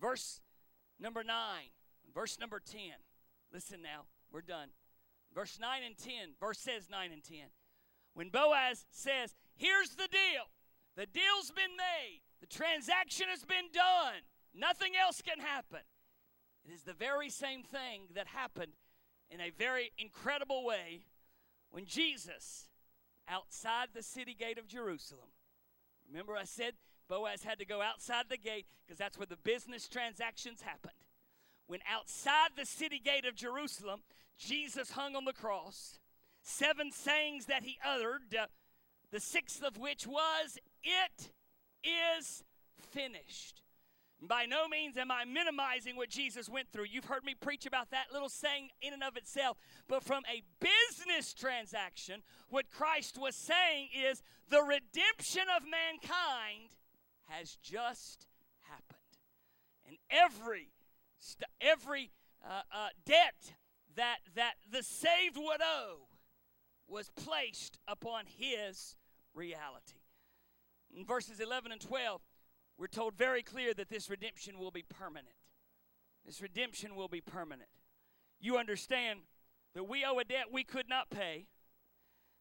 Verse 0.00 0.40
number 0.98 1.22
9, 1.22 1.36
verse 2.14 2.38
number 2.40 2.58
10. 2.58 2.80
Listen 3.52 3.82
now, 3.82 4.06
we're 4.32 4.40
done. 4.40 4.68
Verse 5.34 5.58
9 5.60 5.82
and 5.84 5.98
10, 5.98 6.12
verse 6.40 6.58
says 6.58 6.88
9 6.90 7.12
and 7.12 7.22
10. 7.22 7.36
When 8.14 8.30
Boaz 8.30 8.86
says, 8.90 9.34
Here's 9.56 9.90
the 9.90 10.08
deal, 10.10 10.48
the 10.96 11.04
deal's 11.04 11.50
been 11.50 11.76
made, 11.76 12.22
the 12.40 12.46
transaction 12.46 13.26
has 13.28 13.44
been 13.44 13.68
done, 13.74 14.24
nothing 14.54 14.92
else 14.98 15.20
can 15.20 15.38
happen. 15.38 15.84
It 16.64 16.72
is 16.72 16.82
the 16.82 16.94
very 16.94 17.28
same 17.28 17.62
thing 17.62 18.08
that 18.14 18.26
happened 18.28 18.72
in 19.30 19.40
a 19.40 19.50
very 19.50 19.92
incredible 19.98 20.64
way 20.64 21.04
when 21.70 21.84
Jesus, 21.84 22.68
outside 23.28 23.88
the 23.92 24.02
city 24.02 24.34
gate 24.34 24.58
of 24.58 24.66
Jerusalem, 24.66 25.28
remember 26.08 26.36
I 26.36 26.44
said 26.44 26.74
Boaz 27.12 27.42
had 27.42 27.58
to 27.58 27.66
go 27.66 27.82
outside 27.82 28.24
the 28.30 28.38
gate 28.38 28.64
because 28.86 28.96
that's 28.96 29.18
where 29.18 29.26
the 29.26 29.36
business 29.36 29.86
transactions 29.86 30.62
happened. 30.62 30.94
When 31.66 31.80
outside 31.86 32.52
the 32.56 32.64
city 32.64 32.98
gate 32.98 33.26
of 33.26 33.34
Jerusalem, 33.34 34.00
Jesus 34.38 34.92
hung 34.92 35.14
on 35.14 35.26
the 35.26 35.34
cross, 35.34 35.98
seven 36.40 36.90
sayings 36.90 37.44
that 37.46 37.64
he 37.64 37.76
uttered, 37.86 38.34
uh, 38.34 38.46
the 39.10 39.20
sixth 39.20 39.62
of 39.62 39.76
which 39.76 40.06
was, 40.06 40.58
It 40.82 41.32
is 41.84 42.44
finished. 42.78 43.60
By 44.22 44.46
no 44.46 44.66
means 44.66 44.96
am 44.96 45.10
I 45.10 45.26
minimizing 45.26 45.96
what 45.96 46.08
Jesus 46.08 46.48
went 46.48 46.68
through. 46.72 46.86
You've 46.90 47.04
heard 47.04 47.24
me 47.24 47.34
preach 47.38 47.66
about 47.66 47.90
that 47.90 48.06
little 48.10 48.30
saying 48.30 48.70
in 48.80 48.94
and 48.94 49.02
of 49.02 49.18
itself. 49.18 49.58
But 49.86 50.02
from 50.02 50.22
a 50.32 50.42
business 50.60 51.34
transaction, 51.34 52.22
what 52.48 52.70
Christ 52.70 53.18
was 53.20 53.34
saying 53.34 53.88
is 53.92 54.22
the 54.48 54.62
redemption 54.62 55.42
of 55.54 55.64
mankind 55.64 56.70
has 57.28 57.56
just 57.62 58.26
happened. 58.62 58.98
And 59.86 59.96
every, 60.10 60.68
every 61.60 62.10
uh, 62.44 62.62
uh, 62.72 62.88
debt 63.04 63.54
that, 63.96 64.18
that 64.34 64.54
the 64.70 64.82
saved 64.82 65.36
would 65.36 65.60
owe 65.62 66.08
was 66.88 67.10
placed 67.10 67.78
upon 67.88 68.24
his 68.26 68.96
reality. 69.34 70.00
In 70.94 71.04
verses 71.04 71.40
11 71.40 71.72
and 71.72 71.80
12, 71.80 72.20
we're 72.78 72.86
told 72.86 73.14
very 73.14 73.42
clear 73.42 73.74
that 73.74 73.88
this 73.88 74.10
redemption 74.10 74.58
will 74.58 74.70
be 74.70 74.82
permanent. 74.82 75.34
This 76.24 76.40
redemption 76.40 76.94
will 76.94 77.08
be 77.08 77.20
permanent. 77.20 77.68
You 78.40 78.58
understand 78.58 79.20
that 79.74 79.84
we 79.84 80.04
owe 80.04 80.18
a 80.18 80.24
debt 80.24 80.46
we 80.52 80.64
could 80.64 80.88
not 80.88 81.10
pay. 81.10 81.46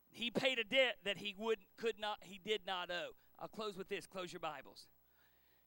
He 0.09 0.29
paid 0.29 0.59
a 0.59 0.63
debt 0.63 0.97
that 1.05 1.17
he 1.19 1.33
would 1.37 1.59
could 1.77 1.99
not 1.99 2.17
he 2.21 2.39
did 2.43 2.61
not 2.67 2.89
owe. 2.91 3.11
I'll 3.41 3.47
close 3.47 3.75
with 3.75 3.89
this. 3.89 4.05
Close 4.05 4.31
your 4.31 4.39
Bibles. 4.39 4.87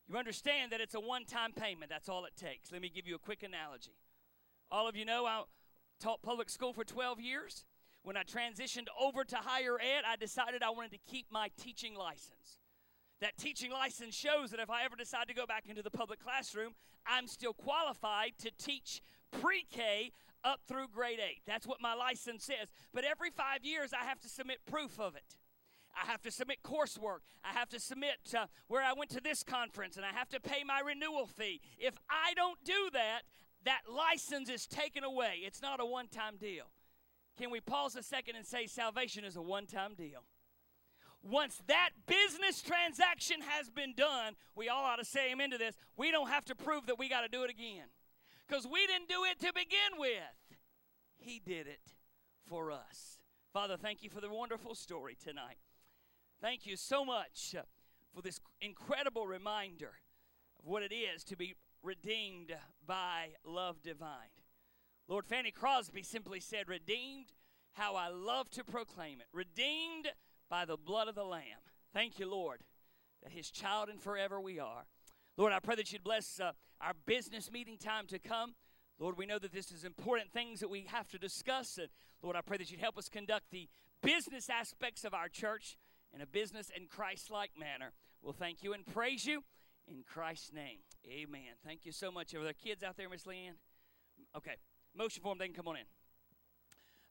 You 0.08 0.16
understand 0.16 0.70
that 0.70 0.80
it's 0.80 0.94
a 0.94 1.00
one 1.00 1.24
time 1.24 1.52
payment. 1.52 1.90
That's 1.90 2.08
all 2.08 2.24
it 2.24 2.36
takes. 2.36 2.70
Let 2.70 2.80
me 2.80 2.90
give 2.94 3.08
you 3.08 3.16
a 3.16 3.18
quick 3.18 3.42
analogy. 3.42 3.96
All 4.70 4.88
of 4.88 4.96
you 4.96 5.04
know 5.04 5.26
I 5.26 5.42
taught 6.00 6.22
public 6.22 6.48
school 6.48 6.72
for 6.72 6.84
12 6.84 7.20
years. 7.20 7.64
When 8.02 8.16
I 8.16 8.22
transitioned 8.22 8.86
over 9.00 9.24
to 9.24 9.36
higher 9.36 9.76
ed, 9.80 10.02
I 10.06 10.16
decided 10.16 10.62
I 10.62 10.70
wanted 10.70 10.92
to 10.92 10.98
keep 11.10 11.26
my 11.30 11.48
teaching 11.56 11.94
license. 11.96 12.60
That 13.20 13.36
teaching 13.38 13.72
license 13.72 14.14
shows 14.14 14.50
that 14.50 14.60
if 14.60 14.68
I 14.68 14.84
ever 14.84 14.94
decide 14.94 15.28
to 15.28 15.34
go 15.34 15.46
back 15.46 15.64
into 15.68 15.82
the 15.82 15.90
public 15.90 16.22
classroom, 16.22 16.74
I'm 17.06 17.26
still 17.26 17.54
qualified 17.54 18.32
to 18.40 18.50
teach 18.58 19.00
pre 19.40 19.64
K 19.70 20.12
up 20.44 20.60
through 20.68 20.88
grade 20.88 21.18
8. 21.18 21.40
That's 21.46 21.66
what 21.66 21.80
my 21.80 21.94
license 21.94 22.44
says. 22.44 22.68
But 22.92 23.04
every 23.04 23.30
five 23.30 23.64
years, 23.64 23.92
I 23.98 24.04
have 24.04 24.20
to 24.20 24.28
submit 24.28 24.58
proof 24.66 25.00
of 25.00 25.16
it. 25.16 25.38
I 26.00 26.10
have 26.10 26.22
to 26.22 26.30
submit 26.30 26.58
coursework. 26.62 27.20
I 27.44 27.52
have 27.52 27.68
to 27.70 27.80
submit 27.80 28.34
where 28.68 28.82
I 28.82 28.92
went 28.92 29.10
to 29.10 29.20
this 29.20 29.42
conference, 29.42 29.96
and 29.96 30.04
I 30.04 30.10
have 30.10 30.28
to 30.30 30.40
pay 30.40 30.64
my 30.64 30.80
renewal 30.80 31.26
fee. 31.26 31.60
If 31.78 31.98
I 32.08 32.34
don't 32.34 32.62
do 32.64 32.90
that, 32.92 33.22
that 33.64 33.82
license 33.88 34.48
is 34.48 34.66
taken 34.66 35.04
away. 35.04 35.40
It's 35.42 35.62
not 35.62 35.80
a 35.80 35.86
one 35.86 36.08
time 36.08 36.36
deal. 36.36 36.66
Can 37.38 37.50
we 37.50 37.60
pause 37.60 37.96
a 37.96 38.02
second 38.02 38.36
and 38.36 38.46
say 38.46 38.66
salvation 38.66 39.24
is 39.24 39.36
a 39.36 39.42
one 39.42 39.66
time 39.66 39.94
deal? 39.94 40.24
Once 41.22 41.62
that 41.66 41.90
business 42.06 42.60
transaction 42.60 43.40
has 43.40 43.70
been 43.70 43.94
done, 43.96 44.34
we 44.54 44.68
all 44.68 44.84
ought 44.84 44.96
to 44.96 45.04
say 45.04 45.32
amen 45.32 45.50
to 45.50 45.58
this. 45.58 45.74
We 45.96 46.10
don't 46.10 46.28
have 46.28 46.44
to 46.46 46.54
prove 46.54 46.86
that 46.86 46.98
we 46.98 47.08
got 47.08 47.22
to 47.22 47.28
do 47.28 47.42
it 47.44 47.50
again. 47.50 47.86
Because 48.46 48.66
we 48.66 48.86
didn't 48.86 49.08
do 49.08 49.24
it 49.24 49.40
to 49.40 49.52
begin 49.54 49.98
with, 49.98 50.58
He 51.16 51.40
did 51.44 51.66
it 51.66 51.94
for 52.46 52.70
us. 52.70 53.18
Father, 53.54 53.76
thank 53.78 54.02
you 54.02 54.10
for 54.10 54.20
the 54.20 54.28
wonderful 54.28 54.74
story 54.74 55.16
tonight. 55.22 55.56
Thank 56.44 56.66
you 56.66 56.76
so 56.76 57.06
much 57.06 57.54
for 58.14 58.20
this 58.20 58.38
incredible 58.60 59.26
reminder 59.26 59.92
of 60.58 60.66
what 60.66 60.82
it 60.82 60.92
is 60.92 61.24
to 61.24 61.38
be 61.38 61.54
redeemed 61.82 62.54
by 62.86 63.28
love 63.46 63.80
divine. 63.82 64.28
Lord 65.08 65.24
Fanny 65.24 65.50
Crosby 65.50 66.02
simply 66.02 66.40
said, 66.40 66.68
Redeemed, 66.68 67.32
how 67.72 67.96
I 67.96 68.08
love 68.08 68.50
to 68.50 68.62
proclaim 68.62 69.20
it. 69.20 69.26
Redeemed 69.32 70.08
by 70.50 70.66
the 70.66 70.76
blood 70.76 71.08
of 71.08 71.14
the 71.14 71.24
Lamb. 71.24 71.64
Thank 71.94 72.18
you, 72.18 72.30
Lord, 72.30 72.60
that 73.22 73.32
His 73.32 73.50
child 73.50 73.88
and 73.88 73.98
forever 73.98 74.38
we 74.38 74.60
are. 74.60 74.84
Lord, 75.38 75.54
I 75.54 75.60
pray 75.60 75.76
that 75.76 75.94
you'd 75.94 76.04
bless 76.04 76.40
uh, 76.40 76.52
our 76.78 76.92
business 77.06 77.50
meeting 77.50 77.78
time 77.78 78.06
to 78.08 78.18
come. 78.18 78.54
Lord, 78.98 79.16
we 79.16 79.24
know 79.24 79.38
that 79.38 79.54
this 79.54 79.72
is 79.72 79.82
important 79.82 80.30
things 80.30 80.60
that 80.60 80.68
we 80.68 80.84
have 80.92 81.08
to 81.08 81.18
discuss. 81.18 81.78
And 81.78 81.88
Lord, 82.22 82.36
I 82.36 82.42
pray 82.42 82.58
that 82.58 82.70
you'd 82.70 82.80
help 82.80 82.98
us 82.98 83.08
conduct 83.08 83.44
the 83.50 83.66
business 84.02 84.50
aspects 84.50 85.04
of 85.04 85.14
our 85.14 85.30
church 85.30 85.78
in 86.14 86.20
a 86.20 86.26
business 86.26 86.70
and 86.74 86.88
Christ 86.88 87.30
like 87.30 87.50
manner. 87.58 87.92
We'll 88.22 88.32
thank 88.32 88.62
you 88.62 88.72
and 88.72 88.86
praise 88.86 89.26
you 89.26 89.42
in 89.88 90.04
Christ's 90.06 90.52
name. 90.52 90.78
Amen. 91.06 91.54
Thank 91.66 91.84
you 91.84 91.92
so 91.92 92.10
much. 92.10 92.34
Are 92.34 92.42
there 92.42 92.52
kids 92.52 92.82
out 92.82 92.96
there, 92.96 93.08
Miss 93.08 93.24
Leanne? 93.24 93.56
Okay. 94.36 94.54
Motion 94.96 95.22
for 95.22 95.30
them, 95.30 95.38
they 95.38 95.46
can 95.46 95.54
come 95.54 95.68
on 95.68 95.76
in. 95.76 95.84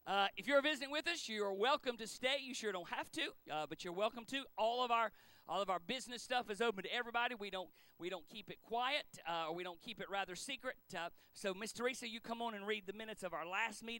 Uh, 0.05 0.27
if 0.35 0.47
you're 0.47 0.61
visiting 0.61 0.91
with 0.91 1.07
us, 1.07 1.29
you're 1.29 1.53
welcome 1.53 1.97
to 1.97 2.07
stay. 2.07 2.37
You 2.41 2.53
sure 2.53 2.71
don't 2.71 2.89
have 2.89 3.11
to, 3.11 3.21
uh, 3.51 3.65
but 3.67 3.83
you're 3.83 3.93
welcome 3.93 4.25
to. 4.25 4.43
All 4.57 4.83
of 4.83 4.91
our 4.91 5.11
all 5.47 5.61
of 5.61 5.69
our 5.69 5.79
business 5.79 6.23
stuff 6.23 6.49
is 6.49 6.61
open 6.61 6.83
to 6.83 6.93
everybody. 6.93 7.35
We 7.35 7.49
don't 7.49 7.69
we 7.99 8.09
don't 8.09 8.27
keep 8.27 8.49
it 8.49 8.57
quiet, 8.61 9.05
uh, 9.27 9.47
or 9.49 9.55
we 9.55 9.63
don't 9.63 9.81
keep 9.81 10.01
it 10.01 10.09
rather 10.09 10.35
secret. 10.35 10.75
Uh, 10.93 11.09
so, 11.33 11.53
Miss 11.53 11.71
Teresa, 11.71 12.07
you 12.07 12.19
come 12.19 12.41
on 12.41 12.53
and 12.53 12.65
read 12.65 12.83
the 12.87 12.93
minutes 12.93 13.23
of 13.23 13.33
our 13.33 13.45
last 13.45 13.83
meeting. 13.83 13.91